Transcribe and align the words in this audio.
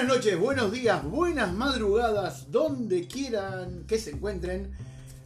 Buenas 0.00 0.16
noches, 0.16 0.40
buenos 0.40 0.72
días, 0.72 1.04
buenas 1.04 1.52
madrugadas, 1.52 2.50
donde 2.50 3.06
quieran 3.06 3.84
que 3.86 3.98
se 3.98 4.12
encuentren. 4.12 4.74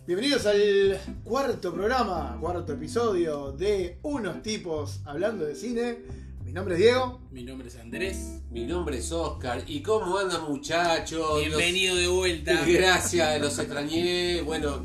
Bienvenidos 0.05 0.47
al 0.47 0.99
cuarto 1.23 1.73
programa, 1.73 2.37
cuarto 2.41 2.73
episodio 2.73 3.53
de 3.53 3.99
Unos 4.03 4.43
tipos 4.43 4.99
hablando 5.05 5.45
de 5.45 5.55
cine. 5.55 5.99
Mi 6.45 6.53
nombre 6.53 6.75
es 6.75 6.81
Diego. 6.81 7.21
Mi 7.31 7.45
nombre 7.45 7.69
es 7.69 7.77
Andrés. 7.77 8.41
Mi 8.51 8.67
nombre 8.67 8.99
es 8.99 9.13
Oscar. 9.13 9.63
¿Y 9.69 9.81
cómo 9.81 10.19
andan 10.19 10.43
muchachos? 10.43 11.39
Bienvenido 11.39 11.95
de 11.95 12.09
vuelta. 12.09 12.65
Gracias, 12.67 13.41
los 13.41 13.57
extrañé. 13.57 14.43
Bueno, 14.43 14.85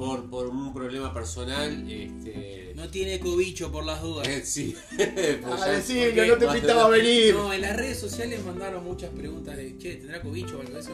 por, 0.00 0.30
por 0.30 0.46
un 0.46 0.72
problema 0.72 1.12
personal, 1.12 1.86
este... 1.90 2.72
No 2.74 2.88
tiene 2.88 3.20
cobicho 3.20 3.70
por 3.70 3.84
las 3.84 4.00
dudas. 4.00 4.26
Eh, 4.26 4.40
sí. 4.42 4.74
Pues 4.96 5.60
ah, 5.60 5.78
sí, 5.84 6.00
no 6.26 6.38
te 6.38 6.48
pintaba 6.48 6.88
venir. 6.88 7.34
No, 7.34 7.52
en 7.52 7.60
las 7.60 7.76
redes 7.76 8.00
sociales 8.00 8.42
mandaron 8.42 8.82
muchas 8.82 9.10
preguntas 9.10 9.58
de, 9.58 9.76
che, 9.76 9.96
¿tendrá 9.96 10.22
cobicho 10.22 10.56
o 10.56 10.60
algo 10.62 10.72
de 10.72 10.80
eso? 10.80 10.92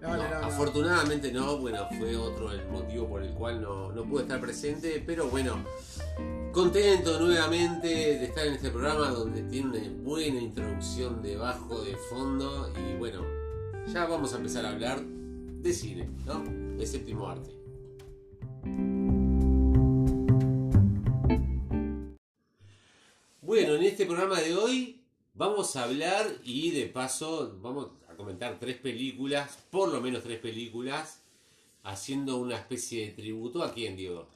No, 0.00 0.08
afortunadamente 0.42 1.30
no, 1.32 1.58
bueno, 1.58 1.86
fue 1.98 2.16
otro 2.16 2.50
el 2.50 2.66
motivo 2.68 3.06
por 3.06 3.22
el 3.22 3.34
cual 3.34 3.60
no, 3.60 3.92
no 3.92 4.04
pude 4.04 4.22
estar 4.22 4.40
presente, 4.40 5.02
pero 5.04 5.28
bueno, 5.28 5.62
contento 6.52 7.20
nuevamente 7.20 7.88
de 7.88 8.24
estar 8.24 8.46
en 8.46 8.54
este 8.54 8.70
programa 8.70 9.10
donde 9.10 9.42
tiene 9.42 9.68
una 9.68 10.02
buena 10.02 10.40
introducción 10.40 11.20
de 11.20 11.36
bajo, 11.36 11.82
de 11.82 11.94
fondo 12.08 12.72
y 12.74 12.96
bueno, 12.96 13.22
ya 13.92 14.06
vamos 14.06 14.32
a 14.32 14.36
empezar 14.38 14.64
a 14.64 14.70
hablar 14.70 15.02
de 15.02 15.72
cine, 15.74 16.08
¿no? 16.24 16.42
De 16.78 16.86
séptimo 16.86 17.28
arte. 17.28 17.55
Bueno, 23.42 23.74
en 23.74 23.84
este 23.84 24.06
programa 24.06 24.40
de 24.40 24.54
hoy 24.54 25.00
vamos 25.34 25.76
a 25.76 25.84
hablar 25.84 26.26
y 26.44 26.72
de 26.72 26.86
paso 26.86 27.58
vamos 27.60 27.90
a 28.08 28.14
comentar 28.14 28.58
tres 28.58 28.76
películas, 28.76 29.58
por 29.70 29.92
lo 29.92 30.00
menos 30.00 30.22
tres 30.22 30.40
películas, 30.40 31.20
haciendo 31.82 32.38
una 32.38 32.56
especie 32.56 33.06
de 33.06 33.12
tributo 33.12 33.62
a 33.62 33.72
quién, 33.72 33.96
Diego. 33.96 34.28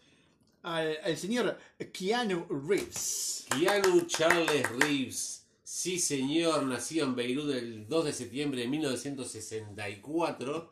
Al, 0.63 1.17
señor 1.17 1.59
Keanu 1.93 2.47
Reeves. 2.69 3.47
Keanu 3.51 4.03
Charles 4.07 4.69
Reeves. 4.79 5.47
Sí, 5.65 5.99
señor, 5.99 6.65
nació 6.65 7.05
en 7.05 7.15
Beirut 7.15 7.51
el 7.51 7.89
2 7.89 8.05
de 8.05 8.13
septiembre 8.13 8.61
de 8.61 8.69
1964. 8.69 10.71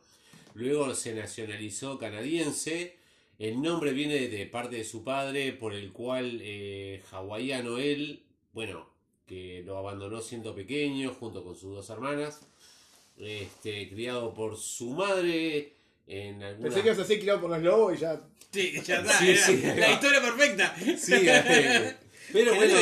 Luego 0.54 0.94
se 0.94 1.14
nacionalizó 1.14 1.98
canadiense. 1.98 2.97
El 3.38 3.62
nombre 3.62 3.92
viene 3.92 4.28
de 4.28 4.46
parte 4.46 4.76
de 4.76 4.84
su 4.84 5.04
padre, 5.04 5.52
por 5.52 5.72
el 5.72 5.92
cual 5.92 6.40
eh, 6.42 7.02
hawaiano 7.12 7.78
él, 7.78 8.24
bueno, 8.52 8.88
que 9.26 9.62
lo 9.64 9.78
abandonó 9.78 10.20
siendo 10.20 10.54
pequeño 10.54 11.14
junto 11.14 11.44
con 11.44 11.54
sus 11.54 11.74
dos 11.74 11.88
hermanas, 11.90 12.40
este, 13.16 13.88
criado 13.90 14.34
por 14.34 14.56
su 14.56 14.90
madre 14.90 15.72
en 16.08 16.42
alguna... 16.42 16.68
Pensé 16.68 16.82
que 16.82 16.88
ibas 16.88 16.98
a 16.98 17.04
ser 17.04 17.20
criado 17.20 17.40
por 17.40 17.50
los 17.50 17.62
lobos 17.62 17.94
y 17.96 18.00
ya... 18.00 18.20
Sí, 18.50 18.72
ya 18.82 19.00
está, 19.00 19.20
la 19.76 19.92
historia 19.92 20.22
perfecta. 20.22 20.74
Sí, 20.96 21.12
pero 22.32 22.54
bueno, 22.54 22.76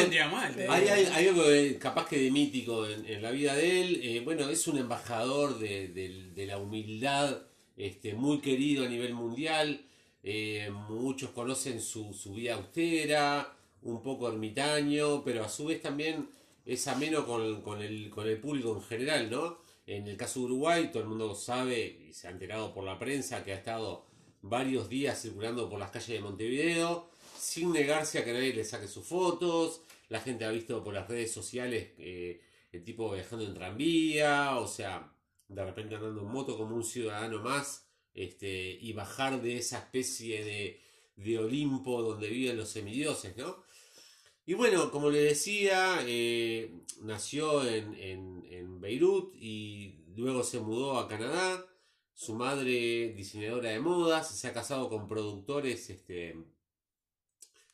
hay, 0.70 0.88
hay, 0.88 1.26
algo 1.26 1.42
capaz 1.80 2.08
que 2.08 2.18
de 2.20 2.30
mítico 2.30 2.86
en, 2.86 3.20
la 3.20 3.32
vida 3.32 3.52
de 3.56 3.82
él. 3.82 4.00
Eh, 4.00 4.20
bueno, 4.20 4.48
es 4.48 4.68
un 4.68 4.78
embajador 4.78 5.58
de, 5.58 5.88
de, 5.88 6.46
la 6.46 6.58
humildad, 6.58 7.42
este, 7.76 8.14
muy 8.14 8.38
querido 8.38 8.84
a 8.84 8.88
nivel 8.88 9.12
mundial. 9.12 9.84
Eh, 10.28 10.68
muchos 10.88 11.30
conocen 11.30 11.80
su, 11.80 12.12
su 12.12 12.34
vida 12.34 12.54
austera, 12.54 13.56
un 13.82 14.02
poco 14.02 14.28
ermitaño, 14.28 15.22
pero 15.22 15.44
a 15.44 15.48
su 15.48 15.66
vez 15.66 15.80
también 15.80 16.28
es 16.64 16.88
ameno 16.88 17.24
con, 17.24 17.62
con, 17.62 17.80
el, 17.80 18.10
con 18.10 18.26
el 18.26 18.40
público 18.40 18.74
en 18.74 18.82
general, 18.82 19.30
¿no? 19.30 19.58
En 19.86 20.08
el 20.08 20.16
caso 20.16 20.40
de 20.40 20.46
Uruguay, 20.46 20.90
todo 20.90 21.04
el 21.04 21.08
mundo 21.08 21.32
sabe 21.36 22.06
y 22.08 22.12
se 22.12 22.26
ha 22.26 22.32
enterado 22.32 22.74
por 22.74 22.82
la 22.82 22.98
prensa 22.98 23.44
que 23.44 23.52
ha 23.52 23.56
estado 23.56 24.04
varios 24.42 24.88
días 24.88 25.22
circulando 25.22 25.70
por 25.70 25.78
las 25.78 25.92
calles 25.92 26.08
de 26.08 26.20
Montevideo 26.20 27.08
sin 27.38 27.72
negarse 27.72 28.18
a 28.18 28.24
que 28.24 28.32
nadie 28.32 28.52
le 28.52 28.64
saque 28.64 28.88
sus 28.88 29.06
fotos. 29.06 29.82
La 30.08 30.20
gente 30.20 30.44
ha 30.44 30.50
visto 30.50 30.82
por 30.82 30.92
las 30.92 31.06
redes 31.06 31.30
sociales 31.30 31.90
eh, 31.98 32.40
el 32.72 32.82
tipo 32.82 33.12
viajando 33.12 33.44
en 33.44 33.54
tranvía, 33.54 34.58
o 34.58 34.66
sea, 34.66 35.12
de 35.46 35.64
repente 35.64 35.94
andando 35.94 36.22
en 36.22 36.26
moto 36.26 36.58
como 36.58 36.74
un 36.74 36.82
ciudadano 36.82 37.40
más, 37.40 37.85
este, 38.16 38.78
y 38.80 38.94
bajar 38.94 39.42
de 39.42 39.58
esa 39.58 39.78
especie 39.78 40.42
de, 40.42 40.80
de 41.16 41.38
Olimpo 41.38 42.02
donde 42.02 42.28
viven 42.28 42.56
los 42.56 42.70
semidioses, 42.70 43.36
¿no? 43.36 43.64
Y 44.46 44.54
bueno, 44.54 44.90
como 44.90 45.10
le 45.10 45.20
decía, 45.20 45.98
eh, 46.06 46.70
nació 47.02 47.66
en, 47.68 47.94
en, 48.48 48.80
Beirut 48.80 49.34
y 49.34 50.04
luego 50.16 50.44
se 50.44 50.60
mudó 50.60 50.98
a 50.98 51.08
Canadá. 51.08 51.66
Su 52.14 52.34
madre, 52.34 53.12
diseñadora 53.14 53.70
de 53.70 53.80
modas, 53.80 54.38
se 54.38 54.46
ha 54.46 54.52
casado 54.52 54.88
con 54.88 55.08
productores 55.08 55.90
este, 55.90 56.36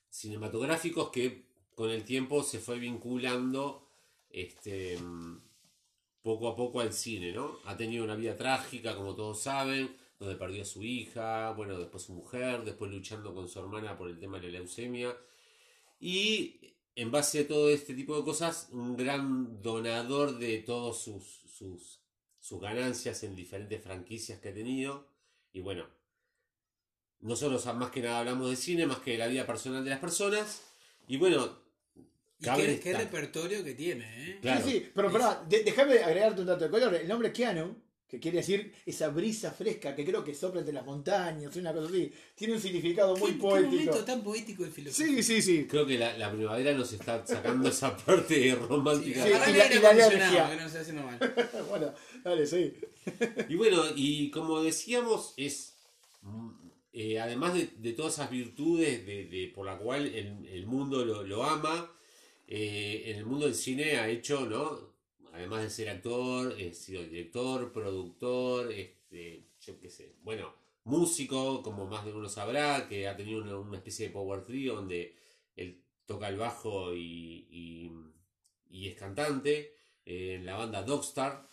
cinematográficos 0.09 1.11
que 1.11 1.45
con 1.75 1.91
el 1.91 2.05
tiempo 2.05 2.43
se 2.43 2.59
fue 2.59 2.79
vinculando 2.79 3.87
este, 4.31 4.99
poco 6.23 6.49
a 6.49 6.57
poco 6.57 6.81
al 6.81 6.95
cine, 6.95 7.33
¿no? 7.33 7.59
Ha 7.67 7.77
tenido 7.77 8.03
una 8.03 8.17
vida 8.17 8.37
trágica, 8.37 8.97
como 8.97 9.15
todos 9.15 9.43
saben, 9.43 9.95
donde 10.23 10.39
perdió 10.39 10.63
a 10.63 10.65
su 10.65 10.83
hija, 10.83 11.51
bueno, 11.53 11.79
después 11.79 12.05
su 12.05 12.13
mujer, 12.13 12.65
después 12.65 12.91
luchando 12.91 13.35
con 13.35 13.49
su 13.49 13.59
hermana 13.59 13.97
por 13.99 14.09
el 14.09 14.19
tema 14.19 14.39
de 14.39 14.47
la 14.47 14.59
leucemia 14.59 15.17
y 15.99 16.75
en 16.95 17.11
base 17.11 17.41
a 17.41 17.49
todo 17.49 17.71
este 17.71 17.95
tipo 17.95 18.17
de 18.17 18.25
cosas, 18.25 18.69
un 18.73 18.97
gran 18.97 19.63
donador 19.63 20.39
de 20.39 20.59
todas 20.59 20.99
sus, 20.99 21.25
sus, 21.57 22.01
sus 22.39 22.61
ganancias 22.61 23.23
en 23.23 23.35
diferentes 23.35 23.83
franquicias 23.83 24.41
que 24.41 24.51
ha 24.51 24.55
tenido. 24.55 25.09
Y 25.53 25.61
bueno, 25.61 25.87
nosotros 27.21 27.65
más 27.77 27.91
que 27.91 28.03
nada 28.03 28.19
hablamos 28.19 28.51
de 28.51 28.57
cine, 28.57 28.87
más 28.87 28.99
que 28.99 29.13
de 29.13 29.19
la 29.19 29.27
vida 29.29 29.47
personal 29.47 29.85
de 29.85 29.91
las 29.91 30.01
personas. 30.01 30.63
Y 31.07 31.17
bueno, 31.17 31.57
qué, 32.41 32.81
qué, 32.83 32.95
repertorio 32.95 33.65
que 33.65 33.75
tiene, 33.75 34.05
¿eh? 34.31 34.41
Sí, 34.43 34.71
sí, 34.71 34.91
pero, 34.95 35.11
pero 35.11 35.45
déjame 35.49 35.99
agregarte 36.01 36.41
un 36.43 36.47
dato 36.47 36.65
de 36.65 36.71
color. 36.71 36.95
El 36.95 37.09
nombre 37.09 37.33
Keanu 37.33 37.75
que 38.13 38.21
quiere 38.21 38.37
decir 38.37 38.75
esa 38.85 39.09
brisa 39.09 39.53
fresca 39.53 39.95
que 39.97 40.05
creo 40.05 40.23
que 40.23 40.35
sopla 40.35 40.61
entre 40.61 40.75
las 40.75 40.85
montañas, 40.85 41.57
una 41.57 41.73
cosa 41.73 41.89
así. 41.89 42.13
Tiene 42.35 42.53
un 42.53 42.61
significado 42.61 43.17
muy 43.17 43.33
poético. 43.33 43.71
Qué 43.71 43.77
momento 43.77 44.05
tan 44.05 44.23
poético 44.23 44.67
el 44.67 44.71
filósofo. 44.71 45.09
Sí, 45.09 45.23
sí, 45.23 45.41
sí. 45.41 45.67
Creo 45.67 45.87
que 45.87 45.99
la, 45.99 46.31
primavera 46.31 46.75
nos 46.75 46.93
está 46.93 47.27
sacando 47.27 47.71
esa 47.71 47.97
parte 47.97 48.55
romántica. 48.55 49.23
Sí, 49.25 49.31
y, 49.31 49.33
la, 49.33 49.73
y 49.73 49.79
la 49.79 49.89
alergia. 49.89 50.51
Que 50.51 50.57
no 50.57 50.67
está 50.67 50.81
haciendo 50.81 51.05
mal. 51.05 51.19
bueno, 51.71 51.95
dale, 52.23 52.47
sí. 52.47 52.75
y 53.49 53.55
bueno, 53.55 53.83
y 53.97 54.31
como 54.31 54.63
decíamos, 54.63 55.33
es 55.39 55.77
mm, 56.21 56.51
eh, 56.93 57.19
además 57.19 57.55
de, 57.55 57.93
todas 57.95 58.13
esas 58.13 58.31
virtudes 58.31 59.07
de, 59.07 59.51
por 59.55 59.65
la 59.65 59.79
cual 59.79 60.07
el, 60.07 60.67
mundo 60.67 61.03
lo, 61.07 61.23
lo 61.23 61.45
ama, 61.45 61.91
eh, 62.47 63.05
en 63.07 63.17
el 63.17 63.25
mundo 63.25 63.47
del 63.47 63.55
cine 63.55 63.97
ha 63.97 64.07
hecho, 64.11 64.45
¿no? 64.45 64.92
Además 65.33 65.63
de 65.63 65.71
ser 65.71 65.89
actor, 65.89 66.55
he 66.59 66.73
sido 66.75 67.03
director, 67.03 67.73
productor, 67.73 68.71
este, 68.73 69.47
yo 69.61 69.79
qué 69.81 69.91
sé, 69.91 70.15
bueno, 70.23 70.55
músico, 70.85 71.63
como 71.63 71.87
más 71.87 72.05
de 72.05 72.13
uno 72.13 72.29
sabrá, 72.29 72.87
que 72.89 73.09
ha 73.09 73.17
tenido 73.17 73.41
una, 73.41 73.77
especie 73.77 74.09
de 74.09 74.13
power 74.13 74.45
trio 74.45 74.75
donde 74.75 75.17
él 75.57 75.81
toca 76.07 76.29
el 76.29 76.37
bajo 76.37 76.95
y, 76.95 77.47
y, 78.71 78.89
es 78.89 78.97
cantante, 78.97 79.75
eh, 80.05 80.35
en 80.35 80.47
la 80.47 80.57
banda 80.57 80.83
Dogstar, 80.83 81.49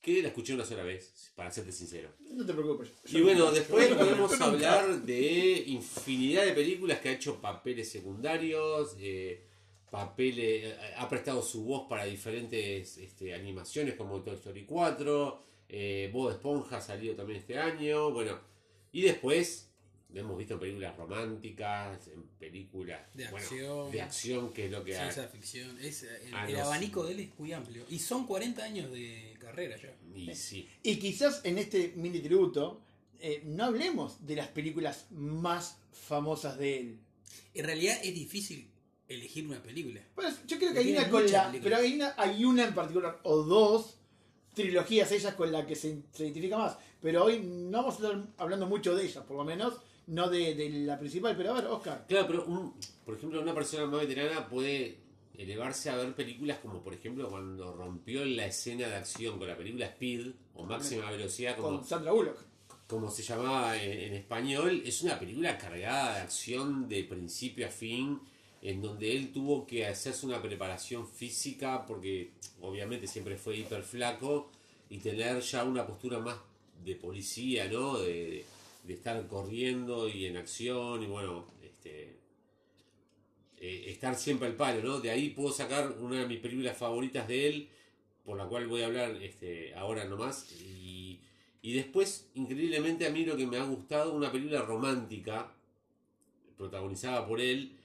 que 0.00 0.22
la 0.22 0.28
escuché 0.28 0.54
una 0.54 0.64
sola 0.64 0.82
vez, 0.82 1.32
para 1.34 1.50
serte 1.50 1.72
sincero. 1.72 2.10
No 2.20 2.46
te 2.46 2.54
preocupes. 2.54 2.90
Y 3.06 3.20
bueno, 3.20 3.50
después 3.50 3.88
podemos 3.94 4.40
hablar 4.40 5.02
de 5.02 5.64
infinidad 5.66 6.46
de 6.46 6.52
películas 6.52 7.00
que 7.00 7.10
ha 7.10 7.12
hecho 7.12 7.40
papeles 7.40 7.90
secundarios. 7.90 8.96
Eh, 8.98 9.47
papeles, 9.90 10.64
eh, 10.64 10.94
ha 10.96 11.08
prestado 11.08 11.42
su 11.42 11.64
voz 11.64 11.88
para 11.88 12.04
diferentes 12.04 12.98
este, 12.98 13.34
animaciones 13.34 13.94
como 13.94 14.20
Toy 14.20 14.34
Story 14.34 14.64
4, 14.64 15.42
eh, 15.68 16.10
Bob 16.12 16.30
Esponja 16.30 16.78
ha 16.78 16.80
salido 16.80 17.14
también 17.14 17.40
este 17.40 17.58
año, 17.58 18.10
bueno, 18.10 18.38
y 18.92 19.02
después 19.02 19.68
lo 20.10 20.20
hemos 20.20 20.38
visto 20.38 20.54
en 20.54 20.60
películas 20.60 20.96
románticas, 20.96 22.08
en 22.08 22.22
películas 22.38 23.00
de 23.12 23.26
acción, 23.26 23.90
de 23.90 24.00
acción 24.00 24.52
que 24.52 24.66
es 24.66 24.70
lo 24.70 24.82
que 24.82 24.94
ciencia 24.94 25.28
ficción, 25.28 25.78
es, 25.80 26.02
el, 26.02 26.34
ah, 26.34 26.46
abanico 26.64 27.04
de 27.04 27.12
él 27.12 27.20
es 27.20 27.38
muy 27.38 27.52
amplio 27.52 27.84
y 27.90 27.98
son 27.98 28.26
40 28.26 28.64
años 28.64 28.90
de 28.90 29.36
carrera 29.38 29.76
ya. 29.76 29.94
Y, 30.14 30.34
sí. 30.34 30.66
y 30.82 30.96
quizás 30.96 31.42
en 31.44 31.58
este 31.58 31.92
mini 31.96 32.20
tributo 32.20 32.80
eh, 33.20 33.42
no 33.44 33.64
hablemos 33.64 34.26
de 34.26 34.36
las 34.36 34.48
películas 34.48 35.06
más 35.10 35.78
famosas 35.92 36.56
de 36.56 36.80
él. 36.80 36.98
En 37.52 37.64
realidad 37.66 37.98
es 38.02 38.14
difícil 38.14 38.70
elegir 39.08 39.46
una 39.46 39.62
película. 39.62 40.00
Pues 40.14 40.46
yo 40.46 40.58
creo 40.58 40.72
que 40.72 40.80
hay 40.80 40.92
una 40.92 41.08
con 41.08 41.30
la. 41.30 41.52
Pero 41.62 41.76
hay 41.76 41.94
una, 41.94 42.14
hay 42.16 42.44
una 42.44 42.64
en 42.64 42.74
particular, 42.74 43.18
o 43.22 43.42
dos 43.42 43.96
trilogías 44.54 45.10
ellas 45.12 45.34
con 45.34 45.50
la 45.50 45.66
que 45.66 45.74
se, 45.74 46.02
identifica 46.18 46.58
más. 46.58 46.76
Pero 47.00 47.24
hoy 47.24 47.40
no 47.40 47.78
vamos 47.78 47.94
a 47.94 48.06
estar 48.06 48.26
hablando 48.38 48.66
mucho 48.66 48.94
de 48.94 49.04
ellas, 49.04 49.24
por 49.24 49.36
lo 49.36 49.44
menos, 49.44 49.74
no 50.08 50.28
de, 50.28 50.70
la 50.84 50.98
principal. 50.98 51.36
Pero 51.36 51.50
a 51.50 51.54
ver, 51.54 51.66
Oscar. 51.66 52.04
Claro, 52.08 52.26
pero 52.26 52.74
por 53.04 53.16
ejemplo, 53.16 53.40
una 53.40 53.54
persona 53.54 53.86
más 53.86 54.00
veterana 54.00 54.48
puede 54.48 54.98
elevarse 55.38 55.88
a 55.88 55.96
ver 55.96 56.14
películas 56.14 56.58
como 56.58 56.82
por 56.82 56.92
ejemplo 56.92 57.28
cuando 57.28 57.72
rompió 57.72 58.24
la 58.24 58.46
escena 58.46 58.88
de 58.88 58.96
acción 58.96 59.38
con 59.38 59.46
la 59.46 59.56
película 59.56 59.86
Speed 59.86 60.32
o 60.56 60.64
Máxima 60.64 61.08
Velocidad 61.12 61.54
como, 61.56 61.78
con 61.78 61.84
Sandra 61.84 62.10
Bullock. 62.10 62.38
Como 62.88 63.08
se 63.10 63.22
llamaba 63.22 63.80
en, 63.80 64.14
español, 64.14 64.82
es 64.84 65.02
una 65.02 65.18
película 65.18 65.56
cargada 65.56 66.16
de 66.16 66.20
acción 66.22 66.88
de 66.88 67.04
principio 67.04 67.66
a 67.66 67.70
fin, 67.70 68.20
en 68.68 68.82
donde 68.82 69.16
él 69.16 69.32
tuvo 69.32 69.66
que 69.66 69.86
hacerse 69.86 70.26
una 70.26 70.42
preparación 70.42 71.08
física 71.08 71.86
porque 71.86 72.32
obviamente 72.60 73.06
siempre 73.06 73.38
fue 73.38 73.56
hiper 73.56 73.82
flaco 73.82 74.50
y 74.90 74.98
tener 74.98 75.40
ya 75.40 75.64
una 75.64 75.86
postura 75.86 76.18
más 76.18 76.36
de 76.84 76.94
policía, 76.96 77.66
¿no? 77.66 77.98
De, 77.98 78.44
estar 78.86 79.26
corriendo 79.26 80.06
y 80.08 80.26
en 80.26 80.36
acción 80.36 81.02
y 81.02 81.06
bueno, 81.06 81.46
este, 81.62 82.16
eh, 83.58 83.84
estar 83.86 84.14
siempre 84.16 84.48
al 84.48 84.54
palo, 84.54 84.82
¿no? 84.82 85.00
De 85.00 85.10
ahí 85.10 85.30
puedo 85.30 85.50
sacar 85.50 85.92
una 86.00 86.20
de 86.20 86.26
mis 86.26 86.40
películas 86.40 86.76
favoritas 86.76 87.26
de 87.26 87.48
él, 87.48 87.68
por 88.22 88.36
la 88.36 88.46
cual 88.46 88.66
voy 88.66 88.82
a 88.82 88.86
hablar 88.86 89.16
este, 89.22 89.74
ahora 89.76 90.04
nomás. 90.04 90.52
Y, 90.60 91.20
y 91.62 91.72
después, 91.72 92.28
increíblemente, 92.34 93.06
a 93.06 93.10
mí 93.10 93.24
lo 93.24 93.36
que 93.36 93.46
me 93.46 93.56
ha 93.56 93.64
gustado, 93.64 94.12
una 94.12 94.30
película 94.30 94.60
romántica, 94.60 95.54
protagonizada 96.56 97.26
por 97.26 97.40
él, 97.40 97.77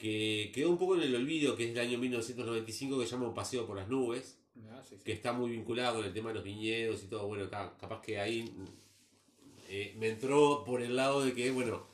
que 0.00 0.50
quedó 0.54 0.70
un 0.70 0.78
poco 0.78 0.96
en 0.96 1.02
el 1.02 1.14
olvido, 1.14 1.54
que 1.54 1.68
es 1.68 1.74
del 1.74 1.86
año 1.86 1.98
1995, 1.98 2.98
que 2.98 3.04
se 3.04 3.12
llama 3.12 3.28
Un 3.28 3.34
paseo 3.34 3.66
por 3.66 3.76
las 3.76 3.88
nubes, 3.88 4.38
ah, 4.70 4.80
que 5.04 5.12
está 5.12 5.32
muy 5.32 5.50
vinculado 5.50 5.96
con 5.96 6.06
el 6.06 6.12
tema 6.12 6.30
de 6.30 6.36
los 6.36 6.44
viñedos 6.44 7.02
y 7.02 7.06
todo. 7.06 7.26
Bueno, 7.26 7.44
está, 7.44 7.74
capaz 7.78 8.00
que 8.00 8.18
ahí 8.18 8.50
eh, 9.68 9.94
me 9.98 10.08
entró 10.08 10.64
por 10.64 10.80
el 10.80 10.96
lado 10.96 11.24
de 11.24 11.34
que, 11.34 11.50
bueno, 11.50 11.86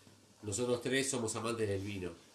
nosotros 0.42 0.80
tres 0.80 1.10
somos 1.10 1.34
amantes 1.36 1.68
del 1.68 1.80
vino 1.80 2.26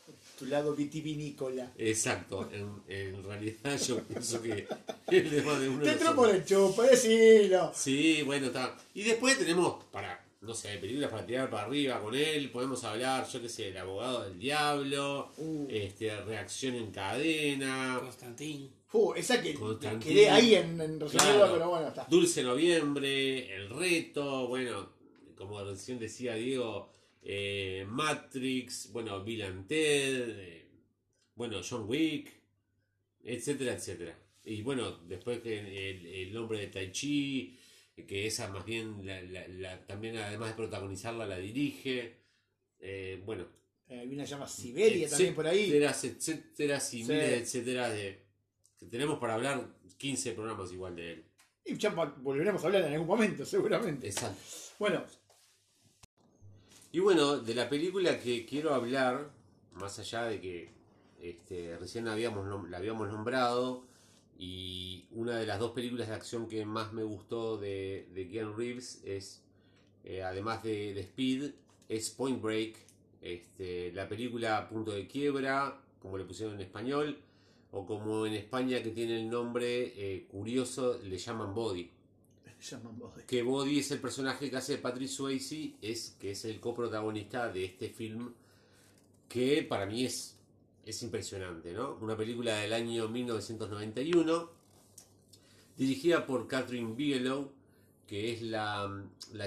tu 0.42 0.48
lado 0.48 0.76
vitivinícola. 0.76 1.72
Exacto, 1.78 2.50
en, 2.88 3.24
realidad 3.24 3.80
yo 3.80 4.00
pienso 4.08 4.42
que 4.42 4.68
es 5.08 5.46
más 5.46 5.60
de 5.60 5.70
uno. 5.70 5.84
Te 5.84 5.92
entró 5.92 6.16
por 6.16 6.34
el 6.34 6.44
chupo, 6.44 6.82
decilo. 6.82 7.72
Sí, 7.76 8.24
bueno, 8.24 8.48
está. 8.48 8.76
Y 8.96 9.04
después 9.04 9.38
tenemos, 9.38 9.84
para, 9.92 10.21
no 10.42 10.56
sé, 10.56 10.78
películas 10.80 11.12
para 11.12 11.26
tirar 11.26 11.50
para 11.50 11.68
arriba 11.68 12.02
con 12.02 12.16
él, 12.16 12.50
podemos 12.50 12.84
hablar, 12.84 13.28
yo 13.28 13.42
qué 13.42 13.48
sé, 13.48 13.70
El 13.70 13.78
abogado 13.78 14.24
del 14.24 14.40
diablo, 14.40 15.32
uh. 15.38 15.68
este, 15.70 16.20
Reacción 16.22 16.76
en 16.76 16.92
cadena. 16.92 18.00
Constantín. 18.02 18.72
Uh, 18.92 19.14
esa 19.14 19.42
que 19.42 19.56
quedé 20.04 20.30
ahí 20.30 20.56
en, 20.56 20.82
en 20.82 21.00
pero 21.00 21.70
bueno, 21.70 21.88
está. 21.88 22.08
Dulce 22.10 22.44
Noviembre, 22.44 23.56
El 23.56 23.70
Reto, 23.70 24.48
bueno, 24.48 24.90
como 25.38 25.64
recién 25.64 25.98
decía 25.98 26.34
Diego 26.34 26.92
eh, 27.24 27.86
Matrix, 27.88 28.92
bueno, 28.92 29.24
Bill 29.24 29.44
and 29.44 29.68
Ted, 29.68 30.40
eh, 30.40 30.66
bueno, 31.36 31.62
John 31.68 31.86
Wick, 31.88 32.34
etcétera, 33.24 33.74
etcétera. 33.74 34.18
Y 34.44 34.62
bueno, 34.64 34.92
después 35.08 35.40
que 35.40 35.60
el, 35.60 36.06
el 36.06 36.34
nombre 36.34 36.60
de 36.60 36.68
Tai 36.68 36.92
Chi, 36.92 37.58
que 38.06 38.28
esa 38.28 38.50
más 38.50 38.66
bien, 38.66 39.06
la, 39.06 39.86
también 39.86 40.18
además 40.18 40.50
de 40.50 40.56
protagonizarla, 40.56 41.26
la 41.26 41.38
dirige. 41.38 42.18
Eh, 42.80 43.22
bueno. 43.26 43.48
Hay 43.90 44.08
una 44.08 44.24
llama 44.24 44.48
Siberia 44.48 45.10
también 45.10 45.36
por 45.36 45.46
ahí. 45.46 45.64
Etcétera, 45.64 46.78
etcétera, 46.78 47.36
etcétera, 47.36 47.90
de, 47.90 48.26
que 48.80 48.86
tenemos 48.86 49.20
para 49.20 49.34
hablar 49.34 49.68
15 49.98 50.32
programas 50.32 50.72
igual 50.72 50.96
de 50.96 51.12
él. 51.12 51.26
Y 51.66 51.78
ya 51.78 51.90
volveremos 51.90 52.64
a 52.64 52.68
hablar 52.68 52.86
en 52.86 52.94
algún 52.94 53.08
momento, 53.08 53.46
seguramente. 53.46 54.08
Exacto. 54.08 54.42
Bueno, 54.80 55.04
y 56.94 57.00
bueno, 57.00 57.38
de 57.38 57.56
la 57.56 57.70
película 57.70 58.20
que 58.20 58.46
quiero 58.46 58.74
hablar, 58.74 59.32
más 59.72 59.98
allá 60.00 60.26
de 60.26 60.42
que 60.42 60.70
este, 61.22 61.78
recién 61.78 62.08
habíamos, 62.10 62.70
la 62.70 62.78
habíamos 62.78 63.08
nombrado, 63.08 63.88
y 64.42 65.06
una 65.12 65.38
de 65.38 65.46
las 65.46 65.60
dos 65.60 65.70
películas 65.70 66.08
de 66.08 66.16
acción 66.16 66.48
que 66.48 66.66
más 66.66 66.94
me 66.94 67.04
gustó 67.04 67.60
de, 67.60 68.10
de 68.12 68.28
Keanu 68.28 68.54
Reeves 68.54 69.00
es, 69.06 69.44
eh, 70.04 70.24
además 70.24 70.64
de, 70.64 71.00
Speed, 71.00 71.52
es 71.88 72.10
Point 72.10 72.42
Break, 72.42 72.76
este, 73.22 73.92
la 73.92 74.10
película 74.10 74.68
Punto 74.68 74.94
de 74.94 75.08
Quiebra, 75.08 75.80
como 76.00 76.18
le 76.18 76.26
pusieron 76.26 76.56
en 76.56 76.62
español, 76.62 77.20
o 77.72 77.86
como 77.86 78.26
en 78.26 78.34
España 78.34 78.82
que 78.82 78.90
tiene 78.90 79.22
el 79.22 79.30
nombre 79.30 79.94
eh, 79.96 80.26
curioso, 80.28 81.00
le 81.04 81.20
llaman 81.20 81.54
Body. 81.54 81.92
Que 83.28 83.44
Body 83.44 83.78
es 83.78 83.92
el 83.92 84.00
personaje 84.00 84.50
que 84.50 84.58
hace 84.58 84.80
Patrick 84.80 85.08
Swayze, 85.08 85.76
es, 85.84 86.18
que 86.20 86.32
es 86.32 86.46
el 86.46 86.60
coprotagonista 86.60 87.52
de 87.52 87.66
este 87.66 87.90
film, 87.90 88.34
que 89.30 89.62
para 89.62 89.86
mí 89.86 90.04
es, 90.04 90.36
es 90.86 91.04
impresionante, 91.04 91.74
¿no? 91.74 91.98
Una 92.02 92.18
película 92.18 92.56
del 92.58 92.74
año 92.74 93.08
1991, 93.08 94.50
dirigida 95.78 96.26
por 96.26 96.48
Catherine 96.48 96.94
Bigelow, 96.96 97.52
que 98.08 98.34
es 98.34 98.42
la, 98.42 98.92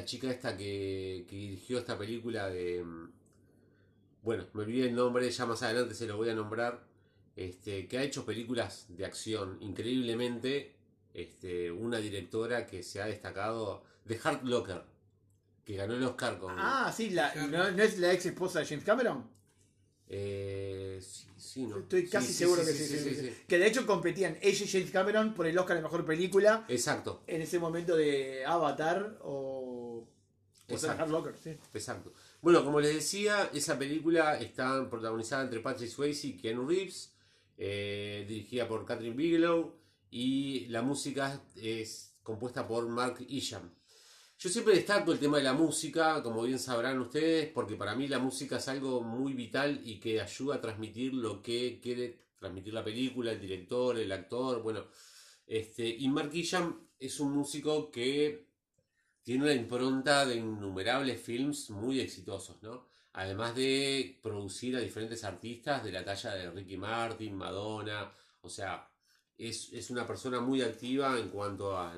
chica 0.05 0.31
esta 0.31 0.57
que, 0.57 1.27
dirigió 1.29 1.79
esta 1.79 1.99
película 1.99 2.49
de... 2.49 2.85
Bueno, 4.23 4.47
me 4.55 4.63
olvidé 4.63 4.89
el 4.89 4.95
nombre, 4.95 5.31
ya 5.31 5.45
más 5.45 5.63
adelante 5.63 5.95
se 5.95 6.07
lo 6.07 6.17
voy 6.17 6.31
a 6.31 6.35
nombrar. 6.35 6.83
Este, 7.37 7.89
que 7.89 7.99
ha 7.99 8.03
hecho 8.03 8.25
películas 8.25 8.87
de 8.89 9.05
acción 9.05 9.59
increíblemente 9.61 10.77
este, 11.15 11.71
una 11.71 11.99
directora 11.99 12.67
que 12.67 12.83
se 12.83 13.01
ha 13.03 13.07
destacado, 13.07 13.85
de 14.05 14.21
Hard 14.23 14.45
Locker, 14.45 14.83
que 15.65 15.77
ganó 15.77 15.95
el 15.95 16.03
Oscar 16.05 16.39
con... 16.39 16.55
Ah, 16.59 16.93
sí, 16.95 17.11
la, 17.11 17.35
¿no, 17.35 17.67
es 17.67 17.99
la 17.99 18.13
ex 18.13 18.27
esposa 18.27 18.61
de 18.61 18.67
James 18.67 18.85
Cameron? 18.85 19.29
Eh, 20.09 21.01
sí, 21.37 21.67
no. 21.67 21.79
Estoy 21.79 22.09
casi 22.09 22.33
seguro 22.33 22.65
que 22.65 22.73
sí, 22.73 23.33
Que 23.49 23.59
de 23.59 23.67
hecho 23.67 23.87
competían 23.87 24.37
ella 24.43 24.65
y 24.65 24.69
James 24.69 24.91
Cameron 24.91 25.35
por 25.35 25.47
el 25.47 25.59
Oscar 25.59 25.77
de 25.77 25.83
Mejor 25.83 26.05
Película. 26.05 26.65
Exacto. 26.69 27.23
En 27.27 27.43
ese 27.43 27.59
momento 27.59 27.97
de 27.97 28.45
Avatar 28.45 29.19
o... 29.23 30.07
Hard 30.67 31.11
Locker, 31.11 31.35
sí. 31.37 31.51
Exacto. 31.75 32.15
Bueno, 32.41 32.65
como 32.65 32.81
les 32.81 32.95
decía, 32.95 33.51
esa 33.53 33.79
película 33.79 34.39
está 34.39 34.89
protagonizada 34.89 35.45
entre 35.45 35.61
Patrick 35.61 35.91
Swayze 35.91 36.29
y 36.29 36.37
Keanu 36.39 36.67
Reeves, 36.67 37.13
eh, 37.59 38.25
dirigida 38.27 38.67
por 38.67 38.87
Catherine 38.87 39.15
Bigelow, 39.15 39.75
y 40.11 40.67
la 40.69 40.81
música 40.81 41.43
es 41.57 42.15
compuesta 42.23 42.67
por 42.67 42.89
Mark 42.89 43.19
Isham. 43.29 43.71
Yo 44.45 44.51
siempre 44.51 44.75
destaco 44.75 45.11
el 45.11 45.19
tema 45.19 45.39
de 45.39 45.43
la 45.43 45.55
música, 45.55 46.23
como 46.23 46.43
bien 46.43 46.59
sabrán 46.59 47.01
ustedes, 47.01 47.51
porque 47.51 47.77
para 47.77 47.95
mí 47.95 48.09
la 48.09 48.19
música 48.19 48.59
es 48.59 48.69
algo 48.69 49.01
muy 49.01 49.33
vital 49.33 49.81
y 49.83 49.99
que 49.99 50.21
ayuda 50.21 50.57
a 50.57 50.61
transmitir 50.61 51.15
lo 51.15 51.41
que 51.41 51.81
quiere 51.81 52.19
transmitir 52.39 52.75
la 52.75 52.85
película, 52.85 53.33
el 53.33 53.41
director, 53.41 53.99
el 53.99 54.13
actor, 54.13 54.63
bueno. 54.63 54.85
Este, 55.47 55.89
y 55.89 56.07
Mark 56.11 56.29
Isham 56.35 56.91
es 56.99 57.21
un 57.21 57.33
músico 57.33 57.91
que 57.91 58.49
tiene 59.23 59.45
una 59.45 59.55
impronta 59.55 60.27
de 60.27 60.37
innumerables 60.37 61.23
films 61.23 61.71
muy 61.71 62.01
exitosos, 62.01 62.63
¿no? 62.63 62.87
Además 63.15 63.57
de 63.57 64.21
producir 64.23 64.77
a 64.77 64.81
diferentes 64.81 65.25
artistas 65.25 65.83
de 65.83 65.91
la 65.91 66.05
talla 66.05 66.35
de 66.35 66.51
Ricky 66.51 66.77
Martin, 66.77 67.35
Madonna, 67.35 68.13
o 68.43 68.51
sea, 68.51 68.91
es, 69.39 69.89
una 69.89 70.07
persona 70.07 70.39
muy 70.41 70.61
activa 70.61 71.19
en 71.19 71.31
cuanto 71.31 71.79
a, 71.79 71.97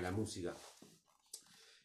la 0.00 0.10
música. 0.10 0.56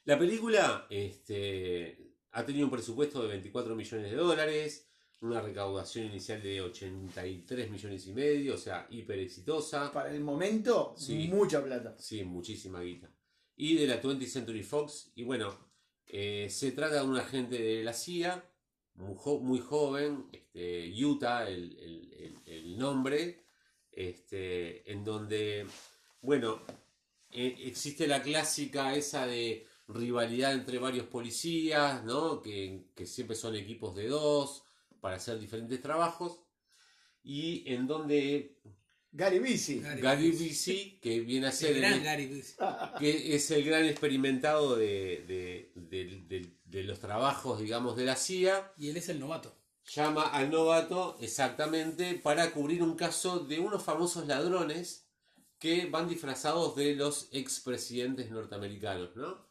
La 0.09 0.17
película 0.17 0.87
este, 0.89 2.15
ha 2.31 2.43
tenido 2.43 2.65
un 2.65 2.71
presupuesto 2.71 3.21
de 3.21 3.27
24 3.27 3.75
millones 3.75 4.09
de 4.09 4.17
dólares, 4.17 4.89
una 5.21 5.39
recaudación 5.39 6.07
inicial 6.07 6.41
de 6.41 6.61
83 6.61 7.69
millones 7.69 8.07
y 8.07 8.13
medio, 8.13 8.55
o 8.55 8.57
sea, 8.57 8.87
hiper 8.89 9.19
exitosa. 9.19 9.91
Para 9.91 10.11
el 10.11 10.21
momento, 10.21 10.95
mucha 11.29 11.63
plata. 11.63 11.95
Sí, 11.99 12.23
muchísima 12.23 12.81
guita. 12.81 13.07
Y 13.55 13.75
de 13.75 13.85
la 13.85 14.01
20th 14.01 14.25
Century 14.25 14.63
Fox, 14.63 15.11
y 15.13 15.21
bueno, 15.21 15.55
eh, 16.07 16.47
se 16.49 16.71
trata 16.71 17.03
de 17.03 17.07
un 17.07 17.15
agente 17.15 17.61
de 17.61 17.83
la 17.83 17.93
CIA, 17.93 18.43
muy, 18.95 19.59
joven, 19.59 20.25
este, 20.31 20.91
Utah, 21.05 21.47
el 21.47 22.75
nombre, 22.79 23.43
este, 23.91 24.91
en 24.91 25.03
donde, 25.03 25.67
bueno, 26.19 26.63
e, 27.31 27.55
existe 27.67 28.07
la 28.07 28.23
clásica 28.23 28.95
esa 28.95 29.27
de 29.27 29.68
rivalidad 29.89 30.53
entre 30.53 30.79
varios 30.79 31.07
policías, 31.07 32.03
¿no? 32.03 32.41
Que, 32.41 32.85
siempre 33.05 33.35
son 33.35 33.55
equipos 33.55 33.95
de 33.95 34.07
dos 34.07 34.63
para 35.01 35.17
hacer 35.17 35.39
diferentes 35.39 35.81
trabajos, 35.81 36.41
y 37.23 37.63
en 37.71 37.87
donde... 37.87 38.57
Gary 39.11 39.39
Busey. 39.39 39.81
Gary, 39.99 40.31
Busey, 40.31 40.99
que 41.01 41.19
viene 41.21 41.47
a 41.47 41.51
ser... 41.51 41.75
El 41.75 41.83
Que 42.99 43.35
es 43.35 43.49
el 43.49 43.65
gran 43.65 43.83
experimentado 43.85 44.75
de, 44.75 45.71
de 46.65 46.83
los 46.83 46.99
trabajos, 46.99 47.59
digamos, 47.59 47.97
de 47.97 48.05
la 48.05 48.15
CIA. 48.15 48.71
Y 48.77 48.89
él 48.89 48.97
es 48.97 49.09
el 49.09 49.19
novato 49.19 49.59
llama 49.89 50.27
al 50.27 50.51
novato 50.51 51.17
exactamente 51.19 52.13
para 52.15 52.51
cubrir 52.51 52.83
un 52.83 52.95
caso 52.95 53.39
de 53.39 53.59
unos 53.59 53.83
famosos 53.83 54.27
ladrones 54.27 55.07
que 55.57 55.87
van 55.87 56.07
disfrazados 56.07 56.75
de 56.75 56.95
los 56.95 57.27
expresidentes 57.31 58.31
norteamericanos, 58.31 59.15
¿no? 59.15 59.48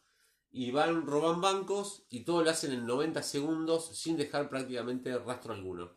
Y 0.51 0.71
van, 0.71 1.05
roban 1.05 1.41
bancos 1.41 2.05
y 2.09 2.21
todo 2.21 2.43
lo 2.43 2.49
hacen 2.49 2.71
en 2.73 2.85
90 2.85 3.21
segundos 3.21 3.97
sin 3.97 4.17
dejar 4.17 4.49
prácticamente 4.49 5.17
rastro 5.17 5.53
alguno. 5.53 5.91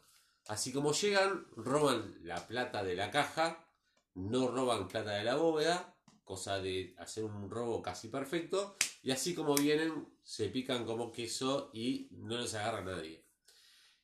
Así 0.48 0.72
como 0.72 0.92
llegan, 0.92 1.46
roban 1.56 2.18
la 2.22 2.46
plata 2.46 2.82
de 2.82 2.96
la 2.96 3.10
caja, 3.10 3.66
no 4.14 4.48
roban 4.48 4.88
plata 4.88 5.12
de 5.12 5.24
la 5.24 5.36
bóveda, 5.36 5.96
cosa 6.24 6.60
de 6.60 6.94
hacer 6.98 7.24
un 7.24 7.48
robo 7.50 7.82
casi 7.82 8.08
perfecto, 8.08 8.76
y 9.02 9.10
así 9.10 9.34
como 9.34 9.54
vienen, 9.54 10.08
se 10.22 10.48
pican 10.48 10.84
como 10.84 11.12
queso 11.12 11.70
y 11.72 12.08
no 12.12 12.38
les 12.38 12.54
agarra 12.54 12.82
nadie. 12.82 13.24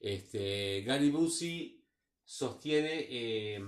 Este, 0.00 0.82
Gary 0.82 1.10
Busey 1.10 1.84
sostiene 2.24 3.06
eh, 3.08 3.60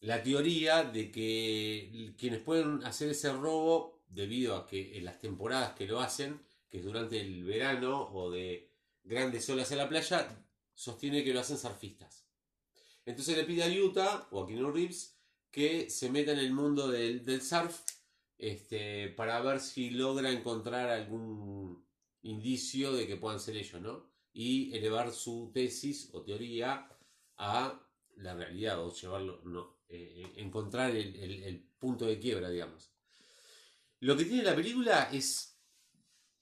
la 0.00 0.22
teoría 0.22 0.84
de 0.84 1.10
que 1.10 2.14
quienes 2.18 2.40
pueden 2.40 2.84
hacer 2.84 3.10
ese 3.10 3.32
robo, 3.32 3.93
debido 4.14 4.56
a 4.56 4.66
que 4.66 4.96
en 4.96 5.04
las 5.04 5.20
temporadas 5.20 5.74
que 5.74 5.86
lo 5.86 6.00
hacen, 6.00 6.40
que 6.70 6.78
es 6.78 6.84
durante 6.84 7.20
el 7.20 7.44
verano 7.44 8.10
o 8.12 8.30
de 8.30 8.70
grandes 9.02 9.48
olas 9.50 9.70
en 9.72 9.78
la 9.78 9.88
playa, 9.88 10.28
sostiene 10.72 11.24
que 11.24 11.34
lo 11.34 11.40
hacen 11.40 11.58
surfistas. 11.58 12.24
Entonces 13.04 13.36
le 13.36 13.44
pide 13.44 13.64
a 13.64 13.84
Utah 13.84 14.28
o 14.30 14.42
a 14.42 14.46
Keanu 14.46 14.70
Reeves 14.70 15.16
que 15.50 15.90
se 15.90 16.10
meta 16.10 16.32
en 16.32 16.38
el 16.38 16.52
mundo 16.52 16.88
del, 16.88 17.42
surf 17.42 17.80
este, 18.38 19.08
para 19.10 19.40
ver 19.40 19.60
si 19.60 19.90
logra 19.90 20.30
encontrar 20.30 20.88
algún 20.88 21.84
indicio 22.22 22.92
de 22.92 23.06
que 23.06 23.16
puedan 23.16 23.40
ser 23.40 23.56
ellos, 23.56 23.80
¿no? 23.80 24.10
Y 24.32 24.74
elevar 24.74 25.12
su 25.12 25.50
tesis 25.52 26.10
o 26.12 26.22
teoría 26.22 26.88
a 27.36 27.80
la 28.16 28.34
realidad 28.34 28.84
o 28.84 28.92
llevarlo, 28.92 29.78
eh, 29.88 30.32
encontrar 30.36 30.90
el 30.96 31.68
punto 31.78 32.06
de 32.06 32.18
quiebra, 32.18 32.50
digamos. 32.50 32.93
Lo 34.00 34.16
que 34.16 34.24
tiene 34.24 34.42
la 34.42 34.54
película 34.54 35.08
es 35.12 35.54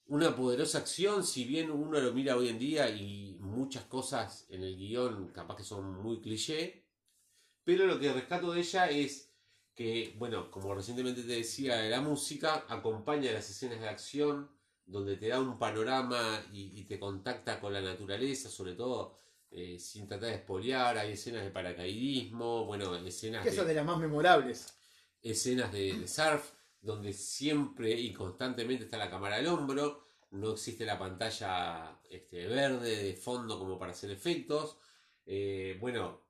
una 0.07 0.35
poderosa 0.35 0.79
acción, 0.79 1.23
si 1.23 1.45
bien 1.45 1.71
uno 1.71 1.99
lo 1.99 2.13
mira 2.13 2.35
hoy 2.35 2.49
en 2.49 2.59
día 2.59 2.89
y 2.89 3.37
muchas 3.39 3.85
cosas 3.85 4.45
en 4.49 4.63
el 4.63 4.75
guion 4.75 5.29
capaz 5.29 5.55
que 5.55 5.63
son 5.63 6.01
muy 6.01 6.19
cliché, 6.21 6.85
pero 7.63 7.85
lo 7.87 7.99
que 7.99 8.11
rescato 8.11 8.51
de 8.51 8.59
ella 8.59 8.89
es 8.89 9.33
que, 9.73 10.13
bueno, 10.17 10.51
como 10.51 10.75
recientemente 10.75 11.21
te 11.21 11.33
decía, 11.33 11.81
la 11.83 12.01
música 12.01 12.65
acompaña 12.67 13.31
las 13.31 13.49
escenas 13.49 13.79
de 13.79 13.87
acción, 13.87 14.51
donde 14.85 15.15
te 15.15 15.29
da 15.29 15.39
un 15.39 15.57
panorama 15.57 16.45
y, 16.51 16.83
te 16.83 16.99
contacta 16.99 17.59
con 17.59 17.73
la 17.73 17.81
naturaleza, 17.81 18.49
sobre 18.49 18.73
todo 18.73 19.17
eh, 19.49 19.79
sin 19.79 20.07
tratar 20.07 20.29
de 20.29 20.35
espolear, 20.35 20.97
hay 20.97 21.13
escenas 21.13 21.43
de 21.43 21.51
paracaidismo, 21.51 22.65
bueno, 22.65 22.95
escenas... 22.97 23.43
Que 23.43 23.51
son 23.51 23.65
de 23.65 23.73
las 23.73 23.85
más 23.85 23.97
memorables. 23.97 24.77
Escenas 25.21 25.71
de 25.71 26.05
surf 26.07 26.51
donde 26.83 27.13
siempre 27.13 27.91
y 27.91 28.13
constantemente 28.13 28.83
está 28.83 28.97
la 28.97 29.09
cámara 29.09 29.37
al 29.37 29.47
hombro, 29.47 30.03
no 30.31 30.51
existe 30.51 30.85
la 30.85 30.99
pantalla 30.99 31.99
este, 32.09 32.45
verde 32.47 33.03
de 33.03 33.13
fondo 33.15 33.57
como 33.57 33.79
para 33.79 33.93
hacer 33.93 34.11
efectos. 34.11 34.77
Eh, 35.25 35.77
bueno, 35.79 36.21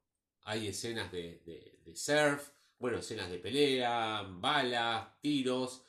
hay 0.44 0.68
escenas 0.68 1.12
de, 1.12 1.82
surf, 1.96 2.52
bueno, 2.78 3.00
escenas 3.00 3.32
de 3.32 3.40
pelea, 3.40 4.22
balas, 4.30 5.20
tiros. 5.22 5.86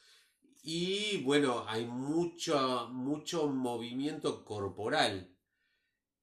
Y 0.62 1.23
bueno, 1.23 1.64
hay 1.68 1.85
mucho, 1.85 2.88
mucho 2.90 3.49
movimiento 3.49 4.44
corporal. 4.44 5.37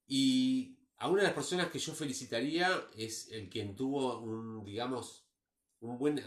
Y 0.08 0.80
a 0.98 1.10
una 1.10 1.22
de 1.22 1.28
las 1.28 1.36
personas 1.36 1.70
que 1.70 1.78
yo 1.78 1.94
felicitaría 1.94 2.88
es 2.98 3.32
el 3.32 3.50
quien 3.50 3.76
tuvo 3.76 4.20
un, 4.20 4.64
digamos, 4.64 5.28
un 5.82 6.00
buen. 6.00 6.24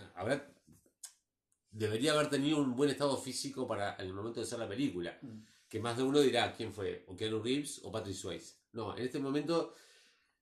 Debería 1.74 2.12
haber 2.12 2.30
tenido 2.30 2.58
un 2.58 2.74
buen 2.74 2.88
estado 2.88 3.16
físico 3.18 3.66
para 3.66 3.94
el 3.96 4.14
momento 4.14 4.40
de 4.40 4.46
hacer 4.46 4.58
la 4.58 4.68
película. 4.68 5.18
Mm. 5.20 5.40
Que 5.68 5.80
más 5.80 5.96
de 5.96 6.04
uno 6.04 6.20
dirá 6.20 6.54
quién 6.54 6.72
fue, 6.72 7.04
o 7.08 7.16
Keanu 7.16 7.42
Reeves 7.42 7.80
o 7.82 7.90
Patrick 7.90 8.16
Swayze. 8.16 8.54
No, 8.72 8.96
en 8.96 9.04
este 9.04 9.18
momento, 9.18 9.74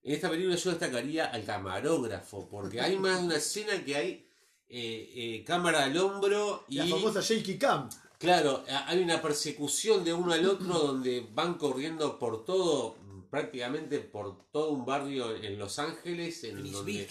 en 0.02 0.14
esta 0.14 0.28
película 0.28 0.56
yo 0.56 0.70
destacaría 0.70 1.26
al 1.26 1.44
camarógrafo, 1.44 2.48
porque 2.50 2.80
hay 2.80 2.98
más 2.98 3.20
de 3.20 3.26
una 3.26 3.36
escena 3.36 3.82
que 3.82 3.96
hay 3.96 4.26
eh, 4.68 5.12
eh, 5.14 5.44
cámara 5.44 5.84
al 5.84 5.96
hombro 5.96 6.66
y... 6.68 6.76
La 6.76 6.86
famosa 6.86 7.22
shaky 7.22 7.56
cam. 7.58 7.88
Claro, 8.18 8.62
hay 8.86 9.02
una 9.02 9.20
persecución 9.20 10.04
de 10.04 10.12
uno 10.12 10.32
al 10.32 10.46
otro 10.46 10.78
donde 10.78 11.26
van 11.32 11.54
corriendo 11.54 12.18
por 12.18 12.44
todo, 12.44 12.96
prácticamente 13.30 13.98
por 13.98 14.50
todo 14.50 14.70
un 14.70 14.84
barrio 14.84 15.34
en 15.34 15.58
Los 15.58 15.78
Ángeles, 15.78 16.44
en 16.44 16.70
donde... 16.70 17.08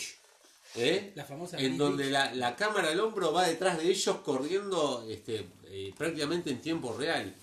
¿Eh? 0.75 1.11
La 1.15 1.25
famosa 1.25 1.57
en 1.57 1.77
donde 1.77 2.09
la, 2.09 2.55
cámara 2.55 2.89
al 2.89 2.99
hombro 2.99 3.33
va 3.33 3.47
detrás 3.47 3.77
de 3.77 3.89
ellos 3.89 4.17
corriendo 4.17 5.05
este, 5.09 5.49
eh, 5.65 5.93
prácticamente 5.97 6.49
en 6.49 6.61
tiempo 6.61 6.95
real. 6.97 7.35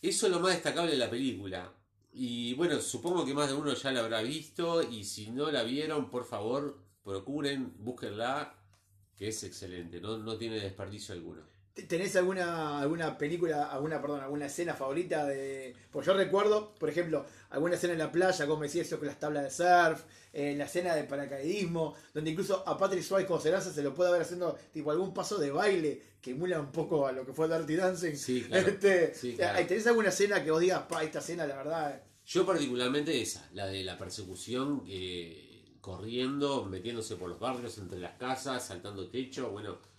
Eso 0.00 0.26
es 0.26 0.32
lo 0.32 0.40
más 0.40 0.52
destacable 0.52 0.92
de 0.92 0.98
la 0.98 1.10
película. 1.10 1.72
Y 2.12 2.54
bueno, 2.54 2.80
supongo 2.80 3.24
que 3.24 3.34
más 3.34 3.48
de 3.48 3.54
uno 3.54 3.74
ya 3.74 3.90
la 3.90 4.00
habrá 4.00 4.22
visto 4.22 4.82
y 4.82 5.04
si 5.04 5.30
no 5.30 5.50
la 5.50 5.62
vieron, 5.62 6.08
por 6.10 6.24
favor, 6.24 6.78
procuren, 7.02 7.74
búsquenla, 7.78 8.54
que 9.16 9.28
es 9.28 9.42
excelente, 9.44 10.00
no, 10.00 10.18
no 10.18 10.36
tiene 10.36 10.60
desperdicio 10.60 11.14
alguno. 11.14 11.53
¿Tenés 11.88 12.14
alguna, 12.14 12.78
alguna 12.78 13.18
película, 13.18 13.64
alguna, 13.64 14.00
perdón, 14.00 14.20
alguna 14.20 14.46
escena 14.46 14.74
favorita 14.74 15.26
de. 15.26 15.74
Pues 15.90 16.06
yo 16.06 16.14
recuerdo, 16.14 16.72
por 16.78 16.88
ejemplo, 16.88 17.26
alguna 17.50 17.74
escena 17.74 17.94
en 17.94 17.98
la 17.98 18.12
playa, 18.12 18.46
como 18.46 18.62
decía 18.62 18.82
eso 18.82 18.96
con 18.96 19.08
las 19.08 19.18
tablas 19.18 19.42
de 19.42 19.50
surf, 19.50 20.04
en 20.32 20.56
la 20.56 20.66
escena 20.66 20.94
de 20.94 21.02
paracaidismo, 21.02 21.96
donde 22.14 22.30
incluso 22.30 22.62
a 22.64 22.78
Patrick 22.78 23.02
Swayze 23.02 23.26
como 23.26 23.40
Serasa 23.40 23.72
se 23.72 23.82
lo 23.82 23.92
puede 23.92 24.12
ver 24.12 24.22
haciendo 24.22 24.56
tipo 24.72 24.92
algún 24.92 25.12
paso 25.12 25.36
de 25.36 25.50
baile 25.50 26.00
que 26.20 26.30
emula 26.30 26.60
un 26.60 26.70
poco 26.70 27.08
a 27.08 27.12
lo 27.12 27.26
que 27.26 27.32
fue 27.32 27.48
Dirty 27.48 27.74
Dancing. 27.74 28.14
Sí, 28.14 28.44
claro. 28.44 28.68
Este, 28.68 29.08
¿Tenés 29.66 29.86
alguna 29.88 30.10
escena 30.10 30.44
que 30.44 30.52
vos 30.52 30.60
digas, 30.60 30.82
pa, 30.82 31.02
esta 31.02 31.18
escena 31.18 31.44
la 31.44 31.56
verdad? 31.56 32.02
Yo 32.24 32.46
particularmente 32.46 33.20
esa, 33.20 33.48
la 33.52 33.66
de 33.66 33.82
la 33.82 33.98
persecución, 33.98 34.84
corriendo, 35.80 36.66
metiéndose 36.66 37.16
por 37.16 37.28
los 37.28 37.40
barrios, 37.40 37.78
entre 37.78 37.98
las 37.98 38.16
casas, 38.16 38.64
saltando 38.64 39.08
techo, 39.08 39.50
bueno 39.50 39.93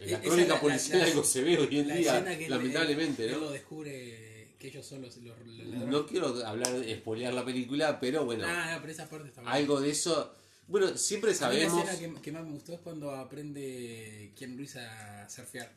en 0.00 0.12
la 0.12 0.20
crónica 0.20 0.60
policial 0.60 1.00
algo 1.02 1.24
se 1.24 1.42
ve 1.42 1.58
hoy 1.58 1.78
en 1.78 1.88
día, 1.88 2.20
lamentablemente, 2.48 3.30
¿no? 3.30 3.38
lo 3.38 3.50
descubre 3.50 4.30
que 4.60 4.68
ellos 4.68 4.86
son 4.86 5.00
los, 5.00 5.16
No 5.16 6.06
quiero 6.06 6.46
hablar, 6.46 6.74
espolear 6.84 7.32
la 7.32 7.44
película, 7.44 7.98
pero 7.98 8.26
bueno. 8.26 8.44
Ah, 8.46 8.76
pero 8.80 8.92
esa 8.92 9.08
parte 9.08 9.28
está 9.28 9.40
algo 9.50 9.80
de 9.80 9.90
eso. 9.90 10.34
Bueno, 10.68 10.96
siempre 10.98 11.34
sabemos. 11.34 11.84
La 11.84 11.92
escena 11.92 12.20
que, 12.20 12.30
más 12.30 12.44
me 12.44 12.52
gustó 12.52 12.74
es 12.74 12.80
cuando 12.80 13.10
aprende 13.10 14.32
quien 14.36 14.56
Luis 14.58 14.76
a 14.76 15.28
surfear. 15.28 15.72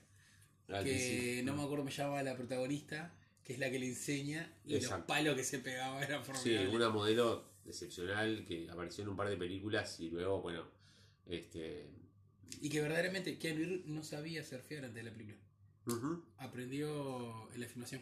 Ah, 0.67 0.83
que 0.83 1.41
no 1.45 1.55
me 1.55 1.63
acuerdo, 1.63 1.85
me 1.85 1.91
llamaba 1.91 2.21
la 2.23 2.35
protagonista, 2.35 3.13
que 3.43 3.53
es 3.53 3.59
la 3.59 3.71
que 3.71 3.79
le 3.79 3.87
enseña, 3.87 4.51
y 4.65 4.79
los 4.79 4.91
palos 5.07 5.35
que 5.35 5.45
se 5.45 5.59
pegaba 5.59 6.03
eran 6.03 6.23
formidables. 6.25 6.69
Sí, 6.69 6.75
una 6.75 6.89
modelo 6.89 7.45
excepcional 7.65 8.43
que 8.45 8.69
apareció 8.69 9.03
en 9.03 9.09
un 9.09 9.15
par 9.15 9.29
de 9.29 9.37
películas 9.37 9.97
y 10.01 10.09
luego, 10.09 10.41
bueno, 10.41 10.67
este 11.25 11.89
y 12.61 12.69
que 12.69 12.81
verdaderamente 12.81 13.37
Keanu 13.37 13.81
no 13.85 14.03
sabía 14.03 14.43
surfear 14.43 14.85
antes 14.85 15.03
de 15.03 15.09
la 15.09 15.15
película. 15.15 15.37
Aprendió 16.37 17.51
en 17.53 17.59
la 17.59 17.67
filmación. 17.67 18.01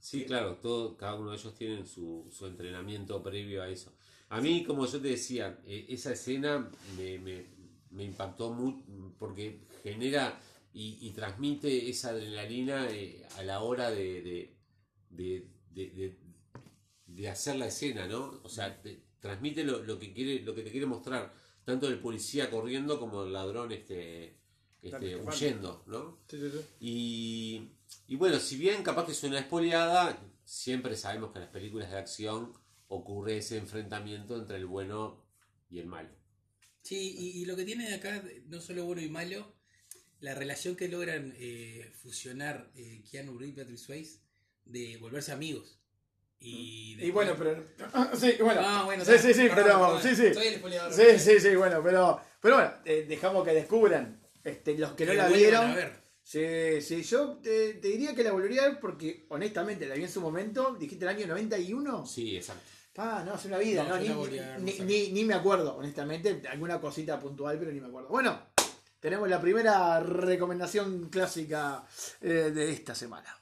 Sí, 0.00 0.24
claro, 0.24 0.56
todo, 0.56 0.96
cada 0.96 1.14
uno 1.14 1.30
de 1.30 1.36
ellos 1.36 1.54
tienen 1.54 1.86
su, 1.86 2.28
su 2.30 2.46
entrenamiento 2.46 3.22
previo 3.22 3.62
a 3.62 3.68
eso. 3.68 3.96
A 4.28 4.40
mí, 4.40 4.64
como 4.64 4.86
yo 4.86 5.00
te 5.00 5.08
decía, 5.08 5.60
e, 5.64 5.86
esa 5.88 6.12
escena 6.12 6.70
me, 6.98 7.18
me, 7.18 7.46
me 7.90 8.04
impactó 8.04 8.52
mucho 8.52 8.84
porque 9.18 9.60
genera 9.82 10.38
y, 10.74 11.10
transmite 11.12 11.88
esa 11.88 12.10
adrenalina 12.10 12.90
eh, 12.90 13.24
a 13.36 13.44
la 13.44 13.60
hora 13.60 13.90
de, 13.92 14.56
de, 15.08 15.48
de, 15.70 16.18
de, 17.06 17.28
hacer 17.28 17.56
la 17.56 17.68
escena, 17.68 18.08
¿no? 18.08 18.40
O 18.42 18.48
sea, 18.48 18.82
transmite 19.20 19.62
lo, 19.62 19.84
lo, 19.84 20.00
que 20.00 20.12
quiere, 20.12 20.42
lo 20.42 20.52
que 20.52 20.62
te 20.62 20.72
quiere 20.72 20.86
mostrar 20.86 21.32
tanto 21.64 21.88
el 21.88 21.98
policía 21.98 22.50
corriendo 22.50 22.98
como 22.98 23.24
el 23.24 23.32
ladrón 23.32 23.72
este, 23.72 24.36
este 24.82 25.16
huyendo, 25.16 25.82
¿no? 25.86 26.18
Sí, 26.28 26.38
sí, 26.38 26.50
sí. 26.50 26.60
Y, 26.80 27.70
y, 28.06 28.16
bueno, 28.16 28.38
si 28.38 28.56
bien 28.56 28.82
capaz 28.82 29.06
que 29.06 29.14
suena 29.14 29.38
espoleada, 29.38 30.18
siempre 30.44 30.96
sabemos 30.96 31.32
que 31.32 31.38
en 31.38 31.44
las 31.44 31.52
películas 31.52 31.90
de 31.90 31.98
acción 31.98 32.52
ocurre 32.88 33.38
ese 33.38 33.56
enfrentamiento 33.56 34.36
entre 34.36 34.56
el 34.56 34.66
bueno 34.66 35.24
y 35.70 35.78
el 35.78 35.86
malo. 35.86 36.10
Sí, 36.82 37.16
y, 37.18 37.44
lo 37.46 37.56
que 37.56 37.64
tiene 37.64 37.88
de 37.88 37.94
acá, 37.94 38.22
no 38.46 38.60
solo 38.60 38.84
bueno 38.84 39.00
y 39.00 39.08
malo, 39.08 39.54
la 40.20 40.34
relación 40.34 40.76
que 40.76 40.88
logran 40.88 41.34
eh, 41.38 41.90
fusionar 42.02 42.70
eh, 42.74 43.02
Keanu 43.10 43.38
Reeves 43.38 43.56
y 43.56 43.60
Patrick 43.60 43.78
Swayze 43.78 44.20
de 44.66 44.98
volverse 44.98 45.32
amigos. 45.32 45.78
Y, 46.44 47.10
bueno, 47.10 47.34
pero. 47.38 47.64
Sí, 48.14 48.34
bueno. 48.40 48.60
Ah, 48.62 48.88
sí, 49.02 49.18
sí, 49.18 49.34
sí, 49.34 49.48
pero. 49.54 50.00
Sí, 50.00 50.14
sí. 50.14 50.34
Soy 50.34 50.46
el 50.48 50.92
Sí, 50.92 51.18
sí, 51.18 51.40
sí, 51.40 51.56
bueno, 51.56 51.80
pero. 51.82 52.20
Pero 52.40 52.56
bueno, 52.56 52.72
eh, 52.84 53.06
dejamos 53.08 53.44
que 53.44 53.54
descubran. 53.54 54.20
Este, 54.42 54.76
los 54.76 54.92
que 54.92 55.06
no 55.06 55.14
la 55.14 55.28
vieron. 55.28 55.74
Sí, 56.22 56.80
sí, 56.80 57.02
yo 57.02 57.38
te, 57.42 57.74
diría 57.74 58.14
que 58.14 58.24
la 58.24 58.32
volvería 58.32 58.62
a 58.62 58.68
ver 58.68 58.80
porque 58.80 59.26
honestamente 59.28 59.86
la 59.86 59.94
vi 59.94 60.02
en 60.02 60.10
su 60.10 60.20
momento. 60.20 60.74
Dijiste 60.78 61.04
el 61.04 61.10
año 61.10 61.26
91. 61.26 62.06
Sí, 62.06 62.36
exacto. 62.36 62.62
Ah, 62.96 63.22
no, 63.26 63.34
hace 63.34 63.48
una 63.48 63.58
vida, 63.58 63.82
no, 63.84 63.98
ni, 63.98 64.72
ni, 64.80 65.10
ni, 65.10 65.24
me 65.24 65.34
acuerdo, 65.34 65.76
honestamente. 65.76 66.42
Alguna 66.48 66.80
cosita 66.80 67.18
puntual, 67.18 67.58
pero 67.58 67.72
ni 67.72 67.80
me 67.80 67.88
acuerdo. 67.88 68.08
Bueno, 68.08 68.38
tenemos 69.00 69.28
la 69.28 69.40
primera 69.40 70.00
recomendación 70.00 71.08
clásica 71.10 71.84
eh, 72.20 72.52
de 72.54 72.70
esta 72.70 72.94
semana. 72.94 73.36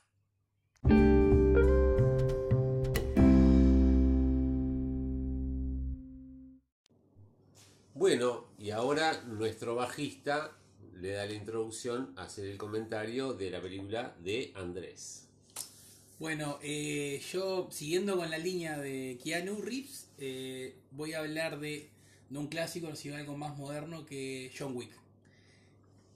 Bueno, 8.03 8.49
y 8.59 8.71
ahora 8.71 9.23
nuestro 9.29 9.77
bajista 9.77 10.59
le 11.01 11.11
da 11.11 11.25
la 11.25 11.35
introducción 11.35 12.13
a 12.17 12.25
hacer 12.25 12.47
el 12.49 12.59
comentario 12.59 13.33
de 13.33 13.49
la 13.49 13.63
película 13.63 14.17
de 14.25 14.51
Andrés. 14.57 15.29
Bueno, 16.19 16.59
eh, 16.65 17.23
yo 17.31 17.69
siguiendo 17.71 18.17
con 18.17 18.29
la 18.29 18.39
línea 18.39 18.77
de 18.77 19.21
Keanu 19.23 19.63
Reeves, 19.63 20.09
eh, 20.19 20.75
voy 20.91 21.13
a 21.13 21.21
hablar 21.21 21.61
de 21.61 21.91
un 22.33 22.49
clásico, 22.49 22.97
sino 22.97 23.15
algo 23.15 23.37
más 23.37 23.57
moderno 23.57 24.05
que 24.05 24.51
John 24.59 24.77
Wick. 24.77 24.91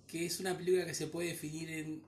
Que 0.09 0.27
es 0.27 0.41
una 0.41 0.59
película 0.59 0.87
que 0.87 0.95
se 0.95 1.07
puede 1.07 1.29
definir 1.29 1.71
en 1.71 2.03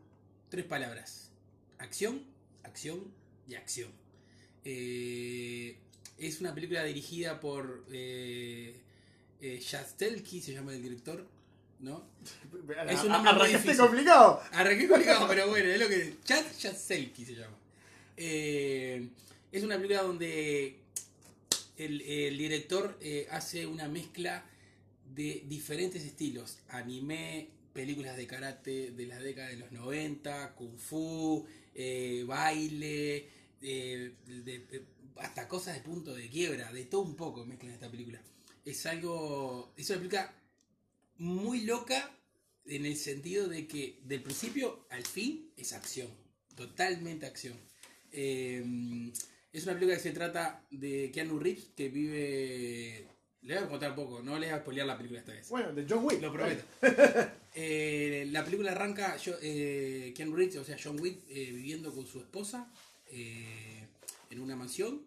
tres 0.48 0.64
palabras. 0.64 1.30
Acción, 1.78 2.24
acción 2.64 3.04
y 3.46 3.54
acción. 3.54 3.92
Eh, 4.64 5.76
es 6.18 6.40
una 6.40 6.52
película 6.52 6.82
dirigida 6.82 7.38
por 7.38 7.84
eh 9.40 9.60
se 9.60 10.52
llama 10.52 10.72
el 10.72 10.82
director, 10.82 11.26
¿no? 11.80 12.04
Es 12.88 13.02
un 13.02 13.12
nombre 13.12 13.30
Arrancaste 13.30 13.76
complicado. 13.76 14.42
Arranqué 14.52 14.88
complicado, 14.88 15.28
pero 15.28 15.48
bueno, 15.48 15.68
es 15.68 15.80
lo 15.80 15.88
que. 15.88 16.16
Chad 16.24 16.44
Jastelki 16.60 17.24
se 17.24 17.34
llama. 17.34 17.56
Eh, 18.16 19.08
es 19.52 19.62
una 19.62 19.76
película 19.76 20.02
donde 20.02 20.80
el, 21.76 22.36
director 22.36 22.98
eh, 23.00 23.28
hace 23.30 23.66
una 23.66 23.88
mezcla 23.88 24.44
de 25.14 25.44
diferentes 25.46 26.04
estilos. 26.04 26.58
Anime, 26.68 27.48
películas 27.72 28.16
de 28.16 28.26
karate 28.26 28.90
de 28.90 29.06
la 29.06 29.18
década 29.18 29.48
de 29.48 29.56
los 29.56 29.70
90, 29.70 30.54
kung 30.54 30.76
fu, 30.76 31.46
baile, 32.26 33.28
hasta 35.16 35.48
cosas 35.48 35.74
de 35.74 35.80
punto 35.80 36.14
de 36.14 36.28
quiebra, 36.28 36.72
de 36.72 36.84
todo 36.84 37.02
un 37.02 37.14
poco 37.14 37.46
mezclan 37.46 37.72
esta 37.72 37.90
película. 37.90 38.20
Es 38.64 38.86
algo. 38.86 39.72
Es 39.76 39.88
una 39.90 39.98
película 39.98 40.34
muy 41.18 41.62
loca 41.62 42.10
en 42.64 42.86
el 42.86 42.96
sentido 42.96 43.48
de 43.48 43.66
que 43.66 44.00
del 44.04 44.22
principio 44.22 44.86
al 44.90 45.04
fin 45.04 45.50
es 45.56 45.72
acción. 45.72 46.08
Totalmente 46.54 47.26
acción. 47.26 47.54
Eh, 48.12 49.12
es 49.52 49.64
una 49.64 49.74
película 49.74 49.96
que 49.96 50.02
se 50.02 50.12
trata 50.12 50.64
de 50.70 51.10
Keanu 51.12 51.38
Reeves 51.38 51.70
que 51.76 51.88
vive. 51.88 53.06
Le 53.42 53.54
voy 53.54 53.64
a 53.64 53.68
contar 53.68 53.90
un 53.90 53.96
poco, 53.96 54.22
no 54.22 54.38
le 54.38 54.46
voy 54.46 54.54
a 54.54 54.60
spoilear 54.60 54.86
la 54.86 54.96
película 54.96 55.20
esta 55.20 55.32
vez. 55.32 55.48
Bueno, 55.48 55.72
de 55.72 55.86
John 55.88 56.04
Wick. 56.04 56.20
Lo 56.20 56.32
prometo. 56.32 56.64
Eh, 57.60 58.28
la 58.30 58.44
película 58.44 58.70
arranca 58.70 59.16
yo, 59.16 59.34
eh, 59.42 60.12
Keanu 60.14 60.36
Reeves, 60.36 60.56
o 60.58 60.64
sea, 60.64 60.76
John 60.80 61.00
Wick, 61.00 61.26
viviendo 61.26 61.92
con 61.92 62.06
su 62.06 62.20
esposa 62.20 62.70
en 63.10 64.40
una 64.40 64.54
mansión, 64.54 65.02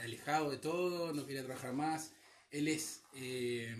alejado 0.00 0.50
de 0.50 0.56
todo, 0.56 1.12
no 1.12 1.26
quería 1.26 1.44
trabajar 1.44 1.74
más. 1.74 2.12
Él 2.52 2.68
es 2.68 3.02
eh, 3.14 3.74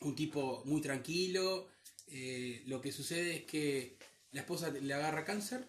un 0.00 0.14
tipo 0.16 0.62
muy 0.66 0.80
tranquilo. 0.82 1.68
Eh, 2.08 2.64
lo 2.66 2.80
que 2.80 2.90
sucede 2.90 3.36
es 3.36 3.44
que 3.44 3.96
la 4.32 4.40
esposa 4.40 4.70
le 4.70 4.92
agarra 4.92 5.24
cáncer, 5.24 5.66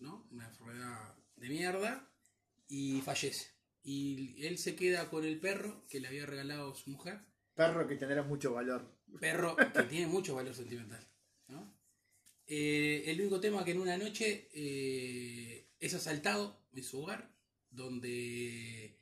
¿no? 0.00 0.26
Una 0.32 0.48
enfermedad 0.48 1.14
de 1.36 1.48
mierda, 1.48 2.10
y 2.66 3.00
fallece. 3.02 3.46
Y 3.84 4.44
él 4.44 4.58
se 4.58 4.74
queda 4.74 5.08
con 5.08 5.24
el 5.24 5.38
perro 5.38 5.86
que 5.88 6.00
le 6.00 6.08
había 6.08 6.26
regalado 6.26 6.74
su 6.74 6.90
mujer. 6.90 7.20
Perro 7.54 7.86
que 7.86 7.96
tendrá 7.96 8.22
mucho 8.24 8.52
valor. 8.52 8.84
Perro 9.20 9.56
que 9.56 9.82
tiene 9.84 10.08
mucho 10.08 10.34
valor 10.34 10.54
sentimental. 10.54 11.06
Eh, 12.50 13.04
el 13.06 13.20
único 13.20 13.40
tema 13.40 13.64
que 13.64 13.72
en 13.72 13.80
una 13.80 13.96
noche 13.96 14.48
es 15.78 15.94
asaltado 15.94 16.66
en 16.72 16.82
su 16.82 17.02
hogar 17.02 17.30
donde 17.70 18.97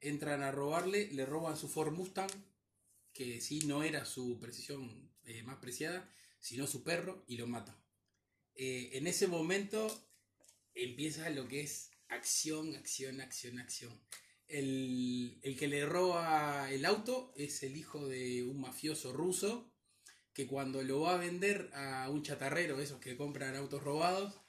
entran 0.00 0.42
a 0.42 0.50
robarle, 0.50 1.10
le 1.12 1.26
roban 1.26 1.56
su 1.56 1.68
Ford 1.68 1.92
Mustang, 1.92 2.30
que 3.12 3.40
sí 3.40 3.60
no 3.66 3.82
era 3.82 4.04
su 4.04 4.38
precisión 4.38 5.10
eh, 5.24 5.42
más 5.42 5.58
preciada, 5.58 6.12
sino 6.38 6.66
su 6.66 6.82
perro, 6.82 7.24
y 7.26 7.36
lo 7.36 7.46
matan. 7.46 7.76
Eh, 8.54 8.90
en 8.94 9.06
ese 9.06 9.26
momento 9.26 10.10
empieza 10.74 11.30
lo 11.30 11.48
que 11.48 11.60
es 11.60 11.90
acción, 12.08 12.74
acción, 12.76 13.20
acción, 13.20 13.58
acción. 13.58 14.00
El, 14.48 15.38
el, 15.42 15.56
que 15.56 15.68
le 15.68 15.86
roba 15.86 16.70
el 16.72 16.84
auto 16.84 17.32
es 17.36 17.62
el 17.62 17.76
hijo 17.76 18.08
de 18.08 18.42
un 18.42 18.60
mafioso 18.60 19.12
ruso 19.12 19.72
que 20.32 20.46
cuando 20.46 20.82
lo 20.82 21.02
va 21.02 21.14
a 21.14 21.18
vender 21.18 21.70
a 21.72 22.08
un 22.10 22.22
chatarrero, 22.22 22.80
esos 22.80 23.00
que 23.00 23.16
compran 23.16 23.54
autos 23.56 23.82
robados, 23.82 24.40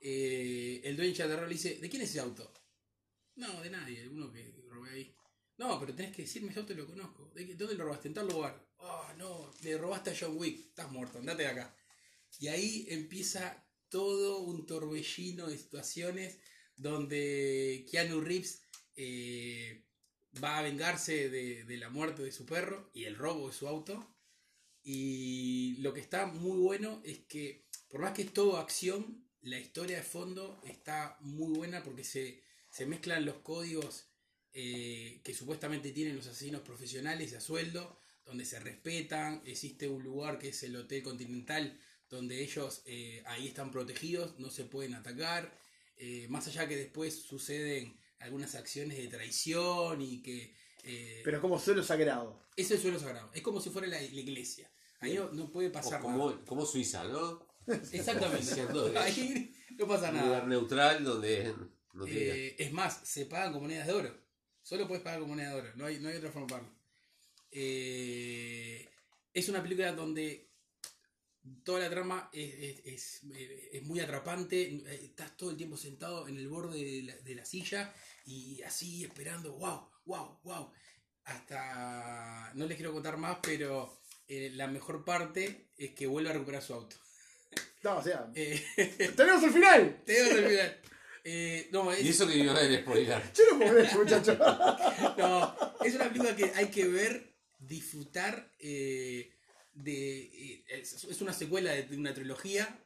eh, 0.00 0.80
el 0.84 0.96
dueño 0.96 1.14
chatarrero 1.14 1.46
le 1.46 1.54
dice, 1.54 1.76
¿de 1.76 1.88
quién 1.88 2.02
es 2.02 2.10
ese 2.10 2.20
auto? 2.20 2.52
No, 3.36 3.60
de 3.62 3.70
nadie, 3.70 4.08
uno 4.08 4.32
que 4.32 4.52
robé 4.88 4.96
ahí. 4.96 5.14
No, 5.58 5.78
pero 5.80 5.94
tenés 5.94 6.14
que 6.14 6.22
decirme, 6.22 6.54
yo 6.54 6.64
te 6.64 6.74
lo 6.74 6.86
conozco. 6.86 7.30
¿De 7.34 7.44
¿Dónde 7.54 7.74
lo 7.74 7.84
robaste? 7.84 8.08
En 8.08 8.14
tal 8.14 8.28
lugar. 8.28 8.64
Oh, 8.78 9.06
no, 9.18 9.52
le 9.62 9.76
robaste 9.76 10.10
a 10.10 10.16
John 10.18 10.36
Wick. 10.36 10.68
Estás 10.68 10.90
muerto, 10.90 11.18
andate 11.18 11.42
de 11.42 11.48
acá. 11.48 11.76
Y 12.38 12.46
ahí 12.46 12.86
empieza 12.88 13.66
todo 13.88 14.38
un 14.38 14.66
torbellino 14.66 15.48
de 15.48 15.58
situaciones 15.58 16.38
donde 16.76 17.86
Keanu 17.90 18.20
Reeves 18.20 18.62
eh, 18.94 19.84
va 20.42 20.58
a 20.58 20.62
vengarse 20.62 21.28
de, 21.28 21.76
la 21.76 21.90
muerte 21.90 22.22
de 22.22 22.30
su 22.30 22.46
perro 22.46 22.90
y 22.94 23.04
el 23.04 23.16
robo 23.16 23.48
de 23.48 23.54
su 23.54 23.66
auto. 23.66 24.14
Y 24.84 25.76
lo 25.78 25.92
que 25.92 26.00
está 26.00 26.26
muy 26.26 26.58
bueno 26.58 27.02
es 27.04 27.18
que, 27.26 27.66
por 27.88 28.00
más 28.00 28.12
que 28.12 28.22
es 28.22 28.32
todo 28.32 28.58
acción, 28.58 29.28
la 29.40 29.58
historia 29.58 29.96
de 29.96 30.02
fondo 30.04 30.60
está 30.64 31.18
muy 31.20 31.52
buena 31.56 31.82
porque 31.82 32.04
se 32.04 32.86
mezclan 32.86 33.24
los 33.24 33.38
códigos 33.38 34.07
eh, 34.60 35.20
que 35.22 35.34
supuestamente 35.34 35.92
tienen 35.92 36.16
los 36.16 36.26
asesinos 36.26 36.62
profesionales 36.62 37.32
a 37.32 37.40
sueldo, 37.40 37.96
donde 38.26 38.44
se 38.44 38.58
respetan, 38.58 39.40
existe 39.46 39.86
un 39.86 40.02
lugar 40.02 40.40
que 40.40 40.48
es 40.48 40.60
el 40.64 40.74
Hotel 40.74 41.00
Continental, 41.04 41.78
donde 42.10 42.42
ellos 42.42 42.82
eh, 42.84 43.22
ahí 43.26 43.46
están 43.46 43.70
protegidos, 43.70 44.36
no 44.40 44.50
se 44.50 44.64
pueden 44.64 44.94
atacar, 44.94 45.56
eh, 45.96 46.26
más 46.28 46.48
allá 46.48 46.66
que 46.66 46.76
después 46.76 47.14
suceden 47.22 48.00
algunas 48.18 48.56
acciones 48.56 48.98
de 48.98 49.06
traición 49.06 50.02
y 50.02 50.22
que... 50.22 50.56
Pero 51.22 51.40
como 51.40 51.60
suelo 51.60 51.84
sagrado. 51.84 52.42
Es 52.56 52.68
el 52.72 52.80
suelo 52.80 52.98
sagrado, 52.98 53.30
es 53.34 53.42
como 53.42 53.60
si 53.60 53.70
fuera 53.70 53.86
la, 53.86 54.02
iglesia. 54.02 54.68
Ahí 54.98 55.20
no, 55.34 55.52
puede 55.52 55.70
pasar 55.70 56.00
como, 56.00 56.30
nada. 56.30 56.44
Como 56.44 56.66
Suiza, 56.66 57.04
¿no? 57.04 57.46
Exactamente. 57.92 58.98
Ahí 58.98 59.54
no 59.78 59.86
pasa 59.86 60.10
nada. 60.10 60.24
Un 60.24 60.28
lugar 60.30 60.48
neutral 60.48 61.04
donde 61.04 61.54
eh, 62.08 62.56
es 62.58 62.72
más, 62.72 63.02
se 63.04 63.26
pagan 63.26 63.52
con 63.52 63.62
monedas 63.62 63.86
de 63.86 63.92
oro. 63.92 64.27
Solo 64.68 64.86
puedes 64.86 65.02
pagar 65.02 65.20
con 65.20 65.30
monedas 65.30 65.54
de 65.54 65.60
oro. 65.60 65.70
No 65.76 65.86
hay, 65.86 65.98
no 65.98 66.10
hay 66.10 66.16
otra 66.16 66.30
forma 66.30 66.46
de 66.46 66.52
pagarlo. 66.52 66.74
Eh, 67.50 68.86
es 69.32 69.48
una 69.48 69.62
película 69.62 69.92
donde 69.92 70.50
toda 71.64 71.80
la 71.80 71.88
trama 71.88 72.28
es, 72.34 73.22
muy 73.84 73.98
atrapante. 74.00 74.84
Estás 75.02 75.38
todo 75.38 75.52
el 75.52 75.56
tiempo 75.56 75.78
sentado 75.78 76.28
en 76.28 76.36
el 76.36 76.48
borde 76.48 77.16
de 77.24 77.34
la, 77.34 77.46
silla 77.46 77.94
y 78.26 78.60
así 78.60 79.04
esperando. 79.04 79.54
¡Wow! 79.54 79.88
¡Wow! 80.04 80.40
¡Wow! 80.42 80.70
Hasta. 81.24 82.52
No 82.54 82.66
les 82.66 82.76
quiero 82.76 82.92
contar 82.92 83.16
más, 83.16 83.38
pero 83.42 84.02
eh, 84.28 84.50
la 84.52 84.66
mejor 84.66 85.02
parte 85.02 85.70
es 85.78 85.94
que 85.94 86.06
vuelve 86.06 86.28
a 86.28 86.34
recuperar 86.34 86.60
su 86.60 86.74
auto. 86.74 86.94
No, 87.82 87.96
o 87.96 88.02
sea. 88.02 88.30
¡Tenemos 88.34 89.42
el 89.44 89.50
final! 89.50 90.02
Tenemos 90.04 90.32
el 90.34 90.46
final. 90.46 90.80
Eh, 91.30 91.68
y 92.02 92.08
eso 92.08 92.26
que 92.26 92.38
iba 92.38 92.52
a 92.52 92.62
ver 92.62 92.80
spoiler. 92.80 93.22
Yo 93.34 93.42
no 93.50 93.58
puedo 93.58 93.74
ver, 93.74 93.94
muchacho. 93.94 94.34
no, 95.18 95.56
es 95.84 95.94
una 95.94 96.06
película 96.06 96.34
que 96.34 96.52
hay 96.54 96.68
que 96.68 96.88
ver, 96.88 97.34
disfrutar. 97.58 98.50
Eh, 98.58 99.34
de, 99.74 100.20
eh, 100.22 100.64
es, 100.70 101.20
una 101.20 101.34
secuela 101.34 101.72
de, 101.72 101.96
una 101.96 102.14
trilogía. 102.14 102.82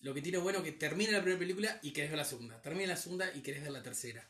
lo 0.00 0.14
que 0.14 0.22
tiene 0.22 0.38
bueno 0.38 0.60
es 0.60 0.64
que 0.64 0.72
termina 0.72 1.12
la 1.12 1.20
primera 1.20 1.38
película 1.38 1.78
y 1.82 1.92
querés 1.92 2.10
ver 2.10 2.18
la 2.18 2.24
segunda. 2.24 2.62
Termina 2.62 2.88
la 2.88 2.96
segunda 2.96 3.30
y 3.34 3.42
querés 3.42 3.62
ver 3.62 3.72
la 3.72 3.82
tercera. 3.82 4.26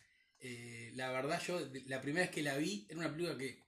la 0.95 1.13
verdad, 1.13 1.41
yo 1.47 1.61
la 1.87 2.01
primera 2.01 2.27
vez 2.27 2.35
que 2.35 2.43
la 2.43 2.57
vi 2.57 2.87
era 2.89 2.99
una 2.99 3.13
película 3.13 3.39
que 3.39 3.63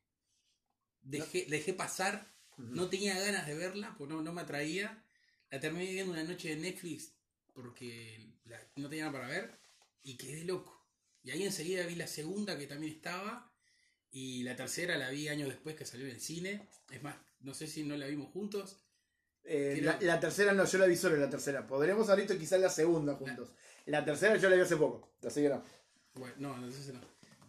dejé, 1.03 1.46
dejé 1.48 1.74
pasar. 1.74 2.26
No 2.57 2.90
tenía 2.90 3.18
ganas 3.18 3.46
de 3.46 3.55
verla, 3.55 3.94
porque 3.96 4.14
no, 4.14 4.20
no 4.20 4.33
me 4.33 4.40
atraía. 4.40 5.05
La 5.48 5.61
terminé 5.61 5.92
viendo 5.92 6.12
una 6.12 6.24
noche 6.24 6.48
de 6.48 6.57
Netflix 6.57 7.12
porque 7.53 8.29
no 8.76 8.88
tenía 8.88 9.06
nada 9.06 9.20
para 9.20 9.28
ver 9.28 9.58
y 10.02 10.16
quedé 10.16 10.44
loco. 10.44 10.86
Y 11.22 11.30
ahí 11.30 11.42
enseguida 11.42 11.86
vi 11.86 11.94
la 11.94 12.06
segunda 12.06 12.58
que 12.58 12.66
también 12.66 12.94
estaba 12.94 13.52
y 14.10 14.42
la 14.42 14.56
tercera 14.56 14.96
la 14.96 15.10
vi 15.10 15.28
años 15.28 15.48
después 15.48 15.76
que 15.76 15.86
salió 15.86 16.06
en 16.06 16.12
el 16.12 16.20
cine. 16.20 16.68
Es 16.90 17.02
más, 17.02 17.16
no 17.40 17.54
sé 17.54 17.66
si 17.66 17.84
no 17.84 17.96
la 17.96 18.06
vimos 18.06 18.30
juntos. 18.32 18.78
Eh, 19.44 19.80
la, 20.00 20.20
tercera 20.20 20.52
no, 20.52 20.64
yo 20.64 20.78
la 20.78 20.86
vi 20.86 20.96
solo 20.96 21.16
la 21.16 21.30
tercera. 21.30 21.66
Podremos 21.66 22.08
haber 22.08 22.26
visto 22.26 22.38
quizás 22.38 22.60
la 22.60 22.70
segunda 22.70 23.14
juntos. 23.14 23.52
La, 23.86 24.04
tercera 24.04 24.36
yo 24.36 24.48
la 24.48 24.56
vi 24.56 24.62
hace 24.62 24.76
poco, 24.76 25.12
la 25.22 25.30
segunda 25.30 25.64
Bueno, 26.14 26.34
no, 26.38 26.58
no 26.58 26.72
sé 26.72 26.82
si 26.82 26.92
no. 26.92 27.00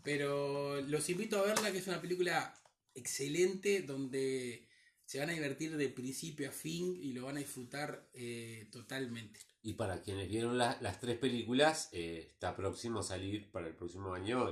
Pero 0.04 0.82
los 0.82 1.10
invito 1.10 1.40
a 1.40 1.46
verla, 1.46 1.72
que 1.72 1.78
es 1.78 1.88
una 1.88 2.02
película 2.02 2.54
excelente 2.96 3.82
donde 3.82 4.68
se 5.12 5.20
van 5.20 5.30
a 5.30 5.34
divertir 5.34 5.76
de 5.76 5.90
principio 5.90 6.48
a 6.48 6.54
fin 6.54 6.98
y 7.04 7.12
lo 7.12 7.26
van 7.26 7.36
a 7.36 7.40
disfrutar 7.40 8.08
eh, 8.14 8.70
totalmente. 8.72 9.42
Y 9.62 9.74
para 9.74 10.02
quienes 10.02 10.30
vieron 10.30 10.58
las 10.58 11.02
tres 11.02 11.18
películas, 11.18 11.90
eh, 11.92 12.28
está 12.30 12.56
próximo 12.56 13.00
a 13.00 13.04
salir 13.04 13.52
para 13.52 13.68
el 13.68 13.76
próximo 13.76 14.14
año 14.14 14.50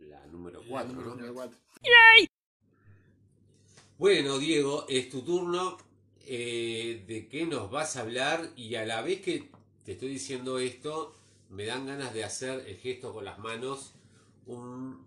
la, 0.00 0.26
número 0.26 0.60
4. 0.68 0.92
Bueno, 3.96 4.40
Diego, 4.40 4.86
es 4.88 5.08
tu 5.08 5.22
turno. 5.22 5.78
Eh, 6.26 7.04
¿De 7.06 7.28
qué 7.28 7.46
nos 7.46 7.70
vas 7.70 7.94
a 7.96 8.00
hablar? 8.00 8.50
Y 8.56 8.74
a 8.74 8.84
la 8.84 9.02
vez 9.02 9.20
que 9.20 9.50
te 9.84 9.92
estoy 9.92 10.08
diciendo 10.08 10.58
esto, 10.58 11.14
me 11.48 11.64
dan 11.64 11.86
ganas 11.86 12.12
de 12.12 12.24
hacer 12.24 12.64
el 12.66 12.76
gesto 12.76 13.12
con 13.12 13.24
las 13.24 13.38
manos, 13.38 13.92
un, 14.46 15.06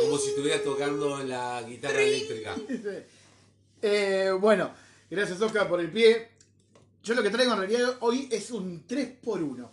como 0.00 0.16
si 0.16 0.30
estuviera 0.30 0.62
tocando 0.62 1.22
la 1.22 1.62
guitarra 1.68 2.00
eléctrica. 2.00 2.56
Eh, 3.88 4.32
bueno, 4.32 4.72
gracias 5.08 5.40
Oscar 5.40 5.68
por 5.68 5.78
el 5.78 5.92
pie. 5.92 6.30
Yo 7.04 7.14
lo 7.14 7.22
que 7.22 7.30
traigo 7.30 7.52
en 7.52 7.60
realidad 7.60 7.96
hoy 8.00 8.28
es 8.32 8.50
un 8.50 8.84
3x1. 8.84 9.68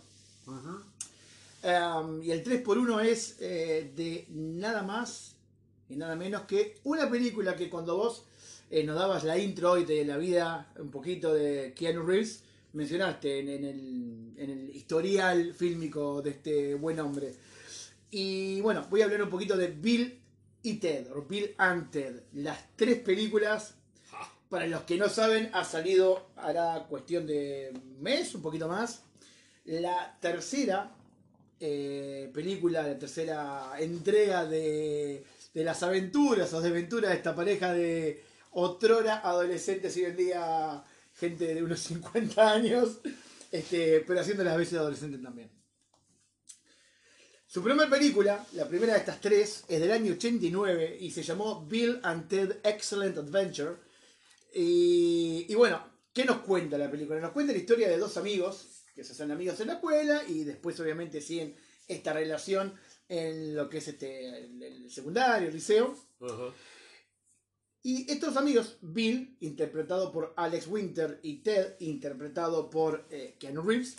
Em, 1.64 2.22
y 2.22 2.30
el 2.30 2.44
3x1 2.44 3.04
es 3.04 3.38
eh, 3.40 3.90
de 3.96 4.26
nada 4.30 4.84
más 4.84 5.34
y 5.88 5.96
nada 5.96 6.14
menos 6.14 6.42
que 6.42 6.76
una 6.84 7.10
película 7.10 7.56
que 7.56 7.68
cuando 7.68 7.96
vos 7.96 8.24
eh, 8.70 8.84
nos 8.84 8.94
dabas 8.94 9.24
la 9.24 9.36
intro 9.36 9.72
hoy 9.72 9.84
de 9.84 10.04
la 10.04 10.16
vida 10.16 10.72
un 10.78 10.92
poquito 10.92 11.34
de 11.34 11.74
Keanu 11.74 12.06
Reeves, 12.06 12.44
mencionaste 12.72 13.40
en, 13.40 13.48
el, 13.48 14.32
en 14.36 14.50
el 14.50 14.76
historial 14.76 15.54
fílmico 15.54 16.22
de 16.22 16.30
este 16.30 16.74
buen 16.76 17.00
hombre. 17.00 17.34
Y 18.12 18.60
bueno, 18.60 18.86
voy 18.88 19.02
a 19.02 19.06
hablar 19.06 19.24
un 19.24 19.30
poquito 19.30 19.56
de 19.56 19.66
Bill 19.66 20.20
y 20.62 20.74
Ted, 20.74 21.10
o 21.10 21.22
Bill 21.22 21.52
and 21.58 21.90
Ted, 21.90 22.22
las 22.32 22.76
tres 22.76 23.00
películas 23.00 23.74
para 24.54 24.68
los 24.68 24.82
que 24.82 24.96
no 24.96 25.08
saben, 25.08 25.50
ha 25.52 25.64
salido, 25.64 26.30
hará 26.36 26.86
cuestión 26.88 27.26
de 27.26 27.72
mes, 27.98 28.36
un 28.36 28.42
poquito 28.42 28.68
más. 28.68 29.02
La 29.64 30.16
tercera 30.20 30.94
eh, 31.58 32.30
película, 32.32 32.84
la 32.84 32.96
tercera 32.96 33.72
entrega 33.80 34.46
de, 34.46 35.26
las 35.54 35.82
aventuras 35.82 36.54
o 36.54 36.60
desventuras 36.60 37.10
de 37.10 37.16
esta 37.16 37.34
pareja 37.34 37.72
de 37.72 38.22
otrora 38.52 39.22
adolescentes 39.28 39.96
y 39.96 40.04
hoy 40.04 40.10
en 40.12 40.16
día 40.16 40.84
gente 41.14 41.52
de 41.52 41.60
unos 41.60 41.80
50 41.88 42.52
años, 42.52 43.00
este, 43.50 44.04
pero 44.06 44.20
haciendo 44.20 44.44
las 44.44 44.56
veces 44.56 44.74
de 44.74 44.78
adolescentes 44.78 45.20
también. 45.20 45.50
Su 47.44 47.60
primera 47.60 47.90
película, 47.90 48.46
la 48.52 48.68
primera 48.68 48.92
de 48.92 49.00
estas 49.00 49.20
tres, 49.20 49.64
es 49.66 49.80
del 49.80 49.90
año 49.90 50.12
89 50.12 50.98
y 51.00 51.10
se 51.10 51.24
llamó 51.24 51.66
Bill 51.66 51.98
and 52.04 52.28
Ted 52.28 52.58
Excellent 52.62 53.18
Adventure. 53.18 53.93
Y, 54.54 55.46
y 55.48 55.54
bueno, 55.54 55.82
¿qué 56.12 56.24
nos 56.24 56.38
cuenta 56.38 56.78
la 56.78 56.90
película? 56.90 57.20
Nos 57.20 57.32
cuenta 57.32 57.52
la 57.52 57.58
historia 57.58 57.88
de 57.88 57.98
dos 57.98 58.16
amigos 58.16 58.84
que 58.94 59.04
se 59.04 59.12
hacen 59.12 59.30
amigos 59.30 59.58
en 59.60 59.66
la 59.66 59.74
escuela 59.74 60.22
y 60.28 60.44
después 60.44 60.78
obviamente 60.78 61.20
siguen 61.20 61.56
esta 61.88 62.12
relación 62.12 62.74
en 63.08 63.54
lo 63.54 63.68
que 63.68 63.78
es 63.78 63.88
este 63.88 64.44
el, 64.44 64.90
secundario, 64.90 65.48
el 65.48 65.54
liceo. 65.54 65.96
Y 67.82 68.10
estos 68.10 68.36
amigos, 68.38 68.78
Bill, 68.80 69.36
interpretado 69.40 70.10
por 70.10 70.32
Alex 70.36 70.66
Winter, 70.68 71.20
y 71.22 71.42
Ted, 71.42 71.76
interpretado 71.80 72.70
por 72.70 73.06
eh, 73.10 73.36
Keanu 73.38 73.60
Reeves, 73.60 73.96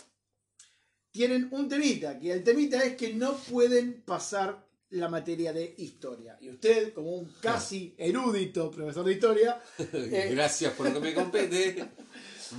tienen 1.12 1.48
un 1.52 1.68
temita, 1.68 2.18
que 2.18 2.32
el 2.32 2.42
temita 2.42 2.82
es 2.82 2.96
que 2.96 3.14
no 3.14 3.36
pueden 3.36 4.02
pasar 4.02 4.65
la 4.90 5.08
materia 5.08 5.52
de 5.52 5.74
historia. 5.78 6.38
Y 6.40 6.50
usted, 6.50 6.92
como 6.92 7.10
un 7.10 7.32
casi 7.40 7.94
erudito 7.98 8.70
profesor 8.70 9.04
de 9.04 9.12
historia... 9.12 9.60
Gracias 10.30 10.72
por 10.74 10.88
lo 10.88 10.94
que 10.94 11.00
me 11.00 11.14
compete. 11.14 11.88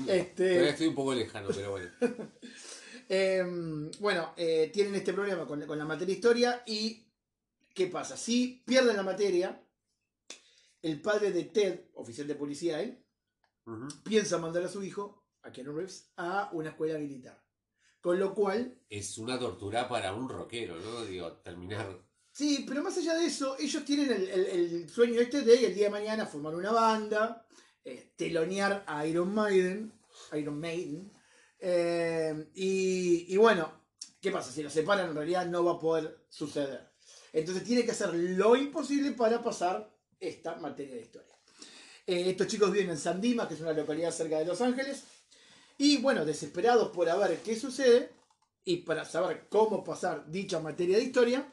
Este... 0.05 0.67
estoy 0.67 0.87
un 0.87 0.95
poco 0.95 1.15
lejano, 1.15 1.47
pero 1.47 1.71
bueno. 1.71 1.89
Em, 3.09 3.89
bueno, 4.01 4.33
eh, 4.35 4.69
tienen 4.73 4.95
este 4.95 5.13
problema 5.13 5.47
con, 5.47 5.65
la 5.65 5.85
materia 5.85 6.13
historia 6.13 6.63
y 6.65 7.07
¿qué 7.73 7.87
pasa? 7.87 8.17
Si 8.17 8.61
pierden 8.65 8.97
la 8.97 9.03
materia, 9.03 9.63
el 10.81 11.01
padre 11.01 11.31
de 11.31 11.45
Ted, 11.45 11.85
oficial 11.93 12.27
de 12.27 12.35
policía 12.35 12.81
él, 12.81 13.01
piensa 14.03 14.37
mandar 14.39 14.63
a 14.63 14.67
su 14.67 14.83
hijo, 14.83 15.23
a 15.43 15.53
Keanu 15.53 15.73
Reeves, 15.73 16.11
a 16.17 16.49
una 16.51 16.71
escuela 16.71 16.99
militar. 16.99 17.41
Con 18.01 18.19
lo 18.19 18.33
cual... 18.33 18.77
Es 18.89 19.17
una 19.17 19.39
tortura 19.39 19.87
para 19.87 20.13
un 20.13 20.27
rockero, 20.27 20.77
¿no? 20.77 21.05
Digo, 21.05 21.31
terminar... 21.37 22.06
Sí, 22.37 22.65
pero 22.67 22.83
más 22.83 22.95
allá 22.95 23.15
de 23.15 23.25
eso, 23.25 23.57
ellos 23.57 23.83
tienen 23.83 24.11
el, 24.11 24.87
sueño 24.87 25.19
este 25.19 25.41
de 25.41 25.65
el 25.65 25.73
día 25.73 25.85
de 25.85 25.89
mañana 25.89 26.27
formar 26.27 26.53
una 26.53 26.71
banda, 26.71 27.47
eh, 27.83 28.13
telonear 28.15 28.83
a 28.85 29.07
Iron 29.07 29.33
Maiden, 29.33 29.91
Iron 30.33 30.59
Maiden, 30.59 31.11
eh, 31.57 32.47
y, 32.53 33.35
bueno, 33.37 33.85
¿qué 34.21 34.29
pasa? 34.29 34.51
Si 34.51 34.61
lo 34.61 34.69
separan 34.69 35.09
en 35.09 35.15
realidad 35.15 35.47
no 35.47 35.63
va 35.63 35.71
a 35.71 35.79
poder 35.79 36.27
suceder. 36.29 36.91
Entonces 37.33 37.63
tiene 37.63 37.83
que 37.83 37.89
hacer 37.89 38.13
lo 38.13 38.55
imposible 38.55 39.13
para 39.13 39.41
pasar 39.41 39.91
esta 40.19 40.57
materia 40.57 40.93
de 40.93 41.01
historia. 41.01 41.35
Eh, 42.05 42.29
estos 42.29 42.45
chicos 42.45 42.71
viven 42.71 42.91
en 42.91 42.99
San 42.99 43.19
Dimas, 43.19 43.47
que 43.47 43.55
es 43.55 43.61
una 43.61 43.73
localidad 43.73 44.11
cerca 44.11 44.37
de 44.37 44.45
Los 44.45 44.61
Ángeles. 44.61 45.05
Y 45.79 45.97
bueno, 45.97 46.23
desesperados 46.23 46.89
por 46.89 47.07
ver 47.07 47.39
qué 47.39 47.55
sucede 47.55 48.11
y 48.63 48.77
para 48.77 49.05
saber 49.05 49.47
cómo 49.49 49.83
pasar 49.83 50.29
dicha 50.29 50.59
materia 50.59 50.97
de 50.97 51.03
historia, 51.03 51.51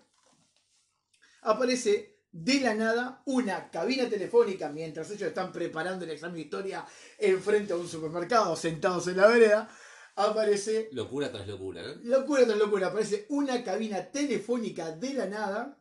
aparece 1.44 2.18
de 2.30 2.60
la 2.60 2.74
nada 2.74 3.22
una 3.26 3.70
cabina 3.70 4.08
telefónica 4.08 4.68
mientras 4.68 5.10
ellos 5.10 5.28
están 5.28 5.52
preparando 5.52 6.04
el 6.04 6.10
examen 6.10 6.34
de 6.34 6.42
historia 6.42 6.84
enfrente 7.18 7.72
a 7.72 7.76
un 7.76 7.88
supermercado, 7.88 8.56
sentados 8.56 9.06
en 9.06 9.16
la 9.16 9.28
vereda 9.28 9.70
aparece. 10.16 10.88
Locura 10.92 11.30
tras 11.30 11.46
locura, 11.46 11.82
¿eh? 11.82 11.96
Locura 12.02 12.44
tras 12.44 12.58
locura. 12.58 12.88
Aparece 12.88 13.26
una 13.30 13.62
cabina 13.62 14.10
telefónica 14.10 14.92
de 14.92 15.14
la 15.14 15.26
nada. 15.26 15.80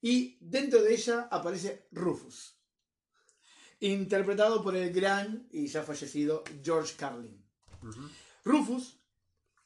Y 0.00 0.38
dentro 0.40 0.82
de 0.82 0.94
ella 0.94 1.28
aparece 1.30 1.86
Rufus. 1.92 2.58
Interpretado 3.80 4.62
por 4.62 4.76
el 4.76 4.92
gran 4.92 5.48
y 5.52 5.66
ya 5.66 5.82
fallecido 5.82 6.42
George 6.62 6.94
Carlin. 6.96 7.44
Rufus, 8.44 9.00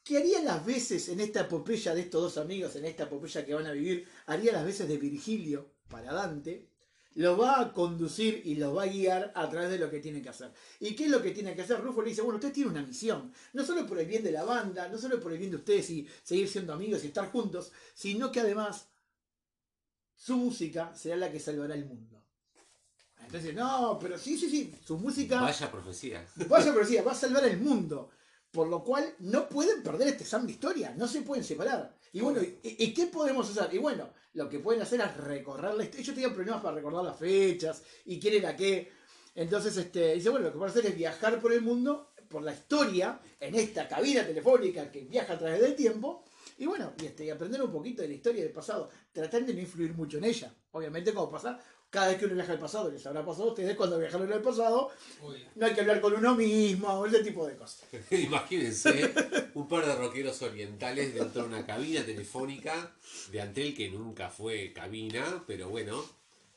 que 0.07 0.17
haría 0.17 0.41
las 0.41 0.65
veces 0.65 1.09
en 1.09 1.19
esta 1.19 1.41
epopeya 1.41 1.93
de 1.93 2.01
estos 2.01 2.21
dos 2.21 2.37
amigos, 2.37 2.75
en 2.77 2.85
esta 2.85 3.03
epopeya 3.03 3.45
que 3.45 3.53
van 3.53 3.65
a 3.65 3.71
vivir, 3.71 4.07
haría 4.27 4.53
las 4.53 4.65
veces 4.65 4.87
de 4.87 4.97
Virgilio 4.97 5.69
para 5.89 6.13
Dante 6.13 6.69
lo 7.15 7.35
va 7.35 7.59
a 7.59 7.73
conducir 7.73 8.43
y 8.45 8.55
lo 8.55 8.75
va 8.75 8.83
a 8.83 8.87
guiar 8.87 9.31
a 9.33 9.49
través 9.49 9.71
de 9.71 9.79
lo 9.79 9.89
que 9.89 9.99
tiene 9.99 10.21
que 10.21 10.29
hacer. 10.29 10.51
¿Y 10.79 10.95
qué 10.95 11.05
es 11.05 11.09
lo 11.09 11.19
que 11.19 11.31
tiene 11.31 11.55
que 11.55 11.63
hacer? 11.63 11.81
Rufo 11.81 12.03
le 12.03 12.09
dice, 12.09 12.21
bueno, 12.21 12.37
usted 12.37 12.53
tiene 12.53 12.69
una 12.69 12.83
misión, 12.83 13.33
no 13.53 13.65
solo 13.65 13.87
por 13.87 13.99
el 13.99 14.05
bien 14.05 14.23
de 14.23 14.31
la 14.31 14.43
banda, 14.43 14.87
no 14.87 14.99
solo 14.99 15.19
por 15.19 15.31
el 15.31 15.39
bien 15.39 15.49
de 15.49 15.57
ustedes 15.57 15.89
y 15.89 16.07
seguir 16.21 16.47
siendo 16.47 16.73
amigos 16.73 17.03
y 17.03 17.07
estar 17.07 17.31
juntos, 17.31 17.71
sino 17.95 18.31
que 18.31 18.39
además 18.39 18.87
su 20.15 20.37
música 20.37 20.93
será 20.95 21.17
la 21.17 21.31
que 21.31 21.39
salvará 21.39 21.73
el 21.73 21.85
mundo. 21.85 22.23
Entonces, 23.25 23.55
no, 23.55 23.97
pero 23.99 24.17
sí, 24.19 24.37
sí, 24.37 24.47
sí, 24.47 24.75
su 24.85 24.99
música... 24.99 25.41
Vaya 25.41 25.71
profecía. 25.71 26.23
Vaya 26.47 26.71
profecía, 26.71 27.01
va 27.01 27.13
a 27.13 27.15
salvar 27.15 27.45
el 27.45 27.57
mundo. 27.57 28.11
Por 28.51 28.67
lo 28.67 28.83
cual 28.83 29.13
no 29.19 29.47
pueden 29.47 29.83
perder 29.83 30.09
este 30.09 30.23
examen 30.23 30.47
de 30.47 30.53
historia, 30.53 30.93
no 30.97 31.07
se 31.07 31.21
pueden 31.21 31.43
separar. 31.43 31.95
Y 32.13 32.21
bueno, 32.21 32.41
¿y, 32.63 32.93
qué 32.93 33.07
podemos 33.07 33.49
hacer? 33.49 33.73
Y 33.75 33.77
bueno, 33.77 34.09
lo 34.33 34.49
que 34.49 34.59
pueden 34.59 34.81
hacer 34.81 35.01
es 35.01 35.17
recorrer 35.17 35.75
la 35.75 35.83
historia. 35.83 36.03
Ellos 36.03 36.15
tenían 36.15 36.33
problemas 36.33 36.61
para 36.61 36.75
recordar 36.75 37.03
las 37.03 37.17
fechas 37.17 37.83
y 38.05 38.19
quién 38.19 38.35
era 38.35 38.55
qué. 38.55 38.91
Entonces, 39.35 39.77
este, 39.77 40.15
dice, 40.15 40.29
bueno, 40.29 40.45
lo 40.45 40.51
que 40.51 40.57
pueden 40.57 40.71
hacer 40.71 40.85
es 40.87 40.95
viajar 40.95 41.39
por 41.39 41.53
el 41.53 41.61
mundo, 41.61 42.13
por 42.27 42.41
la 42.41 42.53
historia, 42.53 43.19
en 43.39 43.53
esta 43.55 43.87
cabina 43.87 44.25
telefónica 44.25 44.91
que 44.91 45.01
viaja 45.01 45.33
a 45.33 45.37
través 45.37 45.61
del 45.61 45.75
tiempo. 45.75 46.23
Y 46.57 46.65
bueno, 46.65 46.93
y, 46.99 47.05
este, 47.05 47.31
aprender 47.31 47.61
un 47.61 47.71
poquito 47.71 48.01
de 48.01 48.07
la 48.07 48.15
historia 48.15 48.43
del 48.43 48.53
pasado, 48.53 48.89
tratar 49.11 49.45
de 49.45 49.53
no 49.53 49.59
influir 49.59 49.93
mucho 49.93 50.17
en 50.17 50.23
ella. 50.23 50.51
Obviamente, 50.71 51.13
como 51.13 51.29
pasa 51.29 51.59
cada 51.89 52.09
vez 52.09 52.17
que 52.17 52.25
uno 52.25 52.35
viaja 52.35 52.51
al 52.51 52.59
pasado, 52.59 52.91
les 52.91 53.05
habrá 53.05 53.25
pasado 53.25 53.45
a 53.45 53.47
ustedes 53.49 53.75
cuando 53.75 53.97
viajaron 53.97 54.31
al 54.31 54.41
pasado, 54.41 54.91
no 55.55 55.65
hay 55.65 55.73
que 55.73 55.81
hablar 55.81 56.01
con 56.01 56.13
uno 56.13 56.35
mismo, 56.35 57.05
ese 57.05 57.23
tipo 57.23 57.47
de 57.47 57.55
cosas. 57.55 57.85
Imagínense 58.11 59.13
un 59.53 59.67
par 59.67 59.85
de 59.85 59.95
rockeros 59.95 60.41
orientales 60.41 61.13
dentro 61.13 61.43
de 61.43 61.47
una 61.47 61.65
cabina 61.65 62.05
telefónica 62.05 62.93
de 63.31 63.41
Antel 63.41 63.73
que 63.73 63.89
nunca 63.89 64.29
fue 64.29 64.73
cabina, 64.73 65.43
pero 65.47 65.69
bueno. 65.69 66.03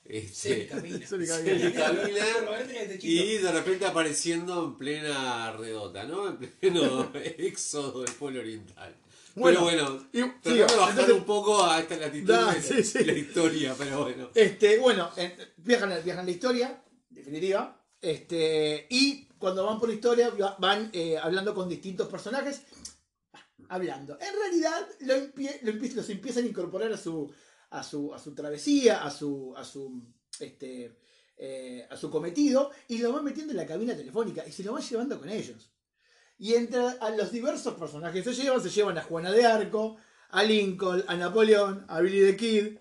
Este, 0.03 0.67
cabina. 0.67 1.07
y 3.01 3.39
de 3.39 3.53
repente 3.53 3.87
apareciendo 3.87 4.65
en 4.65 4.77
plena 4.77 5.53
redota, 5.53 6.05
¿no? 6.05 6.29
En 6.29 6.37
pleno 6.39 7.13
éxodo 7.15 8.03
del 8.03 8.13
pueblo 8.15 8.41
oriental. 8.41 8.97
Bueno, 9.35 9.67
pero 9.67 10.01
bueno, 10.13 10.35
y, 10.45 10.61
bajar 10.61 11.13
un 11.13 11.25
poco 11.25 11.65
a 11.65 11.81
esta 11.81 11.97
latitud 11.97 12.35
de, 12.35 13.05
la 13.05 13.13
historia, 13.13 13.75
pero 13.79 14.03
bueno. 14.03 14.31
Este, 14.35 14.79
bueno, 14.79 15.11
viajan, 15.57 15.93
viajan 16.05 16.27
la 16.27 16.33
historia, 16.33 16.83
definitiva, 17.09 17.81
este, 18.01 18.87
y 18.91 19.27
cuando 19.39 19.65
van 19.65 19.79
por 19.79 19.89
la 19.89 19.95
historia 19.95 20.33
van 20.59 20.91
eh, 20.93 21.17
hablando 21.17 21.55
con 21.55 21.69
distintos 21.69 22.09
personajes, 22.09 22.63
hablando. 23.69 24.19
En 24.21 24.35
realidad 24.35 24.89
lo 25.01 25.15
los 25.93 26.11
empiezan 26.11 26.45
a 26.45 26.49
incorporar 26.49 26.93
a 26.93 26.99
su, 26.99 27.33
a 27.71 27.83
su, 27.83 28.13
a 28.13 28.19
su 28.19 28.35
travesía, 28.35 29.05
a 29.05 29.11
su, 29.11 29.55
a 29.57 29.65
su, 29.65 30.03
este, 30.41 30.99
eh, 31.37 31.87
a 31.89 31.97
su 31.97 32.11
cometido, 32.11 32.71
y 32.89 32.99
lo 32.99 33.13
van 33.13 33.25
metiendo 33.25 33.53
en 33.53 33.59
la 33.59 33.67
cabina 33.67 33.97
telefónica 33.97 34.47
y 34.47 34.53
se 34.53 34.65
lo 34.65 34.73
van 34.73 34.83
llevando 34.83 35.19
con 35.19 35.29
ellos. 35.29 35.71
Y 36.41 36.55
entre 36.55 36.81
a 36.81 37.11
los 37.11 37.31
diversos 37.31 37.75
personajes 37.75 38.25
que 38.25 38.35
se 38.35 38.43
llevan, 38.43 38.63
se 38.63 38.71
llevan 38.71 38.97
a 38.97 39.03
Juana 39.03 39.31
de 39.31 39.45
Arco, 39.45 39.99
a 40.31 40.43
Lincoln, 40.43 41.05
a 41.07 41.15
Napoleón, 41.15 41.85
a 41.87 42.01
Billy 42.01 42.33
the 42.33 42.37
Kid, 42.37 42.79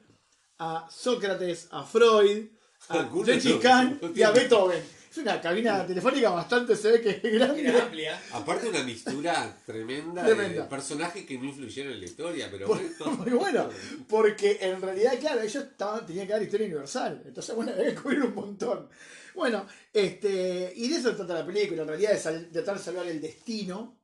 a 0.59 0.87
Sócrates, 0.89 1.67
a 1.71 1.83
Freud, 1.83 2.47
a 2.87 3.09
Gengis 3.25 3.55
Khan 3.61 3.99
y 4.15 4.21
a 4.23 4.31
Beethoven. 4.31 4.81
Es 5.11 5.17
una 5.17 5.41
cabina 5.41 5.85
telefónica 5.85 6.29
bastante, 6.29 6.73
se 6.75 6.89
ve 6.89 7.01
que 7.01 7.09
es 7.21 7.33
grande. 7.33 7.67
Era 7.67 7.83
amplia. 7.83 8.21
Aparte 8.31 8.69
una 8.69 8.83
mistura 8.83 9.57
tremenda, 9.65 10.23
de 10.23 10.61
personajes 10.63 11.25
que 11.25 11.37
no 11.37 11.45
influyeron 11.45 11.93
en 11.93 11.99
la 11.99 12.05
historia, 12.05 12.47
pero 12.49 12.65
Por- 12.65 12.79
bueno. 12.79 13.17
Muy 13.17 13.31
bueno, 13.31 13.69
porque 14.07 14.59
en 14.61 14.81
realidad, 14.81 15.19
claro, 15.19 15.41
ellos 15.41 15.63
estaban, 15.63 16.05
tenían 16.05 16.27
que 16.27 16.33
dar 16.33 16.41
historia 16.43 16.67
universal. 16.67 17.23
Entonces, 17.25 17.53
bueno, 17.53 17.73
había 17.73 17.89
que 17.89 17.95
cubrir 17.95 18.21
un 18.21 18.35
montón. 18.35 18.87
Bueno, 19.35 19.65
este, 19.93 20.73
y 20.75 20.87
de 20.89 20.95
eso 20.97 21.15
trata 21.15 21.33
la 21.35 21.45
película. 21.45 21.81
En 21.83 21.87
realidad, 21.87 22.11
de 22.13 22.19
sal- 22.19 22.49
tratar 22.51 22.77
de 22.77 22.83
salvar 22.83 23.07
el 23.07 23.21
destino 23.21 23.97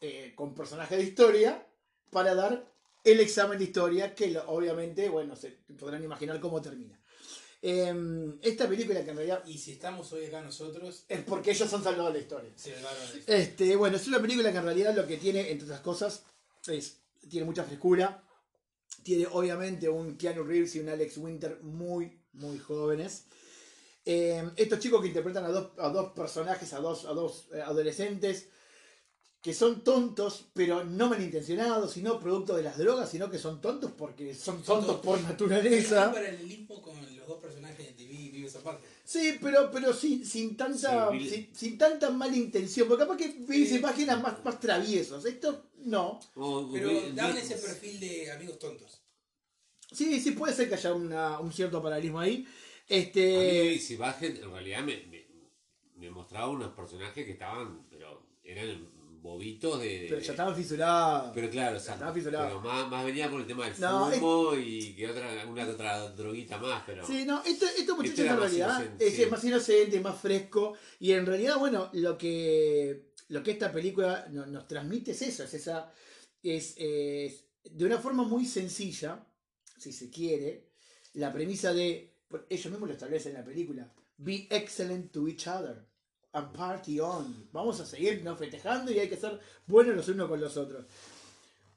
eh, 0.00 0.32
con 0.34 0.54
personajes 0.54 0.98
de 0.98 1.04
historia 1.04 1.66
para 2.10 2.34
dar 2.34 2.64
el 3.04 3.20
examen 3.20 3.58
de 3.58 3.64
historia, 3.64 4.14
que 4.14 4.36
obviamente, 4.46 5.08
bueno, 5.08 5.36
se 5.36 5.50
podrán 5.78 6.02
imaginar 6.04 6.40
cómo 6.40 6.60
termina. 6.62 6.98
Em, 7.62 8.38
esta 8.42 8.68
película 8.68 9.02
que 9.02 9.10
en 9.10 9.16
realidad 9.16 9.42
Y 9.46 9.56
si 9.56 9.72
estamos 9.72 10.12
hoy 10.12 10.26
acá 10.26 10.42
nosotros, 10.42 11.04
es 11.08 11.22
porque 11.22 11.52
ellos 11.52 11.72
han 11.72 11.82
salvado 11.82 12.10
la 12.12 12.18
historia. 12.18 12.50
de 12.50 12.56
eso. 12.56 12.68
Este, 13.26 13.76
bueno, 13.76 13.96
es 13.96 14.06
una 14.06 14.20
película 14.20 14.52
que 14.52 14.58
en 14.58 14.64
realidad 14.64 14.94
lo 14.94 15.06
que 15.06 15.16
tiene, 15.16 15.50
entre 15.50 15.64
otras 15.64 15.80
cosas, 15.80 16.24
es, 16.66 16.98
tiene 17.28 17.46
mucha 17.46 17.64
frescura. 17.64 18.22
Tiene 19.02 19.26
obviamente 19.30 19.88
un 19.88 20.16
Keanu 20.16 20.44
Reeves 20.44 20.74
y 20.76 20.80
un 20.80 20.88
Alex 20.90 21.16
Winter 21.18 21.58
muy, 21.62 22.20
muy 22.34 22.58
jóvenes. 22.58 23.24
Eh, 24.04 24.50
estos 24.56 24.78
chicos 24.80 25.00
que 25.00 25.08
interpretan 25.08 25.44
a 25.44 25.48
dos, 25.48 25.70
a 25.78 25.88
dos 25.88 26.12
personajes, 26.12 26.72
a 26.74 26.80
dos, 26.80 27.06
a 27.06 27.12
dos 27.12 27.46
eh, 27.54 27.60
adolescentes, 27.62 28.48
que 29.40 29.52
son 29.54 29.84
tontos, 29.84 30.46
pero 30.54 30.84
no 30.84 31.08
malintencionados, 31.10 31.92
sino 31.92 32.18
producto 32.18 32.56
de 32.56 32.62
las 32.62 32.78
drogas, 32.78 33.10
sino 33.10 33.30
que 33.30 33.38
son 33.38 33.60
tontos 33.60 33.92
porque 33.92 34.34
son 34.34 34.62
tontos 34.62 35.00
por 35.00 35.18
Hay 35.18 35.24
naturaleza. 35.24 36.06
un 36.08 36.14
paralelismo 36.14 36.80
con 36.82 36.94
los 37.16 37.26
dos 37.26 37.42
personajes 37.42 37.78
de 37.86 37.92
TV 37.92 38.12
y 38.14 38.28
Vives 38.30 38.56
aparte. 38.56 38.86
Sí, 39.04 39.38
pero, 39.42 39.70
pero 39.70 39.92
sin, 39.92 40.24
sin 40.24 40.56
tanta 40.56 41.10
Sí, 41.12 41.28
sin, 41.28 41.54
sin 41.54 41.78
tanta 41.78 42.08
mala 42.10 42.34
intención. 42.36 42.88
Porque 42.88 43.04
capaz 43.04 43.16
que 43.18 43.34
ves 43.40 43.68
Sí. 43.68 43.76
imágenes 43.76 44.20
más, 44.22 44.42
más 44.44 44.58
traviesos. 44.60 45.24
Esto 45.26 45.66
no. 45.84 46.20
Oh, 46.36 46.68
Pero 46.72 46.90
daban 47.14 47.34
vi- 47.34 47.40
ese 47.40 47.56
perfil 47.56 48.00
de 48.00 48.30
amigos 48.32 48.58
tontos. 48.58 49.02
Sí, 49.92 50.20
sí, 50.20 50.30
puede 50.32 50.54
ser 50.54 50.68
que 50.70 50.74
haya 50.76 50.92
una- 50.94 51.38
un 51.40 51.52
cierto 51.52 51.82
paralelismo 51.82 52.18
ahí. 52.20 52.46
A 52.90 52.94
mí 52.94 53.00
Este. 53.00 53.78
si 53.78 53.96
Bajen 53.96 54.36
en 54.36 54.50
realidad 54.50 54.82
me, 54.84 55.06
me, 55.06 55.26
me 55.96 56.10
mostraba 56.10 56.48
unos 56.50 56.72
personajes 56.74 57.24
que 57.24 57.32
estaban, 57.32 57.86
pero 57.88 58.26
eran 58.42 58.90
bobitos 59.22 59.80
de... 59.80 60.00
de- 60.00 60.06
Pero 60.10 60.20
ya 60.20 60.32
estaban 60.32 60.54
fisurados. 60.54 61.30
pero 61.34 61.48
claro, 61.48 61.78
o 61.78 61.80
sea, 61.80 61.96
pero 62.12 62.60
más, 62.60 62.90
más 62.90 63.04
venía 63.06 63.30
por 63.30 63.40
el 63.40 63.46
tema 63.46 63.64
del 63.66 63.80
No, 63.80 64.10
fumo 64.10 64.54
y 64.54 64.94
que 64.94 65.08
otra, 65.08 65.46
una 65.46 65.64
que 65.64 65.70
otra 65.70 66.10
droguita 66.10 66.58
más, 66.58 66.82
pero... 66.84 67.06
Sí, 67.06 67.24
no, 67.24 67.42
esto, 67.42 67.64
estos 67.78 67.96
muchachos 67.96 68.18
era 68.18 68.32
en 68.34 68.38
más 68.38 68.50
realidad 68.50 68.80
inocente, 68.80 69.06
es 69.06 69.16
sí. 69.16 69.26
más 69.30 69.44
inocente, 69.44 70.00
más 70.00 70.20
fresco. 70.20 70.74
Y 71.00 71.12
en 71.12 71.24
realidad, 71.24 71.56
bueno, 71.58 71.88
lo 71.94 72.18
que, 72.18 73.12
lo 73.28 73.42
que 73.42 73.52
esta 73.52 73.72
película 73.72 74.26
no- 74.30 74.44
nos 74.44 74.68
transmite 74.68 75.12
es 75.12 75.22
eso, 75.22 75.44
es 75.44 75.54
esa. 75.54 75.90
Es, 76.42 76.74
es 76.76 77.46
de 77.64 77.86
una 77.86 77.96
forma 77.96 78.24
muy 78.24 78.44
sencilla, 78.44 79.26
si 79.78 79.90
se 79.90 80.10
quiere, 80.10 80.68
la 81.14 81.32
premisa 81.32 81.72
de. 81.72 82.13
Ellos 82.48 82.70
mismos 82.70 82.88
lo 82.88 82.94
establecen 82.94 83.32
en 83.32 83.38
la 83.38 83.44
película. 83.44 83.92
Be 84.18 84.46
excellent 84.50 85.12
to 85.12 85.28
each 85.28 85.46
other. 85.46 85.84
And 86.32 86.52
party 86.52 86.98
on. 87.00 87.48
Vamos 87.52 87.80
a 87.80 87.86
seguirnos 87.86 88.38
festejando 88.38 88.90
y 88.90 88.98
hay 88.98 89.08
que 89.08 89.16
ser 89.16 89.38
buenos 89.66 89.94
los 89.94 90.08
unos 90.08 90.28
con 90.28 90.40
los 90.40 90.56
otros. 90.56 90.84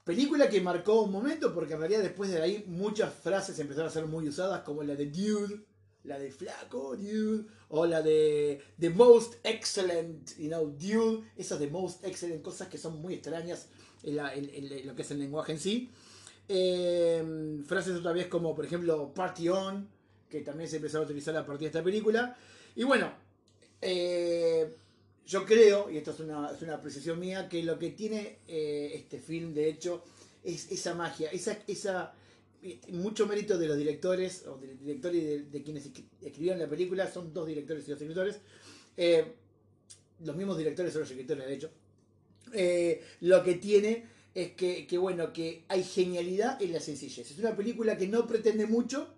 Película 0.04 0.48
que 0.48 0.60
marcó 0.60 1.02
un 1.02 1.12
momento 1.12 1.52
porque 1.54 1.74
en 1.74 1.80
realidad 1.80 2.00
después 2.02 2.30
de 2.30 2.40
ahí 2.40 2.64
muchas 2.66 3.12
frases 3.14 3.58
empezaron 3.58 3.88
a 3.88 3.92
ser 3.92 4.06
muy 4.06 4.26
usadas 4.28 4.62
como 4.62 4.82
la 4.82 4.94
de 4.96 5.06
dude, 5.06 5.64
la 6.04 6.18
de 6.18 6.30
flaco, 6.32 6.96
dude, 6.96 7.44
o 7.68 7.84
la 7.86 8.00
de 8.02 8.60
the 8.80 8.88
most 8.90 9.34
excellent, 9.44 10.36
you 10.38 10.48
know, 10.48 10.66
dude, 10.70 11.24
esas 11.36 11.60
de 11.60 11.68
most 11.68 12.02
excellent, 12.04 12.42
cosas 12.42 12.68
que 12.68 12.78
son 12.78 13.00
muy 13.02 13.14
extrañas 13.14 13.68
en, 14.02 14.16
la- 14.16 14.34
lo 14.34 14.94
que 14.96 15.02
es 15.02 15.10
el 15.10 15.18
lenguaje 15.18 15.52
en 15.52 15.60
sí. 15.60 15.90
Eh, 16.48 17.60
frases 17.66 17.94
otra 17.96 18.12
vez 18.12 18.26
como 18.28 18.54
por 18.54 18.64
ejemplo 18.64 19.12
party 19.12 19.50
on, 19.50 19.86
que 20.28 20.40
también 20.40 20.68
se 20.68 20.76
empezaron 20.76 21.04
a 21.04 21.06
utilizar 21.06 21.36
a 21.36 21.44
partir 21.44 21.62
de 21.62 21.78
esta 21.78 21.84
película. 21.84 22.36
Y 22.76 22.84
bueno, 22.84 23.12
eh, 23.80 24.76
yo 25.26 25.44
creo, 25.44 25.90
y 25.90 25.96
esto 25.96 26.12
es 26.12 26.20
una, 26.20 26.50
es 26.50 26.62
una 26.62 26.74
apreciación 26.74 27.18
mía, 27.18 27.48
que 27.48 27.62
lo 27.62 27.78
que 27.78 27.90
tiene 27.90 28.38
eh, 28.46 28.92
este 28.94 29.18
film, 29.18 29.54
de 29.54 29.68
hecho, 29.68 30.04
es 30.42 30.70
esa 30.70 30.94
magia, 30.94 31.30
esa, 31.30 31.58
esa 31.66 32.14
mucho 32.88 33.26
mérito 33.26 33.56
de 33.56 33.68
los 33.68 33.76
directores, 33.76 34.46
o 34.46 34.56
del 34.58 34.78
director 34.78 35.14
y 35.14 35.20
de, 35.20 35.42
de 35.44 35.62
quienes 35.62 35.92
escri- 35.92 36.08
escribieron 36.22 36.58
la 36.58 36.68
película, 36.68 37.10
son 37.10 37.32
dos 37.32 37.46
directores 37.46 37.86
y 37.86 37.90
dos 37.90 38.00
escritores. 38.00 38.38
Eh, 38.96 39.32
los 40.24 40.34
mismos 40.34 40.58
directores 40.58 40.92
son 40.92 41.02
los 41.02 41.10
escritores, 41.10 41.46
de 41.46 41.54
hecho. 41.54 41.70
Lo 43.20 43.44
que 43.44 43.54
tiene 43.54 44.06
es 44.34 44.52
que, 44.52 44.86
que, 44.86 44.98
bueno, 44.98 45.32
que 45.32 45.64
hay 45.68 45.84
genialidad 45.84 46.60
en 46.62 46.72
la 46.72 46.80
sencillez. 46.80 47.30
Es 47.30 47.38
una 47.38 47.54
película 47.54 47.96
que 47.96 48.08
no 48.08 48.26
pretende 48.26 48.66
mucho, 48.66 49.14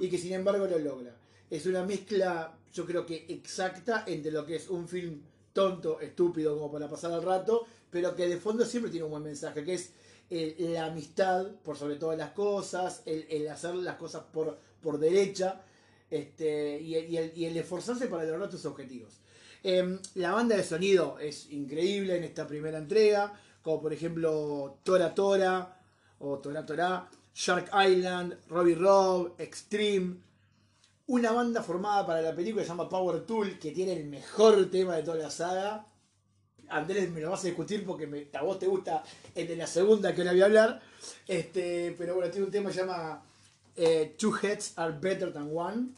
Y 0.00 0.08
que 0.08 0.18
sin 0.18 0.32
embargo 0.32 0.66
lo 0.66 0.78
logra. 0.78 1.16
Es 1.50 1.66
una 1.66 1.84
mezcla, 1.84 2.54
yo 2.72 2.84
creo 2.86 3.04
que 3.06 3.24
exacta 3.28 4.04
entre 4.06 4.30
lo 4.32 4.44
que 4.44 4.56
es 4.56 4.68
un 4.68 4.86
film 4.88 5.20
tonto, 5.52 6.00
estúpido, 6.00 6.54
como 6.58 6.70
para 6.72 6.88
pasar 6.88 7.12
el 7.12 7.22
rato, 7.22 7.66
pero 7.90 8.14
que 8.16 8.26
de 8.28 8.38
fondo 8.38 8.64
siempre 8.64 8.90
tiene 8.90 9.04
un 9.04 9.10
buen 9.12 9.22
mensaje, 9.22 9.64
que 9.64 9.74
es 9.74 9.92
eh, 10.30 10.56
la 10.58 10.86
amistad 10.86 11.46
por 11.62 11.76
sobre 11.76 11.96
todas 11.96 12.16
las 12.16 12.30
cosas, 12.30 13.02
el, 13.04 13.46
hacer 13.48 13.74
las 13.74 13.96
cosas 13.96 14.22
por, 14.32 14.58
por 14.80 14.98
derecha 14.98 15.60
este, 16.10 16.80
y 16.80 16.94
el- 17.16 17.32
y 17.36 17.44
el 17.46 17.56
esforzarse 17.56 18.06
para 18.06 18.24
lograr 18.24 18.48
tus 18.48 18.64
objetivos. 18.64 19.20
Em, 19.62 19.98
la 20.14 20.32
banda 20.32 20.56
de 20.56 20.64
sonido 20.64 21.18
es 21.18 21.50
increíble 21.50 22.16
en 22.16 22.24
esta 22.24 22.46
primera 22.46 22.78
entrega, 22.78 23.32
como 23.62 23.80
por 23.82 23.92
ejemplo 23.92 24.78
Tora 24.82 25.14
Tora 25.14 25.78
o 26.18 26.38
Tora 26.38 26.64
Tora, 26.66 27.08
Shark 27.34 27.70
Island, 27.74 28.36
Robbie 28.48 28.74
Rob, 28.74 29.34
Extreme. 29.38 30.16
Una 31.06 31.32
banda 31.32 31.62
formada 31.62 32.06
para 32.06 32.22
la 32.22 32.34
película 32.34 32.62
que 32.62 32.66
se 32.66 32.72
llama 32.72 32.88
Power 32.88 33.26
Tool, 33.26 33.58
que 33.58 33.72
tiene 33.72 33.92
el 33.92 34.06
mejor 34.06 34.70
tema 34.70 34.96
de 34.96 35.02
toda 35.02 35.16
la 35.16 35.30
saga. 35.30 35.86
Andrés 36.68 37.10
me 37.10 37.20
lo 37.20 37.30
vas 37.30 37.42
a 37.44 37.48
discutir 37.48 37.84
porque 37.84 38.28
a 38.32 38.42
vos 38.42 38.58
te 38.58 38.66
gusta 38.66 39.02
el 39.34 39.46
de 39.46 39.56
la 39.56 39.66
segunda 39.66 40.14
que 40.14 40.22
ahora 40.22 40.32
voy 40.32 40.42
a 40.42 40.44
hablar. 40.46 40.82
Este, 41.26 41.94
pero 41.98 42.14
bueno, 42.14 42.30
tiene 42.30 42.46
un 42.46 42.52
tema 42.52 42.68
que 42.68 42.74
se 42.74 42.80
llama 42.80 43.22
eh, 43.76 44.14
Two 44.18 44.34
Heads 44.40 44.74
Are 44.76 44.96
Better 44.98 45.32
Than 45.32 45.50
One, 45.54 45.88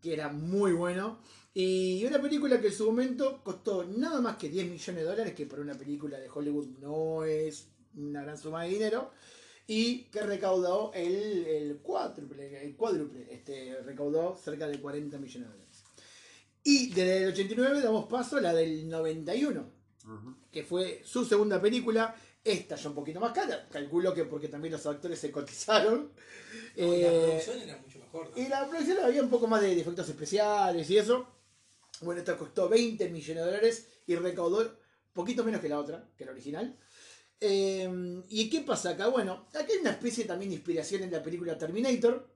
que 0.00 0.12
era 0.12 0.28
muy 0.28 0.72
bueno. 0.72 1.18
Y 1.54 2.04
una 2.06 2.20
película 2.20 2.60
que 2.60 2.68
en 2.68 2.72
su 2.72 2.86
momento 2.86 3.42
costó 3.42 3.84
nada 3.84 4.20
más 4.20 4.36
que 4.36 4.48
10 4.48 4.70
millones 4.70 5.02
de 5.02 5.10
dólares, 5.10 5.34
que 5.34 5.46
para 5.46 5.62
una 5.62 5.74
película 5.74 6.18
de 6.18 6.28
Hollywood 6.28 6.66
no 6.80 7.24
es 7.24 7.68
una 7.94 8.22
gran 8.22 8.38
suma 8.38 8.64
de 8.64 8.70
dinero. 8.70 9.10
Y 9.74 10.04
que 10.10 10.20
recaudó 10.22 10.92
el, 10.92 11.46
el 11.46 11.76
cuádruple, 11.78 12.62
el 12.62 12.76
cuádruple, 12.76 13.26
este, 13.32 13.74
recaudó 13.82 14.36
cerca 14.36 14.66
de 14.68 14.78
40 14.78 15.16
millones 15.18 15.48
de 15.48 15.54
dólares. 15.54 15.84
Y 16.64 16.88
desde 16.90 17.24
el 17.24 17.28
89 17.30 17.80
damos 17.80 18.04
paso 18.06 18.36
a 18.36 18.40
la 18.42 18.52
del 18.52 18.88
91 18.88 19.60
Ujú. 20.04 20.34
que 20.50 20.62
fue 20.62 21.00
su 21.04 21.24
segunda 21.24 21.60
película. 21.60 22.14
Esta 22.44 22.74
ya 22.76 22.88
un 22.88 22.94
poquito 22.96 23.18
más 23.20 23.32
cara. 23.32 23.66
Calculo 23.70 24.12
que 24.12 24.24
porque 24.24 24.48
también 24.48 24.72
los 24.72 24.84
actores 24.86 25.18
se 25.18 25.30
cotizaron. 25.30 26.10
Y 26.76 26.80
la 26.82 26.86
Eh, 26.86 27.22
producción 27.22 27.60
era 27.60 27.76
mucho 27.78 27.98
mejor. 28.00 28.30
¿no? 28.30 28.42
y 28.42 28.48
la 28.48 28.68
producción 28.68 28.98
había 28.98 29.22
un 29.22 29.30
poco 29.30 29.46
más 29.46 29.62
de 29.62 29.80
efectos 29.80 30.08
especiales 30.08 30.90
y 30.90 30.98
eso. 30.98 31.26
Bueno, 32.02 32.20
esta 32.20 32.36
costó 32.36 32.68
20 32.68 33.08
millones 33.10 33.42
de 33.44 33.50
dólares 33.50 33.88
y 34.06 34.16
recaudó 34.16 34.76
poquito 35.14 35.44
menos 35.44 35.60
que 35.60 35.68
la 35.68 35.78
otra, 35.78 36.04
que 36.16 36.24
la 36.24 36.32
original. 36.32 36.76
Eh, 37.44 38.22
¿Y 38.28 38.48
qué 38.48 38.60
pasa 38.60 38.90
acá? 38.90 39.08
Bueno, 39.08 39.46
acá 39.48 39.66
hay 39.68 39.78
una 39.80 39.90
especie 39.90 40.24
también 40.24 40.50
de 40.50 40.56
inspiración 40.56 41.02
en 41.02 41.10
la 41.10 41.22
película 41.22 41.58
Terminator. 41.58 42.30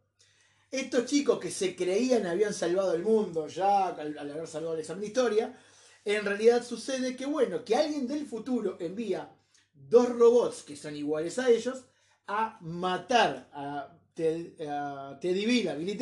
Estos 0.71 1.07
chicos 1.07 1.39
que 1.39 1.51
se 1.53 1.77
creían 1.77 2.27
habían 2.27 2.53
salvado 2.53 2.93
el 2.93 3.03
mundo 3.03 3.47
ya 3.47 3.89
al, 3.89 4.19
haber 4.19 4.49
salvado 4.49 4.75
el 4.75 4.81
examen 4.81 5.05
historia, 5.05 5.57
en 6.05 6.25
realidad 6.25 6.65
sucede 6.67 7.15
que, 7.17 7.25
bueno, 7.25 7.65
que 7.65 7.77
alguien 7.77 8.09
del 8.09 8.27
futuro 8.27 8.77
envía 8.81 9.33
dos 9.73 10.09
robots 10.09 10.65
que 10.65 10.77
son 10.77 10.97
iguales 10.97 11.39
a 11.39 11.51
ellos 11.51 11.85
a 12.27 12.59
matar 12.61 13.49
a, 13.53 13.97
Ted- 14.15 14.61
a 14.69 15.19
Teddy 15.21 15.47
Bill, 15.47 15.69
a 15.69 15.75
Billy 15.77 15.97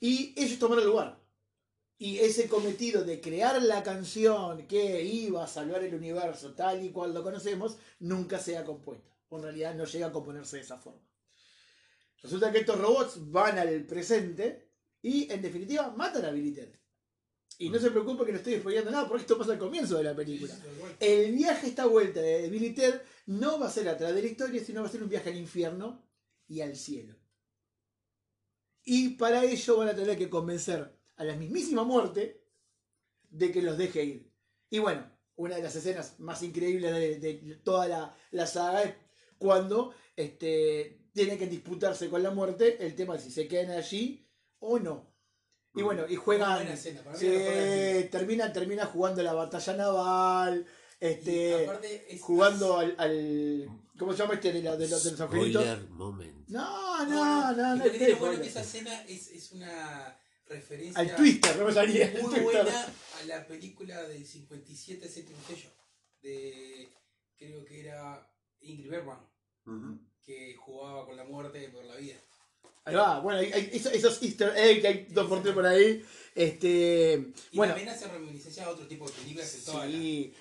y 0.00 0.34
ellos 0.36 0.58
tomaron 0.58 0.82
el 0.82 0.90
lugar. 0.90 1.23
Y 1.96 2.18
ese 2.18 2.48
cometido 2.48 3.04
de 3.04 3.20
crear 3.20 3.62
la 3.62 3.82
canción 3.82 4.66
que 4.66 5.02
iba 5.02 5.44
a 5.44 5.46
salvar 5.46 5.84
el 5.84 5.94
universo 5.94 6.54
tal 6.54 6.84
y 6.84 6.90
cual 6.90 7.14
lo 7.14 7.22
conocemos, 7.22 7.76
nunca 8.00 8.38
se 8.38 8.56
ha 8.56 8.64
compuesto. 8.64 9.10
O 9.28 9.36
en 9.38 9.44
realidad 9.44 9.74
no 9.74 9.84
llega 9.84 10.08
a 10.08 10.12
componerse 10.12 10.56
de 10.56 10.62
esa 10.62 10.78
forma. 10.78 11.00
Resulta 12.22 12.50
que 12.50 12.58
estos 12.58 12.78
robots 12.78 13.30
van 13.30 13.58
al 13.58 13.84
presente 13.84 14.70
y 15.02 15.30
en 15.30 15.42
definitiva 15.42 15.90
matan 15.90 16.24
a 16.24 16.30
Billy 16.30 16.52
Ted. 16.52 16.74
Y 17.58 17.68
no 17.68 17.78
se 17.78 17.90
preocupe 17.90 18.24
que 18.24 18.32
no 18.32 18.38
estoy 18.38 18.56
spoileando 18.56 18.90
nada 18.90 19.06
porque 19.06 19.22
esto 19.22 19.38
pasa 19.38 19.52
al 19.52 19.58
comienzo 19.58 19.96
de 19.96 20.04
la 20.04 20.16
película. 20.16 20.54
El 20.98 21.32
viaje 21.34 21.68
esta 21.68 21.86
vuelta 21.86 22.20
de 22.20 22.48
Billy 22.48 22.74
Ted 22.74 23.00
no 23.26 23.60
va 23.60 23.66
a 23.66 23.70
ser 23.70 23.88
a 23.88 23.96
través 23.96 24.16
de 24.16 24.22
la 24.22 24.28
historia, 24.28 24.64
sino 24.64 24.82
va 24.82 24.88
a 24.88 24.90
ser 24.90 25.02
un 25.02 25.08
viaje 25.08 25.30
al 25.30 25.36
infierno 25.36 26.04
y 26.48 26.62
al 26.62 26.74
cielo. 26.74 27.14
Y 28.82 29.10
para 29.10 29.44
ello 29.44 29.76
van 29.76 29.88
a 29.88 29.94
tener 29.94 30.18
que 30.18 30.28
convencer 30.28 30.98
a 31.16 31.24
la 31.24 31.34
mismísima 31.36 31.84
muerte 31.84 32.44
de 33.30 33.52
que 33.52 33.62
los 33.62 33.78
deje 33.78 34.04
ir. 34.04 34.32
Y 34.70 34.78
bueno, 34.78 35.10
una 35.36 35.56
de 35.56 35.62
las 35.62 35.74
escenas 35.76 36.18
más 36.20 36.42
increíbles 36.42 37.20
de, 37.20 37.60
toda 37.64 37.88
la, 37.88 38.16
la, 38.30 38.46
saga 38.46 38.82
es 38.82 38.94
cuando 39.38 39.94
este, 40.16 41.08
tienen 41.12 41.38
que 41.38 41.46
disputarse 41.46 42.08
con 42.08 42.22
la 42.22 42.30
muerte 42.30 42.84
el 42.84 42.94
tema 42.94 43.14
de 43.14 43.20
si 43.20 43.30
se 43.30 43.48
quedan 43.48 43.76
allí 43.76 44.28
o 44.60 44.78
no. 44.78 45.12
Y 45.74 45.82
bueno, 45.82 46.04
y 46.08 46.14
juegan. 46.14 46.76
se, 46.76 48.08
termina, 48.10 48.52
termina 48.52 48.86
jugando 48.86 49.22
la 49.22 49.32
batalla 49.32 49.76
naval. 49.76 50.66
Este, 51.00 51.68
jugando 52.20 52.78
al, 52.78 52.94
al, 52.96 53.68
¿Cómo 53.98 54.12
se 54.12 54.18
llama 54.18 54.34
este 54.34 54.52
de, 54.52 54.62
la, 54.62 54.76
de, 54.76 54.88
los, 54.88 55.02
de 55.02 55.10
los 55.10 55.20
angelitos? 55.20 55.90
Moment. 55.90 56.48
No, 56.48 57.04
no, 57.04 57.52
no. 57.52 57.76
no, 57.76 58.16
bueno 58.18 58.40
que 58.40 58.48
esa 58.48 58.60
escena 58.60 59.02
es, 59.02 59.28
es 59.32 59.52
una 59.52 60.16
referencia. 60.46 61.00
Al 61.00 61.16
Twister, 61.16 61.56
no 61.56 61.66
me 61.66 61.72
salía. 61.72 62.12
Muy 62.22 62.40
buena 62.40 62.86
a 63.20 63.24
la 63.26 63.46
película 63.46 64.02
del 64.08 64.24
57 64.26 65.08
Séptimo 65.08 65.38
Sello. 65.46 65.70
De. 66.22 66.88
Creo 67.36 67.64
que 67.64 67.80
era 67.80 68.30
Ingrid 68.60 68.90
Bergman. 68.90 69.18
Que 70.22 70.54
jugaba 70.56 71.04
con 71.06 71.16
la 71.16 71.24
muerte 71.24 71.68
por 71.68 71.84
la 71.84 71.96
vida. 71.96 72.16
Ahí 72.86 72.94
va, 72.94 73.20
bueno, 73.20 73.38
hay, 73.38 73.70
esos, 73.72 74.22
easter 74.22 74.52
eggs 74.54 74.80
que 74.82 74.88
hay 74.88 75.06
dos 75.08 75.26
por 75.26 75.42
tres 75.42 75.54
por 75.54 75.64
ahí. 75.64 76.04
Este, 76.34 77.32
y 77.50 77.56
bueno, 77.56 77.72
también 77.72 77.94
hace 77.94 78.08
reminiscencia 78.08 78.66
a 78.66 78.70
otro 78.70 78.86
tipo 78.86 79.06
de 79.06 79.12
películas 79.12 79.54
en 79.54 79.64
toda 79.64 79.86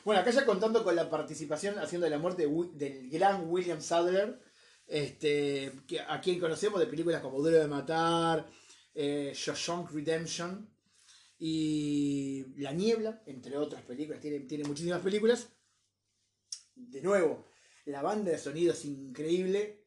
Bueno, 0.04 0.22
acá 0.22 0.32
ya 0.32 0.46
contando 0.46 0.84
con 0.84 0.94
la 0.94 1.10
participación 1.10 1.80
haciendo 1.80 2.04
de 2.04 2.12
la 2.12 2.18
muerte 2.18 2.46
del 2.74 3.10
gran 3.10 3.50
William 3.50 3.80
Sadler, 3.80 4.42
este, 4.88 5.72
que, 5.88 6.02
a 6.02 6.20
quien 6.20 6.38
conocemos 6.38 6.82
de 6.82 6.88
películas 6.88 7.22
como 7.22 7.38
Duro 7.38 7.60
de 7.60 7.68
Matar, 7.68 8.46
eh, 8.94 9.34
Redemption 9.92 10.70
y 11.40 12.46
La 12.58 12.72
Niebla, 12.72 13.24
entre 13.26 13.58
otras 13.58 13.82
películas, 13.84 14.22
tiene, 14.22 14.42
tiene 14.42 14.64
muchísimas 14.64 15.02
películas. 15.02 15.50
De 16.76 17.02
nuevo, 17.02 17.48
la 17.86 18.02
banda 18.02 18.32
de 18.32 18.38
sonido 18.38 18.74
es 18.74 18.86
increíble 18.86 19.84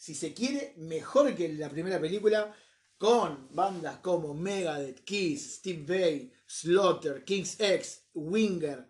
si 0.00 0.14
se 0.14 0.32
quiere, 0.32 0.72
mejor 0.78 1.34
que 1.34 1.52
la 1.52 1.68
primera 1.68 2.00
película, 2.00 2.56
con 2.96 3.48
bandas 3.54 3.98
como 3.98 4.32
Megadeth, 4.32 5.04
Kiss, 5.04 5.56
Steve 5.56 5.84
Vai, 5.86 6.32
Slaughter, 6.46 7.22
King's 7.22 7.60
X, 7.60 8.04
Winger, 8.14 8.86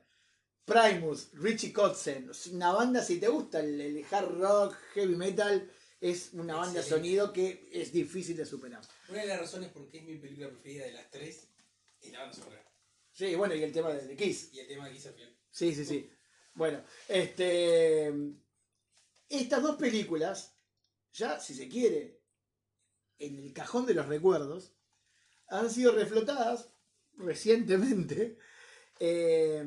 Primus, 0.64 1.30
Richie 1.33 1.72
Kotzen. 1.72 2.30
Una 2.52 2.72
banda, 2.72 3.02
si 3.02 3.18
te 3.18 3.26
gusta 3.26 3.59
el, 3.59 4.04
hard 4.09 4.38
rock, 4.38 4.76
heavy 4.94 5.16
metal, 5.16 5.68
es 6.00 6.30
una 6.35 6.54
banda 6.54 6.80
de 6.80 6.88
sonido 6.88 7.33
que 7.33 7.68
es 7.72 7.92
difícil 7.92 8.37
de 8.37 8.46
superar. 8.46 8.83
Una 9.11 9.23
de 9.23 9.27
las 9.27 9.40
razones 9.40 9.70
por 9.70 9.88
qué 9.88 9.99
es 9.99 10.05
mi 10.05 10.16
película 10.16 10.49
preferida 10.49 10.85
de 10.85 10.92
las 10.92 11.11
tres 11.11 11.49
es 12.01 12.12
la 12.12 12.20
banda 12.20 12.35
sonora. 12.35 12.64
Sí, 13.12 13.35
bueno, 13.35 13.55
y 13.55 13.62
el 13.62 13.73
tema 13.73 13.90
de, 13.90 14.16
Kiss. 14.16 14.51
Y 14.53 14.61
el 14.61 14.68
tema 14.68 14.87
de 14.87 14.92
Kiss 14.92 15.09
Sí, 15.51 15.75
sí, 15.75 15.85
sí. 15.85 16.11
Bueno, 16.55 16.83
este. 17.09 18.12
Estas 19.29 19.62
dos 19.62 19.77
películas 19.77 20.57
ya, 21.12 21.40
si 21.40 21.55
se 21.55 21.68
quiere, 21.68 22.20
en 23.18 23.38
el 23.38 23.53
cajón 23.53 23.87
de 23.87 23.94
los 23.94 24.07
recuerdos, 24.07 24.73
han 25.49 25.70
sido 25.70 25.92
reflotadas 25.92 26.70
recientemente 27.16 28.38
eh, 28.99 29.64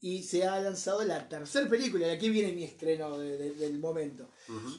y 0.00 0.22
se 0.22 0.44
ha 0.44 0.60
lanzado 0.60 1.04
la 1.04 1.28
tercera 1.28 1.68
película, 1.68 2.06
y 2.06 2.10
aquí 2.10 2.30
viene 2.30 2.52
mi 2.52 2.64
estreno 2.64 3.18
del 3.18 3.78
momento. 3.78 4.30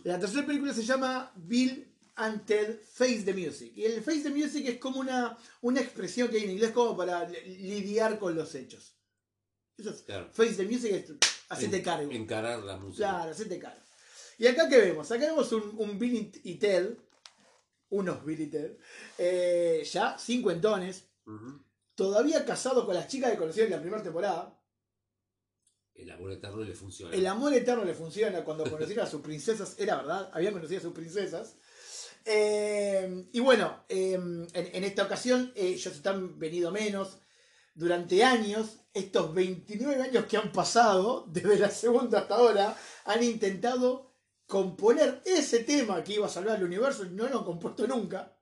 La 0.04 0.20
tercera 0.20 0.46
película 0.46 0.74
se 0.74 0.84
llama 0.84 1.32
Bill 1.36 1.87
Ted 2.46 2.80
Face 2.82 3.24
the 3.24 3.34
Music. 3.34 3.74
Y 3.76 3.86
el 3.86 4.02
Face 4.02 4.22
the 4.22 4.32
Music 4.32 4.66
es 4.68 4.78
como 4.80 5.00
una, 5.00 5.38
una 5.62 5.82
expresión 5.82 6.30
que 6.30 6.38
hay 6.38 6.44
en 6.44 6.52
inglés 6.52 6.72
como 6.72 6.98
para 6.98 7.28
lidiar 7.30 8.18
con 8.18 8.36
los 8.36 8.54
hechos. 8.56 8.96
Eso 9.78 9.92
es, 9.92 10.04
Face 10.32 10.56
the 10.56 10.66
Music 10.66 10.92
es 10.92 11.14
hacerte 11.50 11.84
cargo. 11.84 12.12
Encarar 12.12 12.60
la 12.64 12.78
música. 12.78 13.10
Claro, 13.10 13.32
hacerte 13.32 13.60
cargo. 13.60 13.82
¿Y 14.40 14.48
acá 14.48 14.68
qué 14.68 14.78
vemos? 14.78 15.12
Acá 15.12 15.26
vemos 15.26 15.52
un, 15.52 15.76
un 15.78 16.00
Billy 16.00 16.32
y 16.44 16.56
Ted, 16.56 16.98
unos 17.90 18.26
Billy 18.26 18.44
y 18.44 18.48
Ted, 18.48 18.78
eh, 19.18 19.88
ya 19.92 20.18
cincuentones, 20.18 21.06
todavía 21.96 22.46
casado 22.46 22.86
con 22.86 22.96
las 22.96 23.08
chicas 23.08 23.32
que 23.32 23.38
conocieron 23.38 23.72
en 23.72 23.78
la 23.78 23.82
primera 23.82 24.04
temporada. 24.04 24.60
El 25.94 26.12
amor 26.12 26.32
eterno 26.32 26.64
le 26.64 26.74
funciona. 26.74 27.16
El 27.16 27.26
amor 27.26 27.54
eterno 27.54 27.84
le 27.84 27.94
funciona 27.96 28.44
cuando 28.44 28.64
conocieron 28.70 29.06
a 29.06 29.10
sus 29.10 29.22
princesas, 29.22 29.76
era 29.80 29.96
verdad, 29.98 30.30
habían 30.34 30.54
conocido 30.54 30.80
a 30.80 30.84
sus 30.84 30.94
princesas. 30.94 31.56
Eh, 32.30 33.30
y 33.32 33.40
bueno, 33.40 33.86
em, 33.88 34.46
en, 34.54 34.84
esta 34.84 35.04
ocasión 35.04 35.54
eh, 35.56 35.68
ellos 35.68 35.96
están 35.96 36.38
venido 36.38 36.72
menos. 36.72 37.20
Durante 37.74 38.24
años, 38.24 38.82
estos 38.94 39.34
29 39.34 40.02
años 40.02 40.26
que 40.26 40.36
han 40.36 40.52
pasado, 40.52 41.26
desde 41.32 41.58
la 41.58 41.70
segunda 41.70 42.20
hasta 42.20 42.36
ahora, 42.36 42.78
han 43.06 43.24
intentado 43.24 44.14
componer 44.46 45.22
ese 45.26 45.60
tema 45.60 46.04
que 46.04 46.16
iba 46.16 46.26
a 46.26 46.30
salvar 46.30 46.58
el 46.58 46.66
universo 46.66 47.06
y 47.06 47.10
no 47.12 47.28
lo 47.30 47.40
han 47.40 47.46
compuesto 47.46 47.88
nunca. 47.88 48.34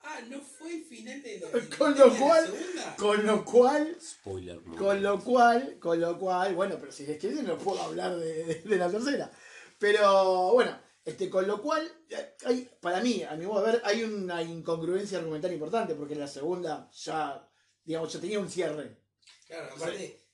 Ah, 0.00 0.20
no 0.28 0.38
fue 0.38 0.74
el 0.74 0.84
final 0.84 1.22
de 1.22 1.40
la, 1.40 1.76
con 1.78 1.98
lo 1.98 2.14
cual, 2.14 2.54
Con 2.98 3.26
lo 3.26 3.44
cual. 3.44 3.96
Spoiler. 4.02 4.60
Con 4.76 5.02
lo 5.02 5.18
cual, 5.24 5.78
con 5.78 5.98
lo 5.98 6.18
cual, 6.18 6.54
bueno, 6.54 6.76
pero 6.78 6.92
si 6.92 7.04
es 7.04 7.18
que 7.18 7.30
no 7.30 7.56
puedo 7.56 7.80
hablar 7.80 8.16
de, 8.16 8.62
la 8.66 8.90
tercera. 8.90 9.30
Pero 9.78 10.52
bueno, 10.52 10.78
este, 11.04 11.28
con 11.30 11.46
lo 11.46 11.60
cual, 11.62 11.90
hay, 12.46 12.70
para 12.80 13.00
mí, 13.00 13.22
a 13.22 13.36
mi 13.36 13.46
modo 13.46 13.64
de 13.64 13.72
ver, 13.72 13.82
hay 13.84 14.02
una 14.02 14.42
incongruencia 14.42 15.18
argumental 15.18 15.52
importante, 15.52 15.94
porque 15.94 16.14
en 16.14 16.20
la 16.20 16.28
segunda 16.28 16.90
ya, 16.92 17.50
digamos, 17.84 18.12
ya 18.12 18.20
tenía 18.20 18.40
un 18.40 18.50
cierre. 18.50 18.98
Claro, 19.46 19.74
aparte, 19.74 20.26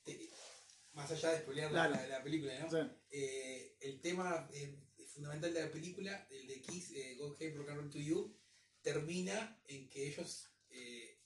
más 0.93 1.11
allá 1.11 1.31
de 1.31 1.41
spoilear 1.41 1.73
la, 1.73 2.23
película, 2.23 2.53
¿no? 2.71 2.91
Eh, 3.11 3.77
el 3.81 4.01
tema. 4.01 4.49
Eh, 4.53 4.79
fundamental 5.21 5.53
de 5.53 5.61
la 5.61 5.71
película, 5.71 6.27
el 6.31 6.47
de 6.47 6.63
Kiss, 6.63 6.93
eh, 6.93 7.15
Go 7.17 7.37
Hey 7.39 7.53
Rock 7.55 7.69
and 7.69 7.79
Roll 7.79 7.91
to 7.91 7.99
You, 7.99 8.35
termina 8.81 9.61
en 9.67 9.89
que 9.91 10.09
ellos 10.09 10.51
eh, 10.71 11.21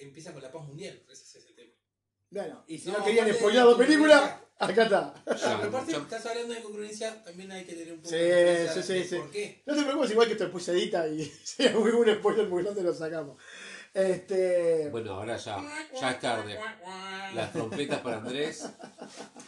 empiezan 0.00 0.32
con 0.32 0.42
la 0.42 0.50
paz 0.50 0.66
mundial. 0.66 1.04
Ese 1.08 1.38
es 1.38 1.46
el 1.46 1.54
tema. 1.54 1.72
Bueno, 2.30 2.64
y 2.68 2.78
si 2.78 2.90
no, 2.90 3.04
querían 3.04 3.32
spoiler 3.34 3.64
la 3.64 3.76
película, 3.76 4.40
acá 4.58 4.84
está. 4.84 5.14
pero 5.24 5.68
aparte, 5.68 5.96
estás 5.96 6.26
hablando 6.26 6.54
de 6.54 6.62
congruencia, 6.62 7.24
también 7.24 7.50
hay 7.50 7.64
que 7.64 7.74
tener 7.74 7.92
un 7.92 7.98
poco 7.98 8.10
sí, 8.10 8.16
de 8.16 8.68
sí, 8.72 8.82
sí, 8.82 9.04
sí. 9.04 9.16
por 9.16 9.30
qué. 9.32 9.62
No 9.66 9.74
te 9.74 9.82
preocupes, 9.82 10.10
igual 10.12 10.26
que 10.28 10.32
esto 10.34 10.44
después 10.44 10.64
se 10.64 10.72
edita 10.72 11.08
y 11.08 11.24
si 11.44 11.66
hay 11.66 11.74
un 11.74 12.14
spoiler 12.14 12.48
muy 12.48 12.62
grande 12.62 12.82
lo 12.82 12.94
sacamos. 12.94 13.42
Este... 13.92 14.88
Bueno, 14.90 15.14
ahora 15.14 15.36
ya, 15.36 15.58
ya 16.00 16.10
es 16.12 16.20
tarde. 16.20 16.56
Las 17.34 17.52
trompetas 17.52 18.00
para 18.00 18.18
Andrés 18.18 18.68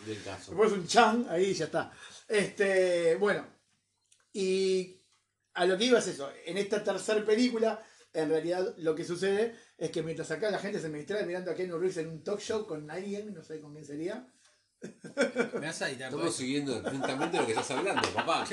del 0.05 0.23
caso. 0.25 0.51
Después 0.51 0.73
un 0.73 0.87
chan, 0.87 1.27
ahí 1.31 1.55
ya 1.55 1.67
está. 1.67 1.93
Este, 2.27 3.15
bueno, 3.15 3.47
y 4.33 5.01
a 5.55 5.67
lo 5.67 5.79
que 5.79 5.85
iba 5.85 6.01
es 6.01 6.09
eso. 6.09 6.33
En 6.45 6.59
esta 6.59 6.83
tercera 6.83 7.25
película, 7.25 7.81
en 8.13 8.29
realidad 8.31 8.75
lo 8.79 8.97
que 8.97 9.05
sucede 9.05 9.55
es 9.79 9.91
que 9.91 10.03
mientras 10.03 10.31
acá 10.31 10.51
la 10.51 10.59
gente 10.59 10.81
se 10.81 10.89
me 10.89 10.99
distrae 10.99 11.27
mirando 11.27 11.51
a 11.51 11.55
Ken 11.55 11.71
Reeves 11.71 11.97
en 11.99 12.09
un 12.09 12.23
talk 12.23 12.41
show 12.41 12.67
con 12.67 12.91
alguien, 12.91 13.35
no 13.35 13.43
sé 13.43 13.61
con 13.61 13.73
quién 13.73 13.85
sería. 13.85 14.27
Me 15.55 15.67
vas 15.67 15.83
a 15.83 15.91
Estamos 15.91 16.35
siguiendo 16.35 16.77
atentamente 16.77 17.39
lo 17.39 17.47
que 17.47 17.53
estás 17.53 17.71
hablando, 17.71 18.03
papá. 18.15 18.45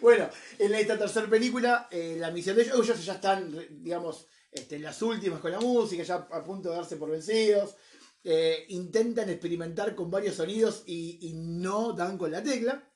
Bueno, 0.00 0.30
en 0.58 0.74
esta 0.74 0.98
tercera 0.98 1.28
película, 1.28 1.88
eh, 1.90 2.16
la 2.18 2.30
misión 2.30 2.56
de 2.56 2.62
ellos, 2.62 2.74
ellos 2.78 3.04
ya 3.04 3.14
están, 3.14 3.54
digamos, 3.82 4.26
este, 4.50 4.78
las 4.78 5.00
últimas 5.02 5.40
con 5.40 5.52
la 5.52 5.60
música, 5.60 6.02
ya 6.02 6.14
a 6.14 6.44
punto 6.44 6.70
de 6.70 6.76
darse 6.76 6.96
por 6.96 7.10
vencidos. 7.10 7.76
Eh, 8.22 8.66
intentan 8.68 9.30
experimentar 9.30 9.94
con 9.94 10.10
varios 10.10 10.36
sonidos 10.36 10.84
y, 10.86 11.18
y 11.28 11.32
no 11.34 11.92
dan 11.92 12.18
con 12.18 12.30
la 12.30 12.42
tecla. 12.42 12.86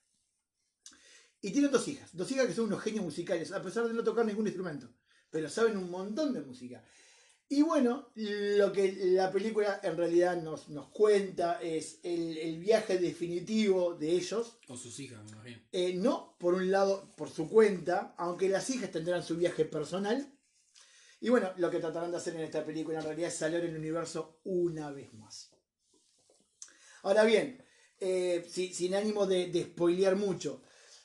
Y 1.40 1.50
tienen 1.50 1.70
dos 1.70 1.86
hijas, 1.88 2.08
dos 2.14 2.30
hijas 2.32 2.46
que 2.46 2.54
son 2.54 2.66
unos 2.66 2.82
genios 2.82 3.04
musicales, 3.04 3.52
a 3.52 3.62
pesar 3.62 3.86
de 3.86 3.92
no 3.92 4.02
tocar 4.02 4.24
ningún 4.24 4.46
instrumento, 4.46 4.88
pero 5.28 5.50
saben 5.50 5.76
un 5.76 5.90
montón 5.90 6.32
de 6.32 6.40
música. 6.40 6.82
Y 7.54 7.62
bueno, 7.62 8.08
lo 8.16 8.72
que 8.72 8.96
la 9.12 9.30
película 9.30 9.78
en 9.84 9.96
realidad 9.96 10.42
nos, 10.42 10.70
nos 10.70 10.88
cuenta 10.88 11.62
es 11.62 12.00
el, 12.02 12.58
viaje 12.58 12.98
definitivo 12.98 13.94
de 13.94 14.10
ellos. 14.10 14.58
Con 14.66 14.76
sus 14.76 14.98
hijas, 14.98 15.22
me 15.22 15.30
imagino. 15.30 15.60
Eh, 15.70 15.94
no, 15.94 16.36
por 16.40 16.54
un 16.54 16.72
lado, 16.72 17.12
por 17.16 17.30
su 17.30 17.48
cuenta, 17.48 18.16
aunque 18.18 18.48
las 18.48 18.68
hijas 18.70 18.90
tendrán 18.90 19.22
su 19.22 19.36
viaje 19.36 19.64
personal. 19.66 20.36
Y 21.20 21.28
bueno, 21.28 21.52
lo 21.58 21.70
que 21.70 21.78
tratarán 21.78 22.10
de 22.10 22.16
hacer 22.16 22.34
en 22.34 22.40
esta 22.40 22.66
película 22.66 22.98
en 22.98 23.04
realidad 23.04 23.28
es 23.28 23.36
salir 23.36 23.60
el 23.60 23.76
universo 23.76 24.40
una 24.42 24.90
vez 24.90 25.14
más. 25.14 25.52
Ahora 27.04 27.22
bien, 27.22 27.64
eh, 28.00 28.44
sin 28.50 28.96
ánimo 28.96 29.26
de, 29.26 29.46
de 29.46 29.62
spoilear 29.62 30.16
mucho, 30.16 30.64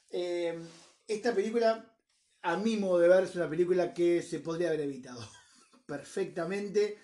eh, 0.09 0.59
esta 1.07 1.31
película, 1.35 1.95
a 2.41 2.57
mi 2.57 2.75
modo 2.75 2.97
de 2.97 3.07
ver, 3.07 3.25
es 3.25 3.35
una 3.35 3.47
película 3.47 3.93
que 3.93 4.23
se 4.23 4.39
podría 4.39 4.69
haber 4.69 4.81
evitado 4.81 5.21
perfectamente. 5.89 6.97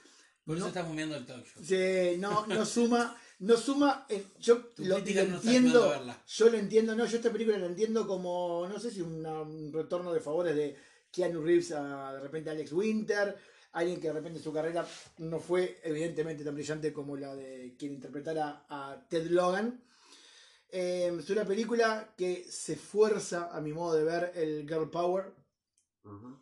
Por 0.45 0.57
eso 0.57 0.67
estamos 0.67 0.95
viendo 0.95 1.15
el 1.15 1.25
talk 1.25 1.43
show. 1.43 2.17
no, 2.19 2.45
no 2.45 2.65
suma, 2.65 3.17
no 3.39 3.57
suma. 3.57 4.05
yo 4.39 4.71
lo, 4.77 4.97
entiendo. 4.97 6.15
Yo 6.27 6.49
lo 6.49 6.57
entiendo, 6.57 6.95
no, 6.95 7.05
yo 7.05 7.17
esta 7.17 7.31
película 7.31 7.57
la 7.57 7.65
entiendo 7.65 8.05
como, 8.05 8.67
no 8.69 8.79
sé 8.79 8.91
si 8.91 9.01
un 9.01 9.71
retorno 9.73 10.13
de 10.13 10.19
favores 10.19 10.55
de 10.55 10.77
Keanu 11.11 11.41
Reeves 11.41 11.71
a 11.71 12.13
de 12.13 12.19
repente 12.19 12.51
Alex 12.51 12.71
Winter, 12.73 13.35
alguien 13.71 13.99
que 13.99 14.07
de 14.07 14.13
repente 14.13 14.39
su 14.39 14.53
carrera 14.53 14.87
no 15.17 15.39
fue 15.39 15.79
evidentemente 15.83 16.43
tan 16.43 16.53
brillante 16.53 16.93
como 16.93 17.17
la 17.17 17.35
de 17.35 17.75
quien 17.79 17.93
interpretara 17.93 18.65
a 18.69 19.03
Ted 19.09 19.27
Logan. 19.31 19.81
Eh, 20.69 21.11
es 21.17 21.29
una 21.29 21.45
película 21.45 22.13
que 22.15 22.45
se 22.49 22.73
esfuerza, 22.73 23.49
a 23.51 23.61
mi 23.61 23.71
modo 23.71 23.95
de 23.95 24.03
ver, 24.03 24.31
el 24.35 24.67
girl 24.67 24.89
power 24.91 25.33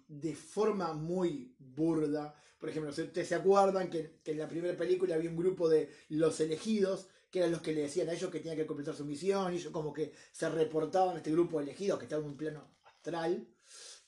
de 0.08 0.36
forma 0.36 0.94
muy 0.94 1.56
burda. 1.58 2.36
Por 2.60 2.70
ejemplo, 2.70 2.92
ustedes 2.92 3.28
se 3.28 3.36
acuerdan 3.36 3.90
que, 3.90 4.22
en 4.24 4.38
la 4.38 4.48
primera 4.48 4.78
película 4.78 5.16
había 5.16 5.30
un 5.30 5.38
grupo 5.38 5.68
de 5.70 5.90
los 6.10 6.40
elegidos, 6.40 7.08
que 7.30 7.40
eran 7.40 7.52
los 7.52 7.62
que 7.62 7.74
le 7.74 7.82
decían 7.82 8.10
a 8.10 8.14
ellos 8.14 8.30
que 8.30 8.40
tenían 8.40 8.58
que 8.58 8.66
completar 8.66 8.96
su 8.96 9.06
misión, 9.06 9.54
y 9.54 9.58
ellos 9.58 9.72
como 9.72 9.92
que 9.94 10.14
se 10.32 10.50
reportaban 10.50 11.16
a 11.16 11.18
este 11.18 11.32
grupo 11.32 11.58
de 11.58 11.64
elegidos 11.64 11.98
que 12.00 12.06
estaba 12.06 12.22
en 12.22 12.30
un 12.30 12.38
plano 12.38 12.78
astral. 12.84 13.48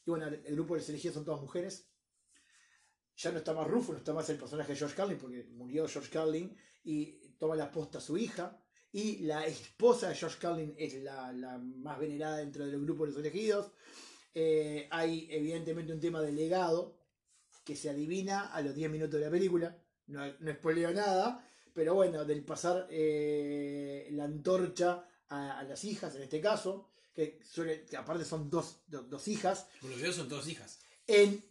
Y 0.05 0.09
bueno, 0.09 0.27
el 0.27 0.55
grupo 0.55 0.75
de 0.75 0.81
los 0.81 0.89
elegidos 0.89 1.15
son 1.15 1.25
todas 1.25 1.41
mujeres. 1.41 1.89
Ya 3.17 3.31
no 3.31 3.37
está 3.37 3.53
más 3.53 3.67
Rufo, 3.67 3.93
no 3.93 3.97
está 3.97 4.13
más 4.13 4.29
el 4.29 4.37
personaje 4.37 4.73
de 4.73 4.77
George 4.77 4.95
Carlin, 4.95 5.17
porque 5.17 5.45
murió 5.51 5.87
George 5.87 6.09
Carlin 6.11 6.55
y 6.83 7.35
toma 7.37 7.55
la 7.55 7.71
posta 7.71 7.97
a 7.97 8.01
su 8.01 8.17
hija. 8.17 8.61
Y 8.91 9.19
la 9.19 9.45
esposa 9.45 10.09
de 10.09 10.15
George 10.15 10.37
Carlin 10.39 10.75
es 10.77 10.93
la, 11.01 11.31
la 11.33 11.57
más 11.57 11.99
venerada 11.99 12.37
dentro 12.37 12.65
del 12.65 12.79
grupo 12.81 13.05
de 13.05 13.11
los 13.11 13.19
elegidos. 13.19 13.71
Eh, 14.37 14.89
hay 14.91 15.29
evidentemente 15.31 15.93
un 15.93 15.99
tema 16.01 16.21
de 16.21 16.33
legado 16.33 16.99
que 17.63 17.75
se 17.75 17.89
adivina 17.89 18.53
a 18.53 18.61
los 18.61 18.75
10 18.75 18.91
minutos 18.91 19.17
de 19.17 19.25
la 19.25 19.31
película. 19.31 19.77
No, 20.07 20.21
no 20.39 20.53
spoileo 20.53 20.91
nada, 20.91 21.49
pero 21.73 21.95
bueno, 21.95 22.25
del 22.25 22.43
pasar 22.43 22.87
eh, 22.91 24.09
la 24.11 24.25
antorcha 24.25 25.07
a, 25.29 25.63
las 25.63 25.83
hijas, 25.85 26.13
en 26.15 26.23
este 26.23 26.41
caso, 26.41 26.89
que, 27.13 27.39
aparte 27.97 28.25
son 28.25 28.49
dos, 28.49 28.77
hijas. 29.27 29.67
Por 29.81 29.89
los 29.89 30.15
son 30.15 30.27
dos 30.29 30.47
hijas. 30.47 30.79
En, 31.07 31.43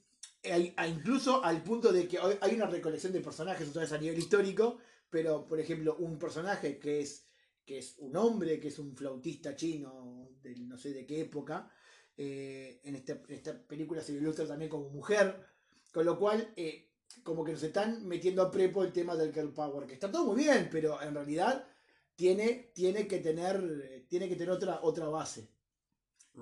incluso 0.87 1.43
al 1.43 1.63
punto 1.63 1.91
de 1.91 2.07
que 2.07 2.19
hay 2.19 2.55
una 2.55 2.67
recolección 2.67 3.13
de 3.13 3.21
personajes, 3.21 3.69
otra 3.69 3.83
vez 3.83 3.93
a 3.93 3.99
nivel 3.99 4.19
histórico, 4.19 4.79
pero 5.09 5.47
por 5.47 5.59
ejemplo, 5.59 5.97
un 5.99 6.19
personaje 6.19 6.79
que 6.79 7.01
es, 7.01 7.25
que 7.65 7.79
es 7.79 7.97
un 7.99 8.15
hombre, 8.17 8.61
que 8.61 8.69
es 8.69 8.79
un 8.79 8.95
flautista 8.95 9.57
chino, 9.57 10.29
de 10.43 10.55
no 10.57 10.77
sé 10.77 10.93
de 10.93 11.07
qué 11.07 11.23
época, 11.23 11.71
eh, 12.17 12.81
en, 12.85 12.95
esta, 12.95 13.19
esta, 13.29 13.59
película 13.59 14.01
se 14.01 14.13
ilustra 14.13 14.47
también 14.47 14.71
como 14.71 14.89
mujer, 14.91 15.45
con 15.93 16.05
lo 16.05 16.17
cual 16.17 16.53
eh, 16.55 16.89
como 17.25 17.45
que 17.45 17.53
nos 17.53 17.63
están 17.63 18.07
metiendo 18.07 18.43
a 18.43 18.51
prepo 18.53 18.85
el 18.85 18.93
tema 18.93 19.17
del 19.17 19.33
girl 19.33 19.53
power, 19.53 19.87
que 19.87 19.95
está 19.95 20.13
todo 20.13 20.27
muy 20.27 20.37
bien, 20.45 20.69
pero 20.71 21.03
en 21.03 21.15
realidad 21.15 21.67
tiene, 22.15 22.71
tiene 22.73 23.09
que 23.09 23.19
tener, 23.19 24.07
tiene 24.09 24.29
que 24.29 24.37
tener 24.37 24.51
otra, 24.51 24.81
otra 24.83 25.09
base. 25.09 25.49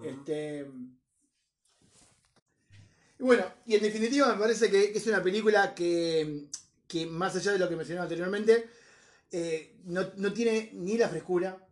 Este, 0.03 0.66
bueno, 3.18 3.45
y 3.66 3.75
en 3.75 3.83
definitiva 3.83 4.35
me 4.35 4.41
parece 4.41 4.70
que, 4.70 4.93
es 4.95 5.07
una 5.07 5.23
película 5.23 5.75
que, 5.75 6.49
que, 6.87 7.07
más 7.07 7.35
allá 7.37 7.53
de 7.53 7.59
lo 7.59 7.68
que 7.68 7.77
mencioné 7.77 8.01
anteriormente, 8.01 8.68
eh, 9.31 9.77
no, 9.85 10.07
no, 10.16 10.33
tiene 10.35 10.70
ni 10.75 10.99
la 10.99 11.09
frescura. 11.09 11.66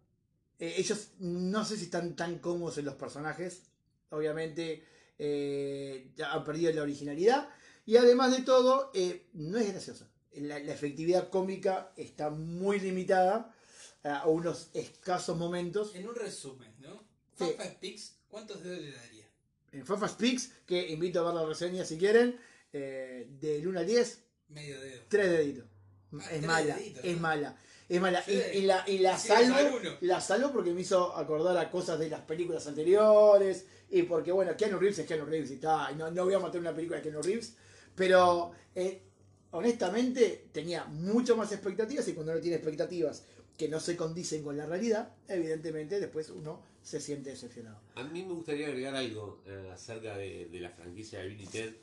ellos 0.59 1.13
no 1.19 1.65
sé 1.67 1.77
si 1.77 1.85
están 1.85 2.17
tan 2.17 2.39
cómodos 2.39 2.79
en 2.79 2.87
los 2.87 2.95
personajes 2.95 3.70
obviamente 4.11 4.85
eh, 5.19 6.13
ha 6.25 6.43
perdido 6.45 6.73
la 6.73 6.83
originalidad. 6.83 7.49
Y 7.87 7.97
además 7.97 8.37
de 8.37 8.43
todo, 8.43 8.91
eh, 8.95 9.27
no 9.33 9.59
es 9.59 9.71
graciosa. 9.73 10.09
La, 10.33 10.59
efectividad 10.59 11.29
cómica 11.29 11.93
está 11.97 12.31
muy 12.31 12.79
limitada 12.79 13.55
a 14.03 14.27
unos 14.29 14.71
escasos 14.75 15.37
momentos. 15.37 15.95
En 15.95 16.09
un 16.09 16.15
resumen, 16.15 16.73
¿no? 16.79 17.05
Fafas 17.35 17.75
Pix, 17.81 18.17
¿cuántos 18.29 18.63
dedos 18.63 18.81
le 18.81 18.93
daría? 18.93 19.27
En 19.73 19.87
Fafas 19.87 20.13
Pix, 20.13 20.53
que 20.67 20.89
invito 20.89 21.21
a 21.21 21.25
ver 21.25 21.35
la 21.35 21.47
reseña 21.47 21.85
si 21.85 21.99
quieren, 21.99 22.39
eh, 22.73 23.27
del 23.41 23.67
1 23.67 23.81
al 23.81 23.87
10, 23.87 24.23
medio 24.49 24.81
dedo. 24.81 25.03
Tres 25.09 25.31
deditos. 25.31 25.65
Ah, 26.13 26.31
es, 26.33 26.43
mala, 26.43 26.79
es 26.79 27.21
mala, 27.21 27.57
es 27.89 28.01
mala. 28.01 28.25
y, 28.27 28.63
la, 28.63 28.85
y 28.89 28.99
la 28.99 29.17
salvo, 29.17 29.79
la 30.01 30.21
salvo 30.21 30.53
porque 30.53 30.73
me 30.73 30.81
hizo 30.81 31.17
acordar 31.17 31.57
a 31.57 31.71
cosas 31.71 31.99
de 31.99 32.09
las 32.09 32.23
películas 32.23 32.67
anteriores 32.67 33.67
y 33.91 34.05
porque, 34.05 34.31
bueno, 34.31 34.57
Keanu 34.57 34.79
Reeves 34.79 35.01
es 35.01 35.07
Keanu 35.07 35.25
Reeves 35.27 35.51
y 35.51 35.55
está. 35.55 35.91
No, 35.93 36.11
no 36.11 36.25
voy 36.25 36.35
a 36.35 36.39
matar 36.39 36.61
una 36.61 36.75
película 36.75 36.99
de 36.99 37.03
Keanu 37.03 37.23
Reeves. 37.23 37.57
Pero, 37.97 38.53
eh, 38.75 39.03
honestamente, 39.51 40.47
tenía 40.53 40.85
mucho 40.85 41.37
más 41.37 41.51
expectativas. 41.51 42.07
Y 42.07 42.13
cuando 42.13 42.33
uno 42.33 42.41
tiene 42.41 42.57
expectativas 42.57 43.25
que 43.57 43.69
no 43.69 43.81
se 43.81 43.97
condicen 43.97 44.45
con 44.45 44.57
la 44.57 44.67
realidad, 44.67 45.13
evidentemente 45.29 45.99
después 45.99 46.31
uno 46.31 46.63
se 46.83 47.01
siente 47.01 47.31
decepcionado. 47.31 47.81
A 47.97 48.05
mí 48.05 48.23
me 48.23 48.33
gustaría 48.33 48.69
agregar 48.69 48.95
algo 48.95 49.43
eh, 49.47 49.71
acerca 49.73 50.17
de, 50.17 50.49
la 50.53 50.71
franquicia 50.71 51.19
de 51.19 51.29
Billy 51.29 51.47
Ted. 51.47 51.75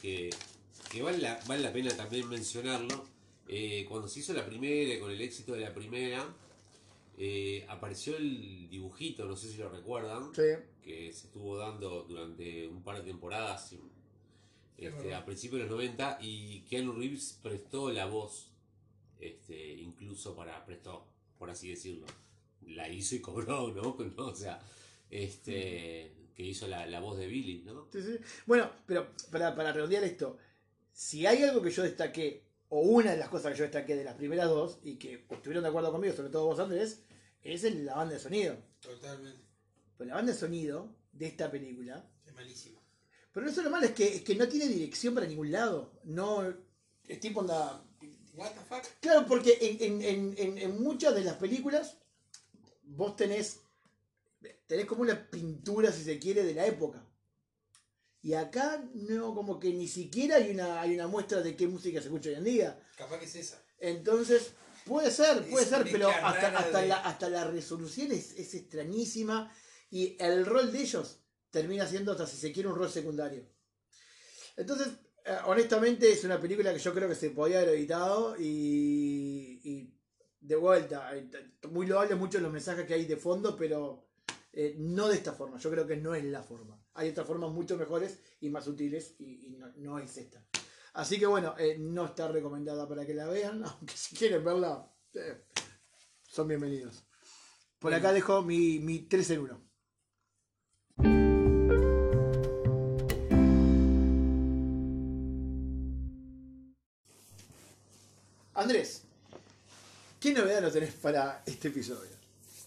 Que, 0.00 0.30
vale, 1.02 1.18
la, 1.18 1.38
vale 1.46 1.62
la 1.62 1.72
pena 1.72 1.94
también 1.94 2.28
mencionarlo. 2.28 3.04
Eh, 3.48 3.84
cuando 3.86 4.08
se 4.08 4.20
hizo 4.20 4.32
la 4.32 4.46
primera, 4.46 4.98
con 4.98 5.10
el 5.10 5.20
éxito 5.20 5.52
de 5.52 5.60
la 5.60 5.74
primera, 5.74 6.26
eh, 7.16 7.64
apareció 7.68 8.16
el 8.16 8.68
dibujito, 8.68 9.24
no 9.24 9.36
sé 9.36 9.48
si 9.48 9.58
lo 9.58 9.68
recuerdan, 9.68 10.32
que 10.32 11.12
se 11.12 11.26
estuvo 11.26 11.56
dando 11.56 12.02
durante 12.02 12.66
un 12.66 12.82
par 12.82 12.96
de 12.96 13.02
temporadas 13.02 13.74
este, 14.76 15.14
a 15.14 15.24
principios 15.24 15.62
de 15.62 15.68
los 15.68 15.76
90 15.76 16.18
y 16.20 16.62
Keanu 16.68 16.92
Reeves 16.92 17.38
prestó 17.40 17.90
la 17.90 18.06
voz, 18.06 18.50
este, 19.20 19.74
incluso 19.74 20.34
para, 20.34 20.64
prestó, 20.66 21.06
por 21.38 21.50
así 21.50 21.70
decirlo, 21.70 22.06
la 22.66 22.88
hizo 22.88 23.14
y 23.14 23.20
cobró, 23.20 23.68
¿no? 23.72 23.96
o 24.24 24.34
sea, 24.34 24.60
este, 25.08 26.12
que 26.34 26.42
hizo 26.42 26.66
la, 26.66 26.98
voz 26.98 27.16
de 27.16 27.28
Billy, 27.28 27.62
¿no? 27.64 27.88
Bueno, 28.46 28.70
pero 28.86 29.06
para, 29.30 29.54
para 29.54 29.72
redondear 29.72 30.02
esto, 30.02 30.36
si 30.92 31.26
hay 31.26 31.44
algo 31.44 31.62
que 31.62 31.70
yo 31.70 31.84
destaqué 31.84 32.42
o 32.68 32.80
una 32.80 33.12
de 33.12 33.18
las 33.18 33.28
cosas 33.28 33.52
que 33.52 33.58
yo 33.58 33.64
destaqué 33.64 33.94
de 33.94 34.02
las 34.02 34.14
primeras 34.14 34.48
dos, 34.48 34.78
y 34.82 34.96
que 34.96 35.24
estuvieron 35.30 35.62
de 35.62 35.68
acuerdo 35.68 35.92
conmigo, 35.92 36.12
sobre 36.12 36.30
todo 36.30 36.46
vos 36.46 36.58
Andrés, 36.58 37.03
es 37.44 37.62
la 37.74 37.94
banda 37.94 38.14
de 38.14 38.20
sonido. 38.20 38.56
Totalmente. 38.80 39.42
Pues 39.96 40.08
la 40.08 40.14
banda 40.14 40.32
de 40.32 40.38
sonido 40.38 40.96
de 41.12 41.26
esta 41.26 41.50
película. 41.50 42.10
Es 42.26 42.34
malísima. 42.34 42.80
Pero 43.32 43.46
no 43.46 43.52
solo 43.52 43.70
malo, 43.70 43.86
es 43.86 43.92
que, 43.92 44.16
es 44.16 44.22
que 44.22 44.34
no 44.34 44.48
tiene 44.48 44.66
dirección 44.66 45.14
para 45.14 45.26
ningún 45.26 45.52
lado. 45.52 46.00
No. 46.04 46.42
Es 47.06 47.20
tipo 47.20 47.40
onda. 47.40 47.84
¿What 48.34 48.52
the 48.52 48.60
fuck? 48.60 48.84
Claro, 49.00 49.26
porque 49.26 49.58
en, 49.60 50.02
en, 50.02 50.34
en, 50.36 50.58
en 50.58 50.82
muchas 50.82 51.14
de 51.14 51.22
las 51.22 51.36
películas 51.36 51.98
vos 52.82 53.16
tenés. 53.16 53.60
Tenés 54.66 54.86
como 54.86 55.02
una 55.02 55.30
pintura, 55.30 55.92
si 55.92 56.04
se 56.04 56.18
quiere, 56.18 56.42
de 56.44 56.54
la 56.54 56.66
época. 56.66 57.06
Y 58.22 58.32
acá 58.32 58.82
no, 58.94 59.34
como 59.34 59.60
que 59.60 59.70
ni 59.70 59.86
siquiera 59.86 60.36
hay 60.36 60.50
una, 60.50 60.80
hay 60.80 60.94
una 60.94 61.06
muestra 61.06 61.42
de 61.42 61.54
qué 61.54 61.66
música 61.66 62.00
se 62.00 62.06
escucha 62.06 62.30
hoy 62.30 62.36
en 62.36 62.44
día. 62.44 62.88
Capaz 62.96 63.18
que 63.18 63.26
es 63.26 63.34
esa. 63.36 63.62
Entonces, 63.78 64.52
puede 64.84 65.10
ser, 65.10 65.48
puede 65.48 65.66
ser, 65.66 65.86
pero 65.90 66.08
hasta, 66.08 66.56
hasta, 66.56 66.84
la, 66.84 66.96
hasta 66.96 67.28
la 67.28 67.44
resolución 67.44 68.12
es, 68.12 68.54
extrañísima 68.54 69.52
y 69.90 70.16
el 70.18 70.44
rol 70.46 70.72
de 70.72 70.82
ellos 70.82 71.20
termina 71.50 71.86
siendo 71.86 72.12
hasta 72.12 72.26
si 72.26 72.36
se 72.36 72.52
quiere 72.52 72.68
un 72.68 72.76
rol 72.76 72.90
secundario. 72.90 73.46
Entonces, 74.56 74.88
eh, 75.24 75.36
honestamente 75.46 76.10
es 76.10 76.24
una 76.24 76.40
película 76.40 76.72
que 76.72 76.78
yo 76.78 76.94
creo 76.94 77.08
que 77.08 77.14
se 77.14 77.30
podía 77.30 77.58
haber 77.58 77.74
evitado 77.74 78.36
y, 78.38 79.60
y 79.64 79.94
de 80.40 80.56
vuelta, 80.56 81.16
eh, 81.16 81.28
muy 81.70 81.86
loable 81.86 82.14
muchos 82.14 82.42
los 82.42 82.52
mensajes 82.52 82.86
que 82.86 82.94
hay 82.94 83.06
de 83.06 83.16
fondo, 83.16 83.56
pero 83.56 84.04
eh, 84.56 84.76
no 84.78 85.08
de 85.08 85.16
esta 85.16 85.32
forma, 85.32 85.58
yo 85.58 85.70
creo 85.70 85.86
que 85.86 85.96
no 85.96 86.14
es 86.14 86.24
la 86.24 86.42
forma. 86.42 86.80
Hay 86.94 87.08
otras 87.08 87.26
formas 87.26 87.50
mucho 87.50 87.76
mejores 87.76 88.20
y 88.40 88.50
más 88.50 88.68
útiles 88.68 89.16
y, 89.18 89.56
no, 89.78 89.98
es 89.98 90.16
esta. 90.16 90.46
Así 90.94 91.18
que 91.18 91.26
bueno, 91.26 91.56
eh, 91.58 91.76
no 91.76 92.06
está 92.06 92.28
recomendada 92.28 92.88
para 92.88 93.04
que 93.04 93.14
la 93.14 93.26
vean, 93.26 93.64
aunque 93.66 93.96
si 93.96 94.14
quieren 94.14 94.44
verla, 94.44 94.88
eh, 95.14 95.44
son 96.22 96.46
bienvenidos. 96.46 97.04
Por 97.80 97.92
acá 97.92 98.12
dejo 98.12 98.42
mi, 98.42 98.78
mi 98.78 99.00
3 99.00 99.30
en 99.30 99.40
1. 99.40 99.64
Andrés, 108.54 109.02
¿qué 110.20 110.32
novedad 110.32 110.60
nos 110.60 110.72
tenés 110.72 110.94
para 110.94 111.42
este 111.44 111.68
episodio? 111.68 112.12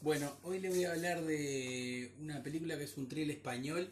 Bueno, 0.01 0.33
hoy 0.43 0.59
le 0.59 0.67
voy 0.67 0.83
a 0.83 0.91
hablar 0.91 1.23
de 1.23 2.13
una 2.19 2.43
película 2.43 2.77
que 2.77 2.83
es 2.83 2.97
un 2.97 3.07
thriller 3.07 3.37
español, 3.37 3.89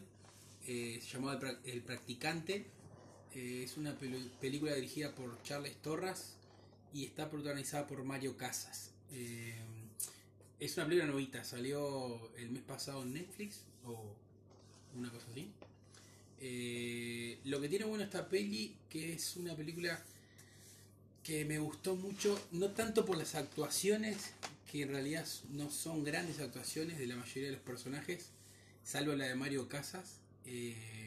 eh, 0.66 1.00
se 1.02 1.14
llamó 1.14 1.32
El 1.32 1.82
Practicante. 1.82 2.75
Eh, 3.36 3.64
es 3.64 3.76
una 3.76 3.94
película 4.40 4.74
dirigida 4.74 5.14
por 5.14 5.42
Charles 5.42 5.76
Torras 5.82 6.36
y 6.94 7.04
está 7.04 7.28
protagonizada 7.28 7.86
por 7.86 8.02
Mario 8.02 8.34
Casas. 8.34 8.92
Eh, 9.12 9.54
es 10.58 10.74
una 10.78 10.86
película 10.86 11.12
novita, 11.12 11.44
salió 11.44 12.34
el 12.38 12.48
mes 12.48 12.62
pasado 12.62 13.02
en 13.02 13.12
Netflix 13.12 13.60
o 13.84 14.16
una 14.96 15.10
cosa 15.10 15.26
así. 15.30 15.50
lo 17.44 17.60
que 17.60 17.68
tiene 17.68 17.84
bueno 17.84 18.04
esta 18.04 18.26
peli, 18.26 18.74
que 18.88 19.12
es 19.12 19.36
una 19.36 19.54
película 19.54 20.02
que 21.22 21.44
me 21.44 21.58
gustó 21.58 21.94
mucho, 21.94 22.40
no 22.52 22.70
tanto 22.70 23.04
por 23.04 23.18
las 23.18 23.34
actuaciones, 23.34 24.16
que 24.72 24.80
en 24.80 24.88
realidad 24.88 25.26
no 25.50 25.70
son 25.70 26.04
grandes 26.04 26.40
actuaciones 26.40 26.98
de 26.98 27.06
la 27.06 27.16
mayoría 27.16 27.50
de 27.50 27.56
los 27.56 27.64
personajes, 27.64 28.30
salvo 28.82 29.14
la 29.14 29.26
de 29.26 29.34
Mario 29.34 29.68
Casas, 29.68 30.20
eh, 30.46 31.05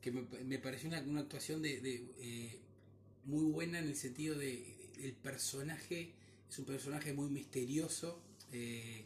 que 0.00 0.10
me, 0.12 0.58
pareció 0.58 0.88
una, 0.88 1.00
una, 1.00 1.20
actuación 1.20 1.62
de, 1.62 2.04
eh, 2.20 2.58
muy 3.24 3.50
buena 3.52 3.78
en 3.78 3.88
el 3.88 3.96
sentido 3.96 4.38
de 4.38 4.80
el 5.02 5.12
personaje 5.12 6.12
es 6.50 6.58
un 6.58 6.64
personaje 6.64 7.12
muy 7.12 7.30
misterioso. 7.30 8.20
Eh, 8.52 9.04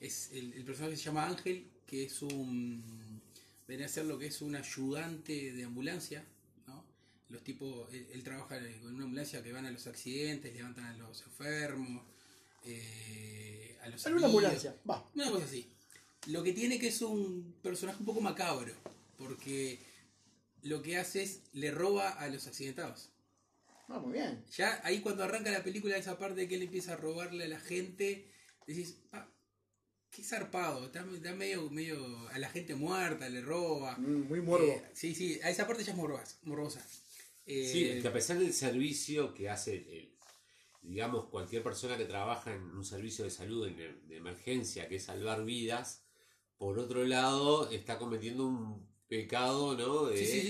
es 0.00 0.30
el, 0.32 0.64
personaje 0.64 0.96
se 0.96 1.04
llama 1.04 1.26
Ángel, 1.26 1.66
que 1.86 2.04
es 2.04 2.22
un. 2.22 2.82
viene 3.68 3.84
a 3.84 3.88
ser 3.88 4.06
lo 4.06 4.18
que 4.18 4.26
es 4.26 4.42
un 4.42 4.56
ayudante 4.56 5.52
de 5.52 5.64
ambulancia. 5.64 6.24
¿no? 6.66 6.84
Los 7.28 7.44
tipos. 7.44 7.88
Él, 7.92 8.22
trabaja 8.24 8.58
con 8.80 8.94
una 8.94 9.04
ambulancia 9.04 9.42
que 9.42 9.52
van 9.52 9.66
a 9.66 9.70
los 9.70 9.86
accidentes, 9.86 10.52
levantan 10.52 10.84
a 10.84 10.96
los 10.96 11.22
enfermos. 11.22 12.02
Eh, 12.64 13.78
a 13.82 13.88
los. 13.88 14.04
una 14.06 14.26
ambulancia, 14.26 14.76
va. 14.88 15.08
Una 15.14 15.30
cosa 15.30 15.44
así. 15.44 15.68
Lo 16.26 16.42
que 16.42 16.52
tiene 16.52 16.78
que 16.78 16.88
es 16.88 17.00
un 17.02 17.54
personaje 17.62 18.00
un 18.00 18.04
poco 18.04 18.20
macabro, 18.20 18.74
porque 19.16 19.78
lo 20.62 20.82
que 20.82 20.96
hace 20.96 21.22
es 21.22 21.42
le 21.52 21.70
roba 21.70 22.10
a 22.10 22.28
los 22.28 22.46
accidentados. 22.46 23.10
Ah, 23.88 23.98
muy 23.98 24.12
bien. 24.12 24.44
Ya 24.56 24.80
ahí 24.84 25.00
cuando 25.00 25.24
arranca 25.24 25.50
la 25.50 25.64
película, 25.64 25.96
esa 25.96 26.18
parte 26.18 26.40
de 26.42 26.48
que 26.48 26.54
él 26.54 26.62
empieza 26.62 26.92
a 26.92 26.96
robarle 26.96 27.44
a 27.44 27.48
la 27.48 27.58
gente, 27.58 28.30
decís, 28.66 28.98
ah, 29.12 29.28
qué 30.10 30.22
zarpado, 30.22 30.86
está, 30.86 31.04
medio, 31.04 31.68
medio 31.70 32.28
a 32.28 32.38
la 32.38 32.48
gente 32.48 32.74
muerta, 32.74 33.28
le 33.28 33.40
roba. 33.40 33.96
Mm, 33.98 34.28
muy 34.28 34.40
morbo. 34.40 34.66
Eh, 34.66 34.82
sí, 34.92 35.14
sí, 35.14 35.40
a 35.42 35.50
esa 35.50 35.66
parte 35.66 35.82
ya 35.82 35.92
es 35.92 35.98
morbosa. 35.98 36.38
morbosa. 36.42 36.80
sí, 37.46 37.84
eh, 37.84 37.98
que 38.00 38.08
a 38.08 38.12
pesar 38.12 38.38
del 38.38 38.54
servicio 38.54 39.34
que 39.34 39.50
hace, 39.50 40.14
digamos, 40.82 41.26
cualquier 41.26 41.64
persona 41.64 41.96
que 41.96 42.04
trabaja 42.04 42.54
en 42.54 42.62
un 42.62 42.84
servicio 42.84 43.24
de 43.24 43.30
salud 43.30 43.68
de 43.68 44.16
emergencia, 44.16 44.88
que 44.88 44.96
es 44.96 45.04
salvar 45.04 45.44
vidas, 45.44 46.04
por 46.60 46.78
otro 46.78 47.04
lado 47.06 47.70
está 47.70 47.98
cometiendo 47.98 48.46
un 48.46 48.89
pecado, 49.10 49.76
¿no? 49.76 50.06
De, 50.06 50.16
sí, 50.16 50.24
sí, 50.24 50.40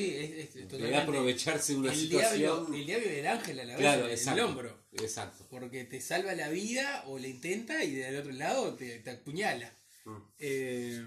sí. 0.53 0.61
Es, 0.61 0.95
aprovecharse 0.95 1.73
de 1.73 1.79
una 1.79 1.95
situación. 1.95 2.75
el 2.75 2.85
diablo 2.85 3.09
del 3.09 3.27
ángel 3.27 3.61
a 3.61 3.65
la 3.65 3.77
vez 4.07 4.27
en 4.27 4.33
el 4.35 4.41
hombro. 4.41 4.79
Exacto. 4.93 5.47
Porque 5.49 5.85
te 5.85 6.01
salva 6.03 6.35
la 6.35 6.51
vida 6.51 7.05
o 7.07 7.19
le 7.19 7.31
intenta 7.31 7.83
y 7.83 7.95
del 7.95 8.19
otro 8.19 8.33
lado 8.33 8.75
te, 8.75 8.99
te 8.99 9.11
apuñala. 9.11 9.75
Mm. 10.05 10.17
Eh, 10.39 11.07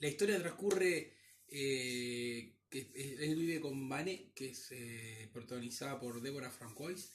la 0.00 0.08
historia 0.08 0.40
transcurre. 0.40 1.14
Eh, 1.48 2.52
que 2.68 2.90
él 3.20 3.36
vive 3.36 3.60
con 3.60 3.88
Vane, 3.88 4.32
que 4.34 4.50
es 4.50 4.72
eh, 4.72 5.30
protagonizada 5.32 6.00
por 6.00 6.20
Débora 6.20 6.50
Francois, 6.50 7.12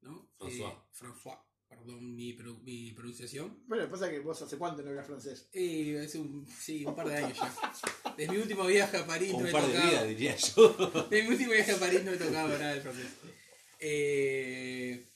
¿no? 0.00 0.30
François. 0.38 0.74
François 0.90 1.38
Perdón 1.78 2.14
mi, 2.16 2.36
mi 2.64 2.92
pronunciación. 2.92 3.62
Bueno, 3.66 3.88
pasa 3.90 4.10
que 4.10 4.18
vos 4.18 4.40
hace 4.42 4.56
cuánto 4.56 4.82
no 4.82 4.90
hablas 4.90 5.06
francés. 5.06 5.48
Eh, 5.52 6.02
hace 6.04 6.18
un, 6.18 6.46
sí, 6.46 6.84
un 6.84 6.94
par 6.96 7.08
de 7.08 7.16
años 7.16 7.36
ya. 7.36 7.54
Desde 8.16 8.32
mi 8.32 8.38
último 8.38 8.66
viaje 8.66 8.96
a 8.96 9.06
París 9.06 9.32
no 9.32 9.38
par 9.50 9.64
tocaba. 9.64 9.68
De 9.68 9.90
vida, 9.90 10.04
diría 10.04 10.36
yo. 10.36 11.06
Desde 11.10 11.22
mi 11.24 11.30
último 11.30 11.52
viaje 11.52 11.72
a 11.72 11.78
París 11.78 12.02
no 12.04 12.10
me 12.10 12.16
tocaba 12.16 12.58
nada 12.58 12.74
de 12.74 12.80
francés. 12.80 13.06
Eh, 13.78 15.06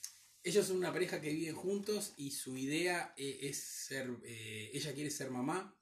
ellos 0.43 0.65
son 0.65 0.77
una 0.77 0.93
pareja 0.93 1.19
que 1.19 1.33
viven 1.33 1.55
juntos 1.55 2.13
y 2.17 2.31
su 2.31 2.57
idea 2.57 3.13
eh, 3.17 3.39
es 3.41 3.57
ser. 3.57 4.09
Eh, 4.23 4.71
ella 4.73 4.93
quiere 4.93 5.09
ser 5.09 5.31
mamá, 5.31 5.75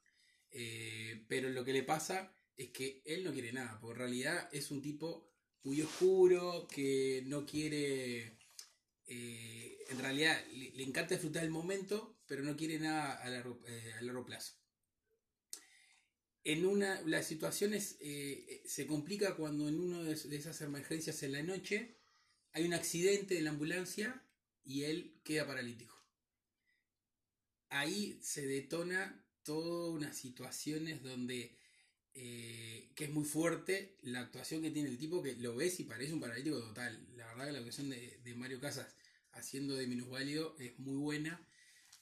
eh, 0.50 1.24
pero 1.28 1.50
lo 1.50 1.64
que 1.64 1.72
le 1.72 1.82
pasa 1.82 2.32
es 2.56 2.70
que 2.70 3.02
él 3.04 3.24
no 3.24 3.32
quiere 3.32 3.52
nada, 3.52 3.78
porque 3.80 3.94
en 3.94 3.98
realidad 4.00 4.48
es 4.52 4.70
un 4.70 4.82
tipo 4.82 5.30
muy 5.62 5.80
oscuro 5.82 6.66
que 6.68 7.22
no 7.26 7.44
quiere 7.44 8.38
eh, 9.06 9.78
en 9.90 9.98
realidad 9.98 10.40
le, 10.52 10.82
encanta 10.82 11.14
disfrutar 11.14 11.44
el 11.44 11.50
momento, 11.50 12.16
pero 12.26 12.42
no 12.42 12.56
quiere 12.56 12.78
nada 12.78 13.14
a 13.14 13.28
largo, 13.28 13.60
eh, 13.66 14.24
plazo. 14.24 14.54
En 16.44 16.64
una, 16.64 17.00
las 17.02 17.26
situaciones 17.26 17.96
eh, 18.00 18.62
se 18.64 18.86
complica 18.86 19.36
cuando 19.36 19.68
en 19.68 19.78
una 19.78 20.02
de, 20.02 20.12
esas 20.12 20.60
emergencias 20.62 21.22
en 21.22 21.32
la 21.32 21.42
noche 21.42 21.98
hay 22.52 22.64
un 22.64 22.72
accidente 22.72 23.36
en 23.36 23.44
la 23.44 23.50
ambulancia 23.50 24.24
y 24.64 24.84
él 24.84 25.20
queda 25.24 25.46
paralítico. 25.46 25.96
Ahí 27.68 28.18
se 28.22 28.46
detona 28.46 29.24
todas 29.42 29.90
unas 29.90 30.16
situaciones 30.16 31.02
donde 31.02 31.58
que 32.12 33.04
es 33.04 33.10
muy 33.10 33.24
fuerte 33.24 33.96
la 34.02 34.20
actuación 34.20 34.60
que 34.60 34.70
tiene 34.70 34.90
el 34.90 34.98
tipo 34.98 35.22
que 35.22 35.36
lo 35.36 35.54
ves 35.56 35.80
y 35.80 35.84
parece 35.84 36.12
un 36.12 36.20
paralítico 36.20 36.58
total. 36.58 37.06
La 37.16 37.26
verdad 37.28 37.46
que 37.46 37.52
la 37.52 37.58
actuación 37.58 37.88
de 37.88 38.34
Mario 38.36 38.60
Casas 38.60 38.94
haciendo 39.32 39.74
de 39.74 39.86
minusválido 39.86 40.56
es 40.58 40.78
muy 40.78 40.96
buena. 40.96 41.46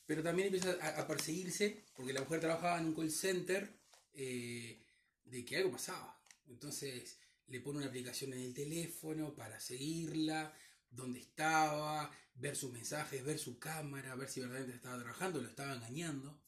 Pero 0.07 0.23
también 0.23 0.47
empieza 0.47 0.73
a, 0.99 1.07
perseguirse 1.07 1.85
porque 1.95 2.13
la 2.13 2.21
mujer 2.21 2.41
trabajaba 2.41 2.79
en 2.79 2.87
un 2.87 2.95
call 2.95 3.11
center 3.11 3.71
eh, 4.15 4.81
de 5.25 5.45
que 5.45 5.57
algo 5.57 5.73
pasaba. 5.73 6.19
Entonces 6.47 7.19
le 7.49 7.61
pone 7.61 7.79
una 7.79 7.89
aplicación 7.89 8.33
en 8.33 8.41
el 8.41 8.55
teléfono 8.55 9.35
para 9.35 9.61
seguirla, 9.61 10.55
dónde 10.91 11.21
estaba, 11.21 12.11
ver 12.35 12.57
sus 12.57 12.73
mensajes, 12.73 13.25
ver 13.25 13.39
su 13.39 13.59
cámara, 13.59 14.15
ver 14.15 14.29
si 14.29 14.41
verdaderamente 14.41 14.77
estaba 14.77 14.99
trabajando, 14.99 15.41
lo 15.41 15.49
estaba 15.49 15.75
engañando. 15.75 16.41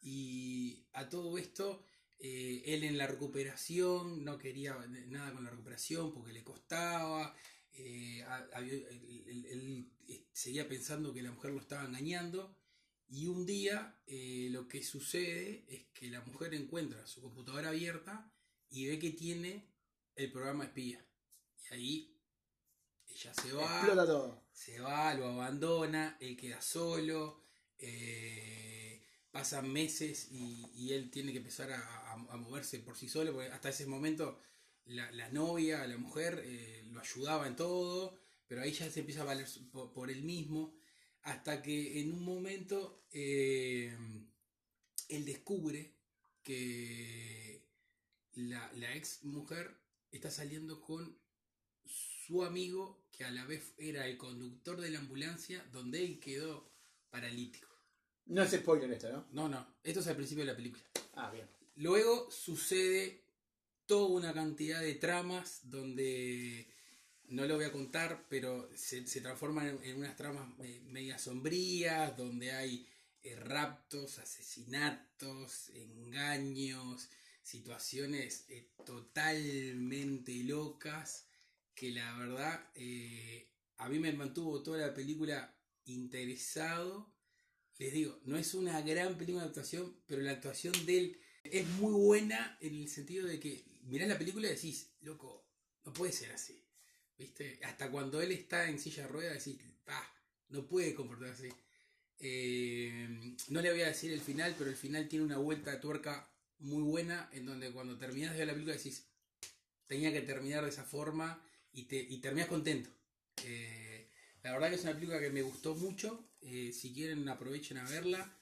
Y 0.00 0.86
a 0.92 1.08
todo 1.08 1.38
esto, 1.38 1.84
eh, 2.18 2.62
él 2.66 2.84
en 2.84 2.98
la 2.98 3.06
recuperación 3.06 4.24
no 4.24 4.38
quería 4.38 4.76
nada 5.08 5.32
con 5.32 5.44
la 5.44 5.50
recuperación 5.50 6.12
porque 6.12 6.32
le 6.32 6.44
costaba, 6.44 7.34
eh, 7.74 8.24
él, 8.56 9.90
eh, 10.08 10.26
seguía 10.32 10.68
pensando 10.68 11.12
que 11.14 11.22
la 11.22 11.32
mujer 11.32 11.52
lo 11.52 11.60
estaba 11.60 11.84
engañando 11.84 12.56
y 13.08 13.26
un 13.26 13.46
día 13.46 13.98
eh, 14.06 14.48
lo 14.50 14.68
que 14.68 14.82
sucede 14.82 15.64
es 15.68 15.86
que 15.92 16.08
la 16.08 16.20
mujer 16.22 16.54
encuentra 16.54 17.06
su 17.06 17.22
computadora 17.22 17.70
abierta 17.70 18.30
y 18.70 18.86
ve 18.86 18.98
que 18.98 19.10
tiene 19.10 19.70
el 20.16 20.30
programa 20.32 20.64
espía. 20.64 21.04
Y 21.70 21.74
ahí 21.74 22.20
ella 23.06 23.34
se 23.34 23.52
va, 23.52 24.42
se 24.52 24.80
va, 24.80 25.14
lo 25.14 25.26
abandona, 25.28 26.16
él 26.20 26.36
queda 26.36 26.60
solo, 26.62 27.44
pasan 29.30 29.70
meses 29.70 30.28
y, 30.30 30.92
él 30.92 31.10
tiene 31.10 31.32
que 31.32 31.38
empezar 31.38 31.70
a, 31.72 32.12
a, 32.12 32.36
moverse 32.36 32.78
por 32.80 32.96
sí 32.96 33.08
solo, 33.08 33.32
porque 33.32 33.50
hasta 33.50 33.68
ese 33.68 33.86
momento 33.86 34.38
la, 34.86 35.28
novia, 35.30 35.86
la 35.86 35.96
mujer, 35.96 36.42
eh, 36.44 36.84
lo 36.90 37.00
ayudaba 37.00 37.46
en 37.46 37.56
todo, 37.56 38.18
pero 38.46 38.62
ahí 38.62 38.72
ya 38.72 38.90
se 38.90 39.00
empieza 39.00 39.22
a 39.22 39.24
valer 39.24 39.46
por, 39.70 40.10
él 40.10 40.22
mismo, 40.22 40.74
hasta 41.22 41.62
que 41.62 42.00
en 42.00 42.12
un 42.12 42.24
momento 42.24 43.04
eh, 43.12 43.96
él 45.08 45.24
descubre 45.24 45.94
que 46.42 47.64
la, 48.34 48.72
la 48.74 48.94
ex 48.96 49.24
mujer 49.24 49.76
está 50.10 50.30
saliendo 50.30 50.80
con 50.80 51.18
su 51.84 52.44
amigo, 52.44 53.06
que 53.12 53.24
a 53.24 53.30
la 53.30 53.44
vez 53.44 53.74
era 53.78 54.06
el 54.06 54.16
conductor 54.16 54.80
de 54.80 54.90
la 54.90 54.98
ambulancia, 54.98 55.64
donde 55.72 56.04
él 56.04 56.20
quedó 56.20 56.72
paralítico. 57.10 57.68
No 58.26 58.42
es 58.42 58.52
spoiler 58.52 58.90
esto, 58.92 59.10
¿no? 59.10 59.26
No, 59.32 59.48
no, 59.48 59.74
esto 59.82 60.00
es 60.00 60.06
al 60.06 60.16
principio 60.16 60.44
de 60.44 60.52
la 60.52 60.56
película. 60.56 60.84
Ah, 61.14 61.30
bien. 61.30 61.46
Luego 61.76 62.30
sucede 62.30 63.21
toda 63.92 64.06
una 64.08 64.32
cantidad 64.32 64.80
de 64.80 64.94
tramas 64.94 65.60
donde 65.64 66.66
no 67.28 67.44
lo 67.44 67.56
voy 67.56 67.66
a 67.66 67.72
contar, 67.72 68.24
pero 68.30 68.70
se, 68.74 69.02
transforman 69.20 69.78
en, 69.82 69.98
unas 69.98 70.16
tramas 70.16 70.48
eh, 70.60 70.80
media 70.86 71.18
sombrías, 71.18 72.16
donde 72.16 72.52
hay 72.52 72.88
eh, 73.22 73.36
raptos, 73.36 74.18
asesinatos, 74.18 75.68
engaños, 75.74 77.10
situaciones 77.42 78.46
eh, 78.48 78.70
totalmente 78.86 80.32
locas, 80.44 81.26
que 81.74 81.90
la 81.90 82.16
verdad 82.16 82.66
a 83.76 83.88
mí 83.90 83.98
me 83.98 84.14
mantuvo 84.14 84.62
toda 84.62 84.86
la 84.86 84.94
película 84.94 85.54
interesado. 85.84 87.12
Les 87.76 87.92
digo, 87.92 88.18
no 88.24 88.38
es 88.38 88.54
una 88.54 88.80
gran 88.80 89.18
película 89.18 89.42
de 89.42 89.48
actuación, 89.48 89.94
pero 90.06 90.22
la 90.22 90.32
actuación 90.32 90.72
de 90.86 90.98
él 90.98 91.20
es 91.44 91.68
muy 91.68 91.92
buena 91.92 92.56
en 92.62 92.74
el 92.74 92.88
sentido 92.88 93.26
de 93.26 93.38
que 93.38 93.70
mirás 93.82 94.08
la 94.08 94.18
película 94.18 94.46
y 94.46 94.54
decís, 94.54 94.90
loco, 95.00 95.46
no 95.84 95.92
puede 95.92 96.12
ser 96.12 96.32
así. 96.32 96.62
¿Viste? 97.18 97.60
Hasta 97.64 97.90
cuando 97.90 98.20
él 98.20 98.32
está 98.32 98.68
en 98.68 98.78
silla 98.78 99.02
de 99.02 99.08
ruedas 99.08 99.44
decís, 99.44 99.60
ah, 99.86 100.12
no 100.48 100.66
puede 100.66 100.94
comportarse 100.94 101.48
así. 101.48 101.56
Eh, 102.18 103.34
no 103.48 103.60
le 103.60 103.70
voy 103.70 103.82
a 103.82 103.88
decir 103.88 104.12
el 104.12 104.20
final, 104.20 104.54
pero 104.56 104.70
el 104.70 104.76
final 104.76 105.08
tiene 105.08 105.24
una 105.24 105.38
vuelta 105.38 105.72
de 105.72 105.78
tuerca 105.78 106.28
muy 106.58 106.82
buena 106.82 107.28
en 107.32 107.46
donde 107.46 107.72
cuando 107.72 107.98
terminas 107.98 108.32
de 108.32 108.38
ver 108.38 108.46
la 108.46 108.52
película 108.52 108.76
decís, 108.76 109.06
tenía 109.86 110.12
que 110.12 110.20
terminar 110.20 110.62
de 110.62 110.70
esa 110.70 110.84
forma 110.84 111.42
y, 111.72 111.84
te, 111.84 111.96
y 111.96 112.18
terminas 112.18 112.48
contento. 112.48 112.90
Eh, 113.44 114.08
la 114.42 114.52
verdad 114.52 114.68
que 114.70 114.76
es 114.76 114.82
una 114.82 114.94
película 114.94 115.20
que 115.20 115.30
me 115.30 115.42
gustó 115.42 115.74
mucho. 115.74 116.28
Eh, 116.40 116.72
si 116.72 116.92
quieren 116.92 117.28
aprovechen 117.28 117.78
a 117.78 117.88
verla. 117.88 118.38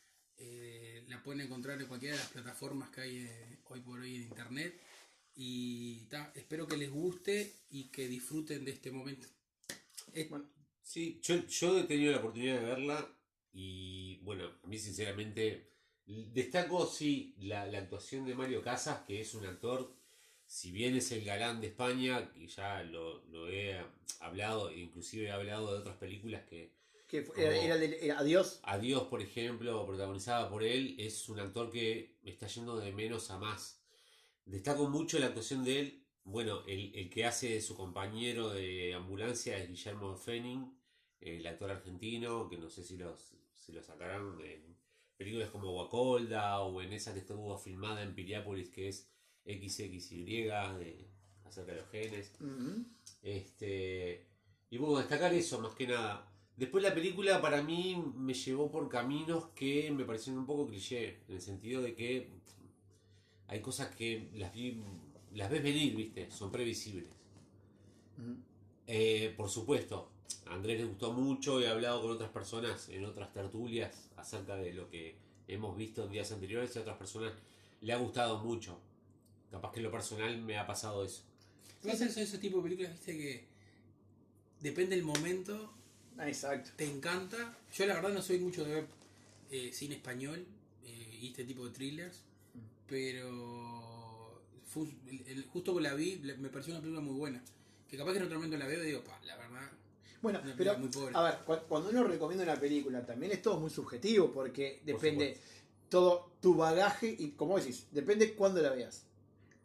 la 1.08 1.22
pueden 1.22 1.42
encontrar 1.42 1.80
en 1.80 1.86
cualquiera 1.86 2.14
de 2.16 2.22
las 2.22 2.30
plataformas 2.30 2.90
que 2.90 3.00
hay 3.00 3.30
hoy 3.64 3.80
por 3.80 4.00
hoy 4.00 4.16
en 4.16 4.22
internet. 4.22 4.78
Y 5.42 6.06
espero 6.34 6.68
que 6.68 6.76
les 6.76 6.90
guste 6.90 7.50
y 7.70 7.84
que 7.84 8.06
disfruten 8.06 8.62
de 8.62 8.72
este 8.72 8.90
momento. 8.90 9.26
sí, 10.82 11.18
yo, 11.22 11.78
he 11.78 11.84
tenido 11.84 12.12
la 12.12 12.18
oportunidad 12.18 12.60
de 12.60 12.66
verla 12.66 13.08
y 13.50 14.18
bueno, 14.18 14.52
a 14.62 14.66
mí 14.66 14.78
sinceramente 14.78 15.70
destaco 16.04 16.86
sí 16.86 17.34
la, 17.38 17.62
actuación 17.62 18.26
de 18.26 18.34
Mario 18.34 18.62
Casas, 18.62 19.00
que 19.06 19.22
es 19.22 19.32
un 19.32 19.46
actor 19.46 19.90
si 20.44 20.72
bien 20.72 20.94
es 20.94 21.10
el 21.10 21.24
galán 21.24 21.62
de 21.62 21.68
España, 21.68 22.30
y 22.34 22.48
ya 22.48 22.82
lo, 22.82 23.22
he 23.48 23.80
hablado, 24.18 24.70
inclusive 24.70 25.28
he 25.28 25.30
hablado 25.30 25.72
de 25.72 25.78
otras 25.78 25.96
películas 25.96 26.42
que... 26.50 26.74
era, 27.38 27.78
de 27.78 28.12
Adiós. 28.12 28.60
Adiós, 28.64 29.04
por 29.04 29.22
ejemplo, 29.22 29.86
protagonizada 29.86 30.50
por 30.50 30.64
él, 30.64 30.96
es 30.98 31.30
un 31.30 31.40
actor 31.40 31.70
que 31.70 32.18
está 32.24 32.46
yendo 32.46 32.78
de 32.78 32.92
menos 32.92 33.30
a 33.30 33.38
más. 33.38 33.79
Destaco 34.50 34.88
mucho 34.88 35.20
la 35.20 35.26
actuación 35.26 35.62
de 35.62 35.78
él. 35.78 36.02
Bueno, 36.24 36.64
el, 36.66 37.08
que 37.08 37.24
hace 37.24 37.50
de 37.50 37.60
su 37.60 37.76
compañero 37.76 38.50
de 38.50 38.94
ambulancia 38.94 39.56
es 39.56 39.68
Guillermo 39.68 40.16
Fenning, 40.16 40.76
el 41.20 41.46
actor 41.46 41.70
argentino, 41.70 42.48
que 42.48 42.58
no 42.58 42.68
sé 42.68 42.82
si 42.82 42.96
los, 42.96 43.32
si 43.54 43.72
lo 43.72 43.80
sacaron 43.80 44.40
en 44.40 44.76
películas 45.16 45.50
como 45.50 45.72
Wacolda 45.72 46.60
o 46.62 46.82
en 46.82 46.92
esa 46.92 47.12
que 47.12 47.20
estuvo 47.20 47.56
filmada 47.58 48.02
en 48.02 48.14
Piriápolis, 48.14 48.70
que 48.70 48.88
es 48.88 49.08
XXY, 49.44 50.24
de, 50.24 51.08
acerca 51.44 51.72
de 51.72 51.80
los 51.80 51.90
genes. 51.90 52.32
este, 53.22 54.26
y 54.68 54.78
bueno, 54.78 54.98
destacar 54.98 55.32
eso 55.32 55.60
más 55.60 55.74
que 55.76 55.86
nada. 55.86 56.26
Después 56.56 56.82
la 56.82 56.92
película 56.92 57.40
para 57.40 57.62
mí 57.62 58.02
me 58.16 58.34
llevó 58.34 58.68
por 58.68 58.88
caminos 58.88 59.46
que 59.54 59.92
me 59.92 60.04
parecieron 60.04 60.40
un 60.40 60.46
poco 60.46 60.66
cliché, 60.66 61.20
en 61.28 61.36
el 61.36 61.40
sentido 61.40 61.82
de 61.82 61.94
que 61.94 62.40
hay 63.50 63.60
cosas 63.60 63.92
que 63.96 64.28
las, 64.34 64.52
las 65.34 65.50
ves 65.50 65.62
venir, 65.62 65.96
¿viste? 65.96 66.30
Son 66.30 66.52
previsibles. 66.52 67.08
Eh, 68.86 69.34
por 69.36 69.50
supuesto, 69.50 70.08
a 70.46 70.54
Andrés 70.54 70.78
le 70.78 70.86
gustó 70.86 71.12
mucho, 71.12 71.60
he 71.60 71.66
hablado 71.66 72.00
con 72.00 72.12
otras 72.12 72.30
personas 72.30 72.88
en 72.90 73.04
otras 73.04 73.32
tertulias 73.32 74.08
acerca 74.16 74.54
de 74.54 74.72
lo 74.72 74.88
que 74.88 75.16
hemos 75.48 75.76
visto 75.76 76.04
en 76.04 76.12
días 76.12 76.30
anteriores 76.30 76.74
y 76.76 76.78
a 76.78 76.82
otras 76.82 76.96
personas 76.96 77.32
le 77.80 77.92
ha 77.92 77.96
gustado 77.96 78.38
mucho. 78.38 78.78
Capaz 79.50 79.72
que 79.72 79.80
en 79.80 79.84
lo 79.84 79.90
personal 79.90 80.40
me 80.40 80.56
ha 80.56 80.64
pasado 80.64 81.04
eso. 81.04 81.24
¿No 81.82 81.92
son 81.96 82.06
ese 82.06 82.38
tipo 82.38 82.58
de 82.58 82.62
películas, 82.62 82.92
viste, 82.92 83.18
que 83.18 83.44
depende 84.60 84.94
del 84.94 85.04
momento? 85.04 85.72
Ah, 86.16 86.28
exacto. 86.28 86.70
Te 86.76 86.84
encanta. 86.84 87.58
Yo 87.74 87.84
la 87.86 87.94
verdad 87.94 88.10
no 88.10 88.22
soy 88.22 88.38
mucho 88.38 88.64
de 88.64 88.74
ver 88.74 88.86
eh, 89.50 89.70
cine 89.72 89.96
español 89.96 90.46
eh, 90.84 91.18
y 91.20 91.28
este 91.28 91.44
tipo 91.44 91.66
de 91.66 91.72
thrillers, 91.72 92.22
pero 92.90 94.42
justo 95.52 95.74
que 95.76 95.80
la 95.80 95.94
vi 95.94 96.20
me 96.38 96.48
pareció 96.50 96.74
una 96.74 96.82
película 96.82 97.00
muy 97.00 97.14
buena. 97.14 97.42
Que 97.88 97.96
capaz 97.96 98.12
que 98.12 98.18
en 98.18 98.24
otro 98.24 98.36
momento 98.36 98.58
la 98.58 98.66
veo 98.66 98.82
y 98.82 98.86
digo, 98.88 99.02
pa, 99.02 99.18
la 99.24 99.36
verdad. 99.36 99.70
Bueno, 100.20 100.40
pero 100.56 100.76
a 101.14 101.22
ver, 101.22 101.38
cuando 101.66 101.88
uno 101.88 102.04
recomienda 102.04 102.44
una 102.44 102.60
película 102.60 103.06
también 103.06 103.32
es 103.32 103.40
todo 103.40 103.58
muy 103.58 103.70
subjetivo 103.70 104.30
porque 104.30 104.82
depende 104.84 105.38
todo 105.88 106.32
tu 106.40 106.54
bagaje 106.54 107.14
y 107.18 107.30
como 107.30 107.58
decís, 107.58 107.86
depende 107.90 108.34
cuándo 108.34 108.60
la 108.60 108.70
veas 108.70 109.04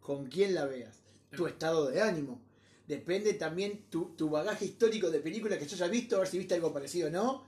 con 0.06 0.28
quién 0.28 0.54
la 0.54 0.66
veas, 0.66 1.00
tu 1.36 1.48
estado 1.48 1.88
de 1.90 2.02
ánimo. 2.02 2.40
Depende 2.88 3.34
también 3.34 3.86
tu, 3.90 4.30
bagaje 4.30 4.66
histórico 4.66 5.10
de 5.10 5.20
películas 5.20 5.58
que 5.58 5.66
yo 5.66 5.76
haya 5.76 5.88
visto, 5.88 6.16
a 6.16 6.20
ver 6.20 6.28
si 6.28 6.38
viste 6.38 6.54
algo 6.54 6.72
parecido 6.72 7.08
o 7.08 7.12
no. 7.12 7.44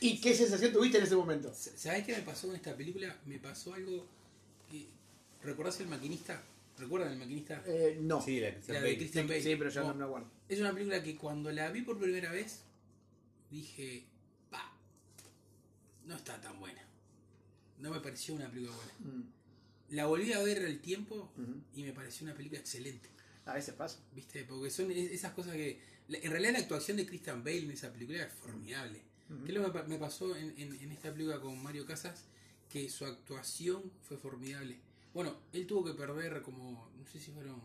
¿Y 0.00 0.18
qué 0.18 0.34
sensación 0.34 0.72
tuviste 0.72 0.96
en 0.96 1.04
ese 1.04 1.14
momento? 1.14 1.52
¿Sabés 1.54 2.06
qué 2.06 2.16
me 2.16 2.22
pasó 2.22 2.46
con 2.46 2.56
esta 2.56 2.74
película? 2.74 3.14
Me 3.26 3.38
pasó 3.38 3.74
algo. 3.74 4.06
¿Recordás 5.42 5.80
el 5.80 5.88
maquinista? 5.88 6.42
¿Recuerdan 6.78 7.12
el 7.12 7.18
maquinista? 7.18 7.62
Eh, 7.66 7.98
no. 8.00 8.20
Sí, 8.20 8.40
la, 8.40 8.50
de 8.50 8.96
Christian 8.96 9.26
Bale. 9.26 9.42
Sí, 9.42 9.56
pero 9.56 9.70
yo 9.70 9.82
no 9.82 9.94
me 9.94 10.04
acuerdo. 10.04 10.30
Es 10.48 10.60
una 10.60 10.72
película 10.72 11.02
que 11.02 11.16
cuando 11.16 11.50
la 11.52 11.70
vi 11.70 11.82
por 11.82 11.98
primera 11.98 12.30
vez 12.32 12.62
dije, 13.50 14.04
pa, 14.50 14.72
no 16.06 16.16
está 16.16 16.40
tan 16.40 16.58
buena. 16.58 16.82
No 17.78 17.90
me 17.90 18.00
pareció 18.00 18.34
una 18.34 18.48
película 18.48 18.76
buena. 18.76 18.92
Mm. 19.16 19.32
La 19.90 20.06
volví 20.06 20.32
a 20.32 20.42
ver 20.42 20.64
al 20.64 20.78
tiempo 20.78 21.32
y 21.74 21.82
me 21.82 21.92
pareció 21.92 22.24
una 22.24 22.34
película 22.34 22.60
excelente. 22.60 23.08
A 23.44 23.54
veces 23.54 23.74
pasa. 23.74 23.98
¿Viste? 24.14 24.44
Porque 24.44 24.70
son 24.70 24.90
esas 24.90 25.32
cosas 25.32 25.54
que. 25.54 25.80
En 26.08 26.30
realidad, 26.30 26.52
la 26.52 26.58
actuación 26.60 26.96
de 26.96 27.06
Christian 27.06 27.44
Bale 27.44 27.58
en 27.58 27.70
esa 27.70 27.92
película 27.92 28.22
es 28.22 28.32
formidable. 28.32 29.00
¿Qué 29.44 29.52
es 29.52 29.58
lo 29.58 29.72
que 29.72 29.82
me 29.84 29.98
pasó 29.98 30.36
en, 30.36 30.92
esta 30.92 31.12
película 31.12 31.40
con 31.40 31.62
Mario 31.62 31.86
Casas? 31.86 32.24
Que 32.68 32.88
su 32.88 33.04
actuación 33.04 33.90
fue 34.02 34.16
formidable. 34.16 34.78
Bueno, 35.14 35.36
él 35.52 35.66
tuvo 35.66 35.84
que 35.84 35.94
perder 35.94 36.42
como. 36.42 36.90
No 36.96 37.06
sé 37.06 37.18
si 37.18 37.30
fueron 37.30 37.60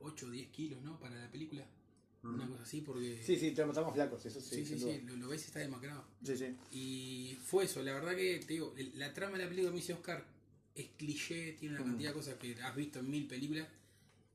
8 0.00 0.26
o 0.26 0.30
10 0.30 0.48
kilos, 0.48 0.82
¿no? 0.82 0.98
Para 0.98 1.16
la 1.16 1.30
película. 1.30 1.66
Una 2.22 2.48
cosa 2.48 2.62
así, 2.62 2.80
porque. 2.80 3.22
Sí, 3.22 3.36
sí, 3.36 3.48
estamos 3.48 3.76
flacos, 3.92 4.24
eso 4.24 4.40
sí. 4.40 4.56
Sí, 4.56 4.64
sí, 4.64 4.78
sí, 4.78 5.02
lo, 5.02 5.28
ves 5.28 5.42
y 5.42 5.46
está 5.46 5.58
demacrado. 5.58 6.06
Sí, 6.24 6.36
sí. 6.36 6.56
Y 6.72 7.38
fue 7.44 7.64
eso, 7.64 7.82
la 7.82 7.92
verdad 7.92 8.16
que, 8.16 8.38
te 8.38 8.54
digo, 8.54 8.74
la 8.94 9.12
trama 9.12 9.36
de 9.36 9.44
la 9.44 9.50
película 9.50 9.70
me 9.70 9.76
dice 9.76 9.92
Oscar 9.92 10.24
es 10.74 10.88
cliché, 10.96 11.52
tiene 11.52 11.76
una 11.76 11.84
cantidad 11.84 12.10
de 12.10 12.14
cosas 12.14 12.34
que 12.36 12.54
has 12.62 12.74
visto 12.74 12.98
en 12.98 13.10
mil 13.10 13.26
películas, 13.26 13.68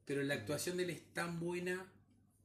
pero 0.06 0.22
la 0.22 0.36
actuación 0.36 0.78
de 0.78 0.84
él 0.84 0.90
es 0.92 1.02
tan 1.14 1.40
buena 1.40 1.86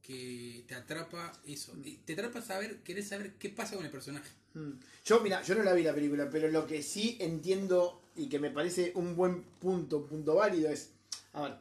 que 0.01 0.63
te 0.67 0.75
atrapa 0.75 1.31
eso. 1.45 1.73
Te 2.05 2.13
atrapa 2.13 2.41
saber, 2.41 2.79
querés 2.79 3.07
saber 3.07 3.33
qué 3.33 3.49
pasa 3.49 3.75
con 3.75 3.85
el 3.85 3.91
personaje. 3.91 4.29
Yo, 5.03 5.21
mira, 5.21 5.43
yo 5.43 5.55
no 5.55 5.63
la 5.63 5.73
vi 5.73 5.83
la 5.83 5.93
película, 5.93 6.29
pero 6.29 6.49
lo 6.49 6.65
que 6.65 6.81
sí 6.81 7.17
entiendo 7.19 8.01
y 8.15 8.27
que 8.27 8.39
me 8.39 8.51
parece 8.51 8.91
un 8.95 9.15
buen 9.15 9.43
punto, 9.43 10.05
punto 10.05 10.35
válido 10.35 10.69
es, 10.69 10.91
a 11.33 11.41
ver, 11.43 11.55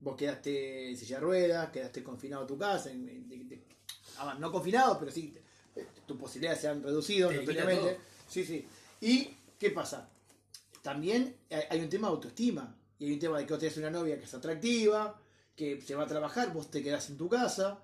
vos 0.00 0.16
quedaste 0.16 0.90
en 0.90 0.96
silla 0.96 1.16
de 1.16 1.22
ruedas, 1.22 1.70
quedaste 1.70 2.02
confinado 2.02 2.44
a 2.44 2.46
tu 2.46 2.56
casa, 2.56 2.90
a 4.18 4.26
ver, 4.26 4.40
no 4.40 4.50
confinado, 4.50 4.98
pero 4.98 5.10
sí, 5.10 5.34
tus 6.06 6.16
posibilidades 6.16 6.60
se 6.60 6.68
han 6.68 6.82
reducido 6.82 7.30
notoriamente. 7.30 7.98
Sí, 8.28 8.44
sí. 8.44 8.66
¿Y 9.00 9.30
qué 9.58 9.70
pasa? 9.70 10.08
también 10.88 11.36
hay 11.70 11.80
un 11.80 11.90
tema 11.90 12.08
de 12.08 12.14
autoestima. 12.14 12.74
Y 12.98 13.04
hay 13.04 13.12
un 13.12 13.18
tema 13.18 13.38
de 13.38 13.44
que 13.44 13.52
vos 13.52 13.60
tenés 13.60 13.76
una 13.76 13.90
novia 13.90 14.18
que 14.18 14.24
es 14.24 14.32
atractiva, 14.32 15.20
que 15.54 15.80
se 15.82 15.94
va 15.94 16.04
a 16.04 16.06
trabajar, 16.06 16.52
vos 16.54 16.70
te 16.70 16.82
quedás 16.82 17.10
en 17.10 17.18
tu 17.18 17.28
casa 17.28 17.82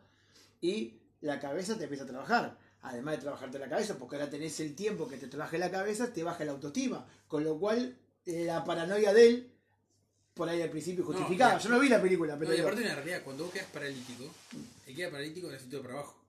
y 0.63 0.95
la 1.21 1.39
cabeza 1.39 1.77
te 1.77 1.85
empieza 1.85 2.05
a 2.05 2.07
trabajar. 2.07 2.57
Además 2.81 3.17
de 3.17 3.23
trabajarte 3.23 3.59
la 3.59 3.69
cabeza, 3.69 3.99
porque 3.99 4.17
ahora 4.17 4.31
tenés 4.31 4.59
el 4.61 4.75
tiempo 4.75 5.07
que 5.07 5.19
te 5.19 5.29
trabaje 5.29 5.59
la 5.59 5.71
cabeza, 5.71 6.15
te 6.15 6.23
baja 6.23 6.47
la 6.47 6.53
autoestima. 6.53 7.07
Con 7.29 7.45
lo 7.45 7.59
cual, 7.59 7.95
la 8.27 8.65
paranoia 8.65 9.13
de 9.13 9.27
él, 9.27 9.51
por 10.35 10.49
ahí 10.49 10.63
al 10.63 10.71
principio 10.71 11.05
justificada. 11.05 11.59
Yo 11.59 11.69
no 11.69 11.79
vi 11.79 11.89
la 11.89 12.03
película, 12.03 12.37
pero. 12.39 12.51
No, 12.51 12.57
y 12.57 12.61
aparte, 12.61 12.83
en 12.83 12.89
la 12.89 12.95
realidad, 12.97 13.23
cuando 13.23 13.45
vos 13.45 13.53
quedas 13.53 13.69
paralítico, 13.69 14.25
el 14.87 14.95
queda 14.95 15.11
paralítico 15.11 15.49
en 15.49 15.55
el 15.55 15.61
sitio 15.61 15.79
de 15.79 15.89
trabajo. 15.89 16.25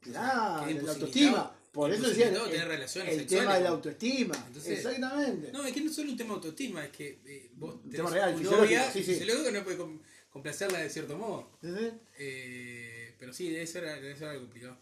Claro, 0.00 0.72
la 0.82 0.92
autoestima. 0.92 1.56
Por 1.72 1.92
eso 1.92 2.08
decía 2.08 2.28
el, 2.28 3.26
tema 3.26 3.54
de 3.54 3.60
la 3.60 3.68
autoestima. 3.68 4.34
Exactamente. 4.66 5.52
No, 5.52 5.64
es 5.64 5.72
que 5.72 5.80
no 5.80 5.90
es 5.90 5.94
solo 5.94 6.10
un 6.10 6.16
tema 6.16 6.30
de 6.30 6.34
autoestima, 6.34 6.84
es 6.84 6.90
que 6.90 7.20
eh, 7.24 7.50
vos 7.54 7.80
tenés 7.82 7.96
tema 7.96 8.10
real, 8.10 8.42
novia, 8.42 8.90
sí, 8.90 9.04
sí. 9.04 9.24
luego 9.24 9.48
no 9.52 9.62
puede 9.62 9.78
complacerla 10.30 10.80
de 10.80 10.90
cierto 10.90 11.16
modo. 11.16 11.50
Eh, 12.18 13.14
pero 13.20 13.32
sí, 13.32 13.50
debe 13.50 13.68
ser, 13.68 13.84
debe 13.84 14.16
ser 14.16 14.28
algo 14.30 14.42
complicado. 14.42 14.78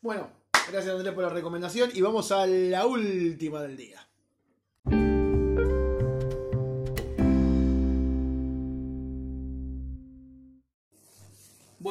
Bueno, 0.00 0.30
gracias 0.70 0.94
Andrés 0.94 1.12
por 1.12 1.24
la 1.24 1.30
recomendación 1.30 1.90
y 1.92 2.00
vamos 2.00 2.32
a 2.32 2.46
la 2.46 2.86
última 2.86 3.60
del 3.62 3.76
día. 3.76 4.05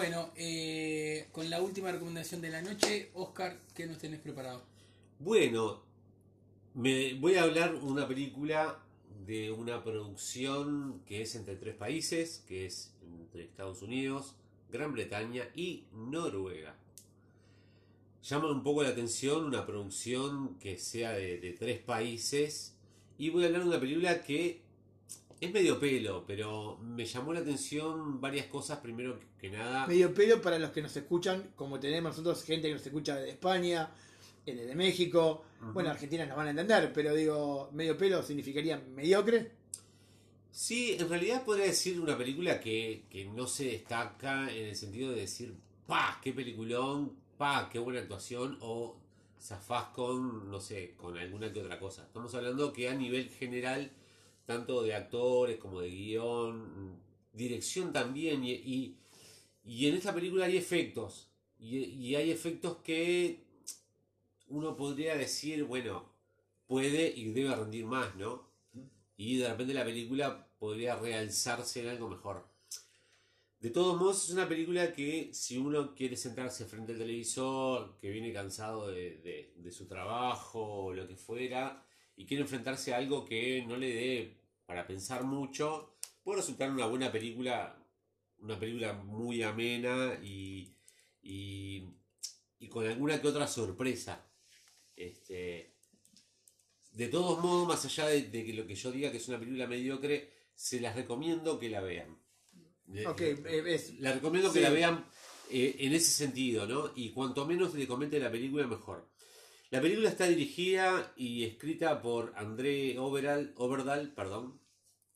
Bueno, 0.08 0.30
eh, 0.36 1.26
con 1.32 1.50
la 1.50 1.64
última 1.64 1.92
recomendación 1.92 2.40
de 2.40 2.52
la 2.52 2.62
noche, 2.62 3.10
Oscar, 3.16 3.58
¿qué 3.74 3.88
nos 3.88 3.98
tenés 3.98 4.20
preparado? 4.20 4.62
Bueno, 5.18 5.82
me 6.76 7.16
voy 7.16 7.34
a 7.34 7.42
hablar 7.42 7.74
una 7.74 8.08
película 8.08 8.78
de 9.26 9.50
una 9.50 9.84
producción 9.84 11.02
que 11.08 11.24
es 11.24 11.34
entre 11.34 11.56
tres 11.56 11.74
países, 11.74 12.44
que 12.48 12.68
es 12.68 12.94
entre 13.02 13.46
Estados 13.46 13.82
Unidos, 13.82 14.36
Gran 14.72 14.94
Bretaña 14.94 15.50
y 15.56 15.86
Noruega. 15.92 16.76
Llama 18.22 18.52
un 18.52 18.62
poco 18.62 18.84
la 18.84 18.90
atención 18.90 19.44
una 19.44 19.66
producción 19.66 20.60
que 20.60 20.78
sea 20.78 21.14
de, 21.14 21.40
de 21.40 21.54
tres 21.54 21.80
países 21.80 22.76
y 23.18 23.32
voy 23.32 23.42
a 23.42 23.48
hablar 23.48 23.64
de 23.64 23.70
una 23.70 23.80
película 23.80 24.22
que 24.22 24.62
es 25.42 25.52
medio 25.52 25.80
pelo, 25.80 26.24
pero 26.26 26.78
me 26.82 27.06
llamó 27.06 27.34
la 27.34 27.42
atención 27.42 28.22
varias 28.22 28.48
cosas. 28.48 28.80
Primero 28.80 29.20
que 29.40 29.50
nada. 29.50 29.86
Medio 29.88 30.14
pelo 30.14 30.42
para 30.42 30.58
los 30.58 30.72
que 30.72 30.82
nos 30.82 30.96
escuchan, 30.96 31.52
como 31.56 31.80
tenemos 31.80 32.12
nosotros 32.12 32.44
gente 32.44 32.68
que 32.68 32.74
nos 32.74 32.86
escucha 32.86 33.16
de 33.16 33.32
España, 33.32 33.92
eh, 34.46 34.56
de 34.56 34.76
México. 34.76 35.44
Bueno, 35.74 35.90
Argentina 35.90 36.26
nos 36.26 36.38
van 36.38 36.48
a 36.48 36.50
entender, 36.52 36.92
pero 36.94 37.14
digo, 37.14 37.70
medio 37.74 37.98
pelo 37.98 38.22
significaría 38.24 38.78
mediocre. 38.78 39.52
Sí, 40.52 40.96
en 40.98 41.10
realidad 41.10 41.44
podría 41.44 41.66
decir 41.66 42.00
una 42.00 42.18
película 42.18 42.62
que, 42.62 43.04
no 43.36 43.46
se 43.46 43.66
destaca 43.66 44.50
en 44.50 44.68
el 44.68 44.76
sentido 44.76 45.12
de 45.12 45.22
decir, 45.22 45.54
pa, 45.86 46.20
qué 46.24 46.32
peliculón, 46.32 47.14
pa, 47.38 47.70
qué 47.70 47.78
buena 47.78 48.00
actuación, 48.00 48.58
o 48.62 48.96
zafás 49.42 49.88
con, 49.88 50.50
no 50.50 50.62
sé, 50.62 50.94
con 50.96 51.18
alguna 51.18 51.52
que 51.52 51.60
otra 51.60 51.78
cosa. 51.78 52.04
Estamos 52.04 52.34
hablando 52.36 52.72
que 52.72 52.88
a 52.88 52.94
nivel 52.94 53.30
general 53.30 53.92
tanto 54.46 54.84
de 54.84 54.96
actores 54.96 55.58
como 55.58 55.82
de 55.82 55.90
guion, 55.90 57.00
dirección 57.34 57.92
también, 57.92 58.44
y, 58.44 58.98
en 59.64 59.96
esta 59.96 60.14
película 60.14 60.46
hay 60.46 60.58
efectos, 60.58 61.30
y, 61.60 62.16
hay 62.16 62.32
efectos 62.32 62.78
que 62.78 63.44
uno 64.48 64.76
podría 64.76 65.16
decir, 65.16 65.64
bueno, 65.64 66.10
puede 66.68 67.12
y 67.16 67.32
debe 67.32 67.56
rendir 67.56 67.86
más, 67.86 68.16
¿no? 68.16 68.48
Y 69.18 69.38
de 69.38 69.50
repente 69.50 69.74
la 69.74 69.86
película 69.86 70.48
podría 70.60 70.96
realzarse 70.96 71.82
en 71.82 71.90
algo 71.90 72.10
mejor. 72.10 72.46
De 73.60 73.70
todos 73.72 73.98
modos, 73.98 74.26
es 74.26 74.30
una 74.30 74.48
película 74.48 74.94
que 74.94 75.34
si 75.34 75.58
uno 75.58 75.96
quiere 75.96 76.16
sentarse 76.18 76.66
frente 76.66 76.92
al 76.92 77.00
televisor, 77.00 77.98
que 78.00 78.12
viene 78.12 78.32
cansado 78.34 78.92
de, 78.92 79.54
su 79.72 79.88
trabajo 79.88 80.86
o 80.86 80.94
lo 80.94 81.08
que 81.08 81.16
fuera, 81.16 81.85
y 82.16 82.26
quiere 82.26 82.44
enfrentarse 82.44 82.94
a 82.94 82.98
algo 82.98 83.26
que 83.26 83.64
no 83.68 83.78
le 83.78 83.94
dé 83.94 84.38
para 84.66 84.88
pensar 84.88 85.24
mucho, 85.24 85.98
puede 86.24 86.40
resultar 86.40 86.72
una 86.72 86.86
buena 86.86 87.12
película, 87.12 87.78
una 88.40 88.60
película 88.60 88.94
muy 88.94 89.44
amena 89.44 90.20
y, 90.24 90.76
y, 91.22 91.88
con 92.70 92.86
alguna 92.86 93.22
que 93.22 93.28
otra 93.28 93.48
sorpresa. 93.48 94.28
Este, 94.96 95.76
de 96.92 97.08
todos 97.10 97.44
modos, 97.44 97.68
más 97.68 97.86
allá 97.86 98.08
de, 98.08 98.24
de, 98.24 98.46
que 98.46 98.54
lo 98.54 98.66
que 98.66 98.76
yo 98.76 98.92
diga 98.92 99.12
que 99.12 99.18
es 99.18 99.28
una 99.28 99.38
película 99.38 99.68
mediocre, 99.68 100.32
se 100.56 100.80
las 100.80 100.96
recomiendo 100.96 101.60
que 101.60 101.70
la 101.70 101.82
vean. 101.82 102.18
Okay, 103.08 103.36
eh, 103.46 103.96
la 104.00 104.14
recomiendo 104.14 104.54
que 104.54 104.62
la 104.62 104.70
vean 104.70 105.06
eh, 105.50 105.76
en 105.80 105.94
ese 105.94 106.12
sentido, 106.12 106.66
¿no? 106.68 106.92
Y 106.96 107.12
cuanto 107.12 107.46
menos 107.46 107.74
le 107.74 107.88
comente 107.88 108.20
la 108.20 108.32
película, 108.32 108.66
mejor. 108.68 109.10
La 109.76 109.82
película 109.82 110.08
está 110.08 110.26
dirigida 110.26 111.12
y 111.18 111.44
escrita 111.44 112.02
por 112.02 112.32
André 112.38 112.98
Overal, 112.98 113.52
Overdal, 113.58 114.14
perdón. 114.14 114.62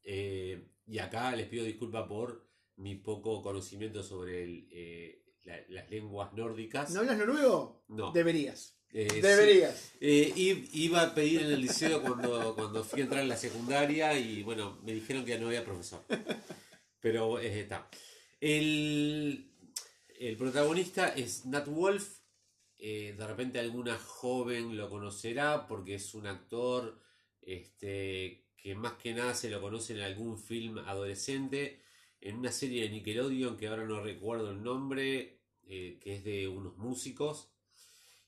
Eh, 0.04 0.68
y 0.86 1.00
acá 1.00 1.34
les 1.34 1.48
pido 1.48 1.64
disculpas 1.64 2.10
por 2.10 2.46
mi 2.76 2.96
poco 2.96 3.42
conocimiento 3.42 4.04
sobre 4.04 5.24
las 5.70 5.90
lenguas 5.90 6.34
nórdicas. 6.34 6.92
¿No 6.92 7.00
hablas 7.00 7.18
noruego? 7.18 7.86
No. 7.88 8.12
Deberías. 8.12 8.76
Deberías. 8.92 9.94
iba 10.02 11.04
a 11.04 11.16
pedir 11.16 11.44
en 11.44 11.52
el 11.54 11.62
liceo 11.62 12.02
cuando, 12.02 12.54
cuando 12.54 12.84
fui 12.84 13.00
a 13.00 13.04
entrar 13.06 13.24
en 13.24 13.30
la 13.30 13.38
secundaria 13.38 14.20
y 14.20 14.44
bueno, 14.44 14.78
me 14.84 14.94
dijeron 14.94 15.24
que 15.24 15.40
no 15.40 15.48
había 15.48 15.64
profesor. 15.64 16.04
Pero 17.00 17.40
eh, 17.40 17.62
está. 17.62 17.90
El, 18.42 19.54
el, 20.20 20.36
protagonista 20.36 21.08
es 21.08 21.46
Nat 21.46 21.70
Wolf. 21.70 22.19
Eh, 22.82 23.14
de 23.18 23.28
repente 23.28 23.60
alguna 23.60 23.98
joven 23.98 24.78
lo 24.78 24.90
conocerá 24.90 25.68
porque 25.68 25.96
es 25.96 26.14
un 26.14 26.28
actor 26.28 26.98
este, 27.42 28.46
que 28.56 28.74
más 28.74 28.94
que 28.94 29.14
nada 29.14 29.36
se 29.36 29.50
lo 29.50 29.60
conoce 29.60 29.94
en 29.94 30.02
algún 30.02 30.40
film 30.40 30.78
adolescente, 30.80 31.82
en 32.22 32.38
una 32.38 32.54
serie 32.54 32.84
de 32.84 32.90
Nickelodeon 32.90 33.58
que 33.58 33.68
ahora 33.68 33.86
no 33.86 34.02
recuerdo 34.02 34.52
el 34.52 34.64
nombre, 34.64 35.42
eh, 35.68 36.00
que 36.02 36.16
es 36.16 36.24
de 36.24 36.48
unos 36.48 36.78
músicos. 36.78 37.52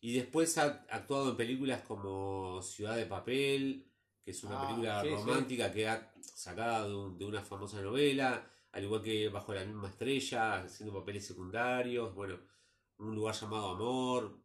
Y 0.01 0.13
después 0.13 0.57
ha 0.57 0.85
actuado 0.89 1.31
en 1.31 1.37
películas 1.37 1.81
como 1.83 2.61
Ciudad 2.61 2.97
de 2.97 3.05
Papel, 3.05 3.85
que 4.23 4.31
es 4.31 4.43
una 4.43 4.61
ah, 4.61 4.67
película 4.67 5.03
romántica 5.03 5.71
que 5.71 5.87
ha 5.87 6.11
sacada 6.21 6.87
de, 6.87 7.25
una 7.25 7.41
famosa 7.41 7.81
novela 7.81 8.51
al 8.71 8.83
igual 8.83 9.01
que 9.01 9.29
Bajo 9.29 9.53
la 9.53 9.65
misma 9.65 9.89
estrella, 9.89 10.61
haciendo 10.61 10.97
papeles 10.97 11.25
secundarios, 11.25 12.13
bueno, 12.15 12.39
un 13.01 13.15
lugar 13.15 13.35
llamado 13.35 13.71
Amor. 13.71 14.39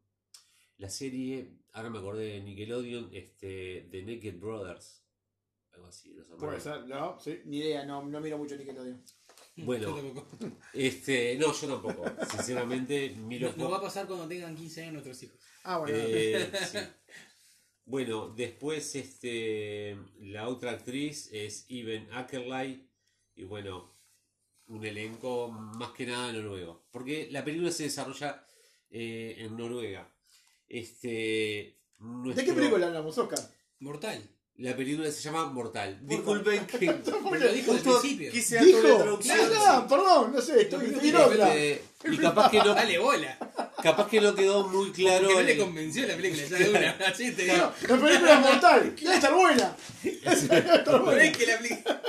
La 0.78 0.90
serie, 0.90 1.58
ahora 1.72 1.90
me 1.90 1.98
acordé 1.98 2.24
de 2.24 2.40
Nickelodeon, 2.40 3.10
este, 3.12 3.88
The 3.90 4.02
Naked 4.02 4.38
Brothers. 4.38 5.02
Algo 5.72 5.86
así, 5.86 6.12
los 6.14 6.26
Puede 6.28 6.60
ser, 6.60 6.86
no, 6.86 7.18
sí, 7.18 7.40
ni 7.44 7.58
idea, 7.58 7.84
no, 7.84 8.04
no 8.04 8.20
miro 8.20 8.38
mucho 8.38 8.56
Nickelodeon. 8.56 9.02
Bueno, 9.58 9.96
este, 10.74 11.34
no, 11.38 11.50
yo 11.50 11.66
tampoco. 11.66 12.04
Sinceramente, 12.30 13.08
miro. 13.16 13.54
No, 13.56 13.70
va 13.70 13.78
a 13.78 13.80
pasar 13.80 14.06
cuando 14.06 14.28
tengan 14.28 14.54
15 14.54 14.82
años 14.82 14.92
nuestros 14.92 15.22
hijos. 15.22 15.40
Ah, 15.64 15.78
bueno. 15.78 15.96
Eh, 15.98 16.50
bueno, 17.86 18.28
después 18.28 18.94
este, 18.96 19.96
la 20.20 20.48
otra 20.48 20.72
actriz 20.72 21.30
es 21.32 21.64
Even 21.70 22.06
Ackerley. 22.12 22.86
Y 23.34 23.44
bueno, 23.44 23.94
un 24.68 24.84
elenco 24.84 25.48
más 25.48 25.90
que 25.92 26.06
nada 26.06 26.32
noruego. 26.32 26.86
Porque 26.90 27.28
la 27.30 27.44
película 27.44 27.70
se 27.70 27.84
desarrolla 27.84 28.44
eh, 28.90 29.36
en 29.38 29.56
Noruega. 29.56 30.08
Este, 30.68 31.78
¿De 31.98 32.44
qué 32.44 32.52
película 32.52 32.86
hablamos, 32.86 33.16
Oscar? 33.18 33.38
Mortal. 33.80 34.22
La 34.58 34.74
película 34.74 35.10
se 35.10 35.20
llama 35.20 35.44
Mortal. 35.46 35.98
Disculpen 36.00 36.66
que. 36.66 36.86
lo 36.86 37.52
dijo 37.52 37.72
al 37.72 37.78
principio. 37.78 38.32
Quise 38.32 38.58
¿Dijo? 38.64 38.80
traducción. 38.80 39.38
No, 39.54 39.86
perdón, 39.86 40.32
no 40.32 40.40
sé, 40.40 40.62
estoy, 40.62 40.94
este, 40.94 41.82
Y 42.10 42.16
capaz 42.16 42.50
que 42.50 42.58
no. 42.58 42.74
Dale 42.74 42.98
bola. 42.98 43.38
Capaz 43.82 44.08
que 44.08 44.18
no 44.18 44.34
quedó 44.34 44.66
muy 44.68 44.92
claro. 44.92 45.26
Porque 45.26 45.42
no 45.42 45.46
le 45.46 45.58
convenció 45.58 46.06
la 46.06 46.16
película, 46.16 46.42
ya 46.46 46.56
de 46.56 46.70
una. 46.70 46.90
Así 47.06 47.32
te 47.32 47.42
digo. 47.44 47.56
la 47.56 47.96
película 47.98 48.32
es 48.32 48.40
mortal. 48.40 48.96
Debe 48.96 49.14
estar 49.14 49.34
buena. 49.34 49.76
Debe 50.02 50.76
estar 50.76 51.02
buena. 51.02 51.22
Es 51.22 51.36
que 51.36 51.46
la 51.46 51.58
película. 51.58 52.00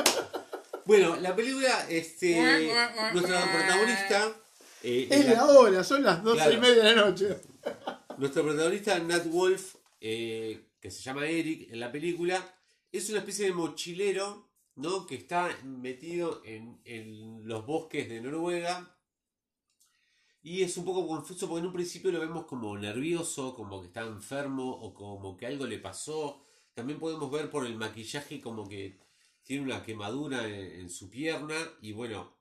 Bueno, 0.87 1.17
la 1.17 1.35
película, 1.35 1.85
este, 1.89 2.71
nuestra 3.13 3.43
protagonista... 3.51 4.33
Eh, 4.81 5.09
es 5.11 5.25
la, 5.25 5.45
hora, 5.45 5.83
son 5.83 6.01
las 6.01 6.23
doce 6.23 6.53
y 6.53 6.57
media 6.57 6.81
de 6.81 6.95
la 6.95 7.07
noche. 7.07 7.41
Nuestro 8.17 8.43
protagonista, 8.43 8.97
Nat 8.99 9.25
Wolf, 9.25 9.75
eh, 9.99 10.69
que 10.79 10.89
se 10.89 11.01
llama 11.01 11.27
Eric 11.27 11.73
en 11.73 11.81
la 11.81 11.91
película, 11.91 12.41
es 12.89 13.09
una 13.09 13.19
especie 13.19 13.47
de 13.47 13.51
mochilero, 13.51 14.49
¿no? 14.75 15.05
Que 15.05 15.15
está 15.15 15.49
metido 15.65 16.41
en, 16.45 16.79
en 16.85 17.45
los 17.45 17.65
bosques 17.65 18.07
de 18.07 18.21
Noruega. 18.21 18.95
Y 20.41 20.63
es 20.63 20.77
un 20.77 20.85
poco 20.85 21.05
confuso 21.05 21.49
porque 21.49 21.59
en 21.59 21.67
un 21.67 21.73
principio 21.73 22.13
lo 22.13 22.21
vemos 22.21 22.45
como 22.45 22.77
nervioso, 22.77 23.53
como 23.55 23.81
que 23.81 23.87
está 23.87 24.03
enfermo 24.03 24.71
o 24.71 24.93
como 24.93 25.35
que 25.35 25.47
algo 25.47 25.65
le 25.65 25.79
pasó. 25.79 26.45
También 26.73 26.97
podemos 26.97 27.29
ver 27.29 27.49
por 27.49 27.65
el 27.65 27.75
maquillaje 27.75 28.39
como 28.39 28.69
que 28.69 29.05
tiene 29.47 29.63
una 29.63 29.81
quemadura 29.81 30.45
en, 30.45 30.89
su 30.89 31.09
pierna 31.09 31.55
y 31.81 31.93
bueno, 31.93 32.33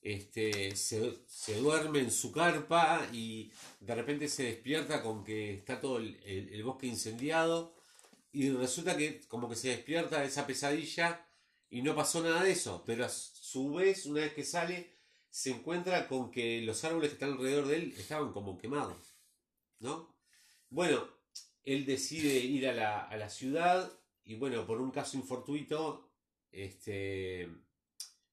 este, 0.00 0.74
se, 0.74 1.20
duerme 1.60 2.00
en 2.00 2.10
su 2.10 2.32
carpa 2.32 3.06
y 3.12 3.52
de 3.80 3.94
repente 3.94 4.26
se 4.26 4.44
despierta 4.44 5.02
con 5.02 5.22
que 5.22 5.52
está 5.52 5.78
todo 5.78 5.98
el, 5.98 6.62
bosque 6.64 6.86
incendiado 6.86 7.74
y 8.32 8.48
resulta 8.50 8.96
que 8.96 9.20
como 9.28 9.50
que 9.50 9.56
se 9.56 9.68
despierta 9.68 10.20
de 10.20 10.28
esa 10.28 10.46
pesadilla 10.46 11.28
y 11.68 11.82
no 11.82 11.94
pasó 11.94 12.22
nada 12.22 12.42
de 12.42 12.52
eso, 12.52 12.82
pero 12.86 13.04
a 13.04 13.10
su 13.10 13.74
vez 13.74 14.06
una 14.06 14.22
vez 14.22 14.32
que 14.32 14.44
sale 14.44 14.96
se 15.28 15.50
encuentra 15.50 16.08
con 16.08 16.30
que 16.30 16.62
los 16.62 16.82
árboles 16.84 17.10
que 17.10 17.14
están 17.14 17.32
alrededor 17.32 17.66
de 17.66 17.76
él 17.76 17.94
estaban 17.98 18.32
como 18.32 18.56
quemados, 18.56 19.18
¿no? 19.80 20.16
Bueno, 20.70 21.06
él 21.64 21.84
decide 21.84 22.38
ir 22.38 22.66
a 22.66 22.72
la, 22.72 23.00
a 23.02 23.16
la 23.18 23.28
ciudad 23.28 23.92
y 24.24 24.36
bueno, 24.36 24.66
por 24.66 24.80
un 24.80 24.90
caso 24.90 25.18
infortuito 25.18 26.05
este, 26.56 27.48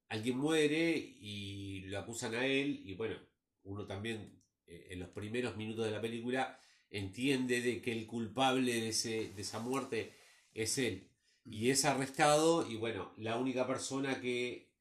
alguien 0.07 0.37
muere 0.37 0.95
y 0.95 1.81
lo 1.81 1.99
acusan 1.99 2.33
a 2.35 2.45
él 2.45 2.81
y 2.85 2.93
bueno, 2.93 3.17
uno 3.63 3.85
también 3.85 4.41
eh, 4.65 4.87
en 4.91 4.99
los 5.01 5.09
primeros 5.09 5.57
minutos 5.57 5.85
de 5.85 5.91
la 5.91 6.01
película 6.01 6.57
entiende 6.89 7.61
de 7.61 7.81
que 7.81 7.91
el 7.91 8.07
culpable 8.07 8.73
de, 8.73 8.89
ese, 8.89 9.33
de 9.33 9.41
esa 9.41 9.59
muerte 9.59 10.13
es 10.53 10.77
él 10.77 11.09
y 11.43 11.69
es 11.69 11.83
arrestado 11.83 12.69
y 12.69 12.77
bueno, 12.77 13.11
la 13.17 13.37
única 13.37 13.67
persona 13.67 14.21
que 14.21 14.71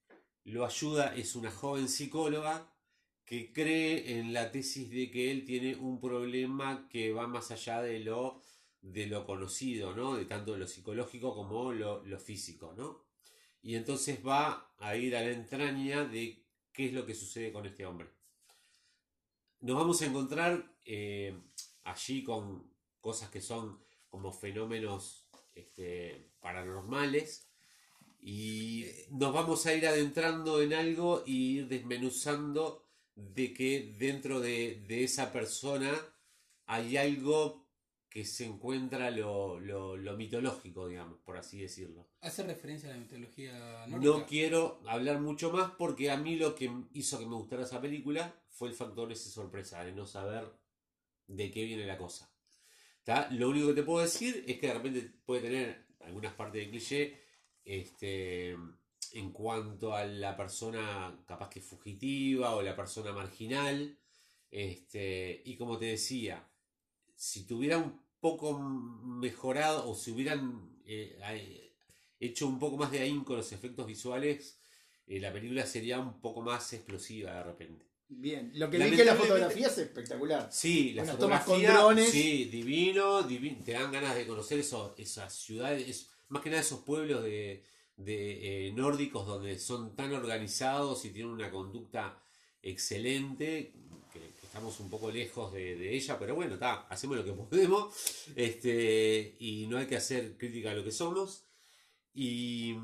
lo 0.45 0.65
ayuda 0.65 1.15
es 1.17 1.35
una 1.35 1.51
joven 1.51 1.89
psicóloga 1.89 2.73
que 3.25 3.53
cree 3.53 4.19
en 4.19 4.33
la 4.33 4.53
tesis 4.53 4.91
de 4.91 5.11
que 5.11 5.33
él 5.33 5.45
tiene 5.45 5.75
un 5.75 6.01
problema 6.01 6.89
que 6.89 7.13
va 7.13 7.27
más 7.27 7.51
allá 7.51 7.83
de 7.83 8.01
lo 8.01 8.41
de 8.83 9.07
lo 9.07 9.25
conocido, 9.25 9.95
¿no? 9.95 10.17
De 10.17 10.25
tanto 10.25 10.57
lo 10.57 10.67
psicológico 10.67 11.35
como 11.35 11.73
lo, 11.73 12.05
lo 12.05 12.19
físico, 12.19 12.75
¿no? 12.77 13.12
Y 13.63 13.77
entonces 13.77 14.19
va 14.27 14.75
a 14.79 14.97
ir 14.97 15.17
a 15.17 15.23
la 15.23 15.31
entraña 15.31 16.05
de 16.05 16.45
qué 16.73 16.87
es 16.87 16.93
lo 16.93 17.07
que 17.07 17.15
sucede 17.15 17.53
con 17.53 17.65
este 17.67 17.87
hombre. 17.87 18.09
Nos 19.61 19.77
vamos 19.77 20.03
a 20.03 20.07
encontrar 20.07 20.75
eh, 20.85 21.39
allí 21.85 22.25
con 22.25 22.69
cosas 23.01 23.31
que 23.31 23.41
son 23.41 23.79
como 24.09 24.33
fenómenos 24.33 25.29
este, 25.55 26.33
paranormales 26.41 27.47
y 28.21 28.87
nos 29.11 29.33
vamos 29.33 29.67
a 29.67 29.75
ir 29.75 29.87
adentrando 29.87 30.61
en 30.61 30.75
algo 30.75 31.23
y 31.25 31.59
ir 31.59 31.69
desmenuzando 31.69 32.85
de 33.15 33.53
que 33.53 33.95
dentro 33.99 34.41
de, 34.41 34.85
de 34.89 35.05
esa 35.05 35.33
persona 35.33 35.93
hay 36.67 36.97
algo 36.97 37.62
que 38.13 38.27
se 38.27 38.45
encuentra 38.45 39.11
lo, 39.11 39.59
mitológico, 40.19 40.87
digamos, 40.87 41.19
por 41.21 41.39
así 41.39 41.63
decirlo. 41.63 42.11
¿Hace 42.21 42.43
referencia 42.43 42.91
a 42.91 42.93
la 42.93 42.99
mitología 42.99 43.87
nórdica? 43.87 44.19
No 44.19 44.27
quiero 44.27 44.83
hablar 44.87 45.19
mucho 45.19 45.51
más 45.51 45.71
porque 45.79 46.11
a 46.11 46.19
mí 46.19 46.37
lo 46.37 46.55
que 46.55 46.71
hizo 46.93 47.19
que 47.19 47.25
me 47.25 47.37
gustara 47.37 47.63
esa 47.63 47.81
película 47.81 48.35
fue 48.51 48.69
el 48.69 48.75
factor 48.75 49.11
ese 49.11 49.31
sorpresa, 49.31 49.83
de 49.83 49.93
no 49.93 50.05
saber 50.05 50.45
de 51.27 51.51
qué 51.51 51.65
viene 51.65 51.87
la 51.87 51.97
cosa. 51.97 52.31
Lo 53.31 53.49
único 53.49 53.69
que 53.69 53.75
te 53.77 53.83
puedo 53.83 54.05
decir 54.05 54.45
es 54.47 54.59
que 54.59 54.67
de 54.67 54.75
repente 54.75 55.11
puede 55.25 55.41
tener 55.41 55.87
algunas 56.01 56.35
partes 56.35 56.67
de 56.67 56.71
cliché 56.71 57.19
este, 57.65 58.51
en 59.13 59.33
cuanto 59.33 59.95
a 59.95 60.05
la 60.05 60.37
persona 60.37 61.19
capaz 61.27 61.49
que 61.49 61.63
fugitiva 61.63 62.55
o 62.57 62.61
la 62.61 62.77
persona 62.77 63.13
marginal. 63.13 63.99
Este, 64.51 65.41
y 65.47 65.57
como 65.57 65.79
te 65.79 65.87
decía, 65.87 66.47
si 67.23 67.45
tuviera 67.45 67.79
un 67.79 68.01
poco 68.19 68.59
mejorado 68.59 69.89
o 69.89 69.95
si 69.95 70.11
hubieran 70.11 70.77
eh, 70.85 71.73
hecho 72.19 72.49
un 72.49 72.59
poco 72.59 72.77
más 72.77 72.91
de 72.91 72.99
ahínco 72.99 73.37
los 73.37 73.53
efectos 73.53 73.87
visuales, 73.87 74.59
eh, 75.07 75.21
la 75.21 75.33
película 75.33 75.65
sería 75.65 76.01
un 76.01 76.21
poco 76.21 76.43
más 76.43 76.73
explosiva 76.73 77.33
de 77.33 77.43
repente. 77.45 77.87
Bien, 78.09 78.51
lo 78.57 78.69
que 78.69 78.79
vi 78.79 78.97
que 78.97 79.05
la 79.05 79.15
fotografía 79.15 79.69
es 79.69 79.79
espectacular. 79.79 80.49
Sí, 80.51 80.95
la 80.95 81.05
fotografía, 81.05 81.47
con 81.47 81.63
drones. 81.63 82.11
Sí, 82.11 82.47
divino, 82.47 83.25
te 83.25 83.71
dan 83.71 83.93
ganas 83.93 84.17
de 84.17 84.27
conocer 84.27 84.59
eso, 84.59 84.93
esas 84.99 85.33
ciudades, 85.33 86.11
más 86.29 86.43
que 86.43 86.51
nada 86.51 86.63
esos 86.63 86.81
pueblos 86.81 87.23
de, 87.23 87.63
de 87.99 88.67
eh, 88.67 88.73
nórdicos 88.73 89.29
donde 89.29 89.61
son 89.61 89.95
tan 89.95 90.13
organizados 90.13 91.05
y 91.05 91.11
tienen 91.11 91.31
una 91.31 91.53
conducta 91.53 92.21
excelente, 92.61 93.75
estamos 94.53 94.79
un 94.81 94.91
poco 94.91 95.11
lejos 95.11 95.51
de, 95.51 95.97
ella, 95.97 96.19
pero 96.19 96.35
bueno, 96.35 96.55
está, 96.55 96.83
hacemos 96.89 97.17
lo 97.17 97.25
que 97.25 97.33
podemos, 97.51 97.91
este, 98.37 99.35
y 99.41 99.67
no 99.67 99.79
hay 99.79 99.87
que 99.87 99.97
hacer 99.97 100.37
crítica 100.37 100.73
a 100.73 100.75
lo 100.75 100.85
que 100.85 100.93
somos. 100.93 101.47
Y, 102.13 102.77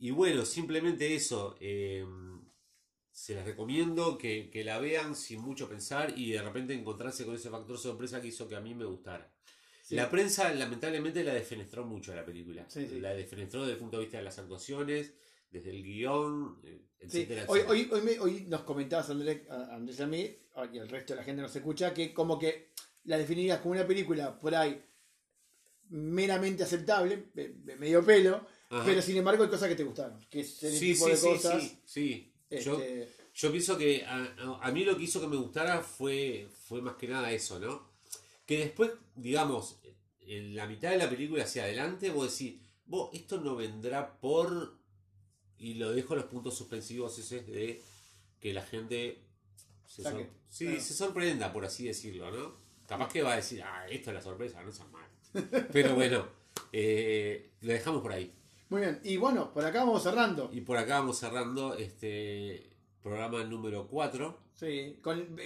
y 0.00 0.10
bueno, 0.10 0.44
simplemente 0.44 1.14
eso. 1.14 1.56
Eh, 1.60 2.04
se 3.12 3.34
las 3.34 3.44
recomiendo 3.44 4.18
que, 4.18 4.50
la 4.64 4.80
vean 4.80 5.14
sin 5.14 5.40
mucho 5.42 5.68
pensar 5.68 6.14
y 6.16 6.32
de 6.32 6.42
repente 6.42 6.74
encontrarse 6.74 7.24
con 7.24 7.36
ese 7.36 7.50
factor 7.50 7.78
sorpresa 7.78 8.20
que 8.20 8.28
hizo 8.28 8.48
que 8.48 8.56
a 8.56 8.60
mí 8.60 8.74
me 8.74 8.84
gustara. 8.84 9.32
La 9.90 10.10
prensa 10.10 10.52
lamentablemente 10.52 11.24
la 11.24 11.34
defenestró 11.34 11.84
mucho 11.84 12.12
a 12.12 12.16
la 12.16 12.24
película. 12.24 12.66
La 13.00 13.14
defenestró 13.14 13.62
desde 13.62 13.74
el 13.74 13.78
punto 13.78 13.96
de 13.96 14.04
vista 14.04 14.18
de 14.18 14.24
las 14.24 14.38
actuaciones, 14.38 15.14
desde 15.50 15.70
el 15.70 15.82
guion, 15.82 16.60
eh, 16.64 16.82
etcétera, 17.00 17.44
Hoy, 17.48 17.60
hoy, 17.68 17.88
hoy, 18.20 18.44
nos 18.48 18.62
comentabas 18.62 19.10
Andrés, 19.10 19.48
Andrés 19.50 20.00
a 20.00 20.06
mí, 20.06 20.36
y 20.72 20.78
el 20.78 20.88
resto 20.88 21.12
de 21.12 21.20
la 21.20 21.24
gente 21.24 21.42
nos 21.42 21.54
escucha, 21.54 21.94
que 21.94 22.12
como 22.12 22.38
que 22.38 22.70
la 23.04 23.16
definirías 23.16 23.60
como 23.60 23.72
una 23.72 23.86
película 23.86 24.38
por 24.38 24.54
ahí 24.54 24.82
meramente 25.90 26.62
aceptable, 26.62 27.28
medio 27.78 28.04
pelo, 28.04 28.46
pero 28.84 29.00
sin 29.00 29.16
embargo 29.16 29.44
hay 29.44 29.48
cosas 29.48 29.68
que 29.68 29.76
te 29.76 29.84
gustaron, 29.84 30.18
que 30.28 30.40
es 30.40 30.62
el 30.62 30.78
tipo 30.78 31.06
de 31.06 31.18
cosas. 31.18 31.62
Sí, 31.62 31.78
sí. 31.84 32.32
Este, 32.50 33.08
yo, 33.34 33.50
pienso 33.50 33.76
que 33.76 34.04
a, 34.06 34.70
mí 34.72 34.84
lo 34.84 34.96
que 34.96 35.04
hizo 35.04 35.20
que 35.20 35.26
me 35.26 35.36
gustara 35.36 35.80
fue, 35.80 36.48
fue 36.66 36.80
más 36.82 36.96
que 36.96 37.08
nada 37.08 37.30
eso, 37.30 37.58
¿no? 37.58 37.88
Que 38.46 38.58
después, 38.58 38.90
digamos, 39.14 39.78
en 40.20 40.54
la 40.54 40.66
mitad 40.66 40.90
de 40.90 40.98
la 40.98 41.10
película 41.10 41.44
hacia 41.44 41.64
adelante, 41.64 42.10
vos 42.10 42.32
decís, 42.32 42.60
vos, 42.86 43.10
esto 43.12 43.38
no 43.40 43.56
vendrá 43.56 44.18
por. 44.18 44.77
Y 45.58 45.74
lo 45.74 45.92
dejo 45.92 46.14
los 46.14 46.24
puntos 46.24 46.56
suspensivos 46.56 47.18
ese 47.18 47.40
de 47.42 47.82
que 48.40 48.52
la 48.52 48.62
gente 48.62 49.18
se, 49.86 50.80
se 50.80 50.94
sorprenda, 50.94 51.52
por 51.52 51.64
así 51.64 51.86
decirlo, 51.86 52.30
¿no? 52.30 52.68
Capaz 52.86 53.08
que 53.12 53.22
va 53.22 53.32
a 53.32 53.36
decir, 53.36 53.62
ah, 53.62 53.86
esto 53.88 54.10
es 54.10 54.14
la 54.14 54.22
sorpresa, 54.22 54.62
no 54.62 54.70
es 54.70 54.80
mal. 54.90 55.68
Pero 55.72 55.94
bueno, 55.94 56.26
eh, 56.72 57.50
lo 57.60 57.72
dejamos 57.72 58.00
por 58.00 58.12
ahí. 58.12 58.32
Muy 58.70 58.82
bien, 58.82 59.00
y 59.04 59.16
bueno, 59.16 59.52
por 59.52 59.64
acá 59.64 59.80
vamos 59.80 60.02
cerrando. 60.02 60.50
Y 60.52 60.60
por 60.60 60.76
acá 60.76 61.00
vamos 61.00 61.18
cerrando 61.18 61.74
este 61.74 62.70
programa 63.02 63.42
número 63.44 63.86
4. 63.88 64.38
Sí, 64.54 64.98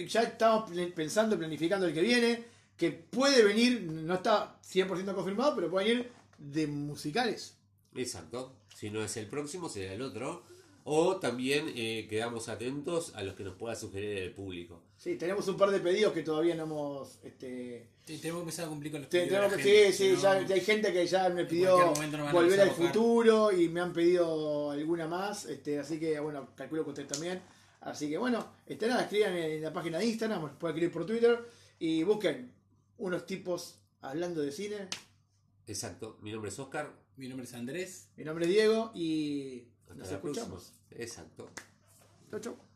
ya 0.07 0.23
estamos 0.23 0.71
pensando, 0.95 1.37
planificando 1.37 1.85
el 1.85 1.93
que 1.93 2.01
viene, 2.01 2.43
que 2.75 2.91
puede 2.91 3.43
venir, 3.43 3.83
no 3.83 4.15
está 4.15 4.59
100% 4.61 5.13
confirmado, 5.13 5.55
pero 5.55 5.69
puede 5.69 5.87
venir 5.87 6.11
de 6.37 6.67
musicales. 6.67 7.57
Exacto, 7.95 8.55
si 8.73 8.89
no 8.89 9.03
es 9.03 9.15
el 9.17 9.27
próximo, 9.27 9.69
será 9.69 9.93
el 9.93 10.01
otro. 10.01 10.43
O 10.85 11.15
también 11.15 11.71
eh, 11.75 12.07
quedamos 12.09 12.49
atentos 12.49 13.13
a 13.15 13.23
los 13.23 13.35
que 13.35 13.45
nos 13.45 13.55
pueda 13.55 13.73
sugerir 13.73 14.17
el 14.17 14.33
público. 14.33 14.83
Sí, 14.97 15.15
tenemos 15.15 15.47
un 15.47 15.55
par 15.55 15.71
de 15.71 15.79
pedidos 15.79 16.11
que 16.11 16.23
todavía 16.23 16.55
no 16.55 16.63
hemos. 16.63 17.19
Este... 17.23 17.87
Sí, 18.05 18.17
tenemos 18.17 18.41
que 18.41 18.43
empezar 18.43 18.65
a 18.65 18.69
cumplir 18.69 18.91
con 18.91 19.01
los 19.01 19.09
pedidos. 19.09 19.53
sí, 19.61 19.93
sí, 19.93 20.15
ya, 20.21 20.31
hay 20.31 20.61
gente 20.61 20.91
que 20.91 21.07
ya 21.07 21.29
me 21.29 21.45
pidió 21.45 21.93
volver 22.33 22.59
al 22.59 22.71
futuro 22.71 23.51
y 23.53 23.69
me 23.69 23.79
han 23.79 23.93
pedido 23.93 24.71
alguna 24.71 25.07
más. 25.07 25.45
Este, 25.45 25.79
así 25.79 25.99
que, 25.99 26.19
bueno, 26.19 26.49
calculo 26.55 26.83
que 26.83 26.89
usted 26.89 27.07
también. 27.07 27.41
Así 27.79 28.09
que, 28.09 28.17
bueno, 28.17 28.45
este, 28.65 28.87
nada, 28.87 29.03
escriban 29.03 29.35
en 29.35 29.61
la 29.61 29.71
página 29.71 29.99
de 29.99 30.05
Instagram, 30.05 30.57
pueden 30.57 30.75
escribir 30.75 30.93
por 30.93 31.05
Twitter 31.05 31.39
y 31.79 32.03
busquen 32.03 32.51
unos 32.97 33.25
tipos 33.25 33.79
hablando 34.01 34.41
de 34.41 34.51
cine. 34.51 34.87
Exacto, 35.65 36.17
mi 36.21 36.31
nombre 36.31 36.49
es 36.49 36.59
Oscar. 36.59 37.02
Mi 37.15 37.27
nombre 37.27 37.45
es 37.45 37.53
Andrés. 37.53 38.09
Mi 38.17 38.23
nombre 38.23 38.45
es 38.45 38.51
Diego 38.51 38.91
y 38.95 39.67
nos 39.95 40.11
escuchamos. 40.11 40.73
Exacto. 40.91 41.49
Chau, 42.31 42.39
chau. 42.39 42.72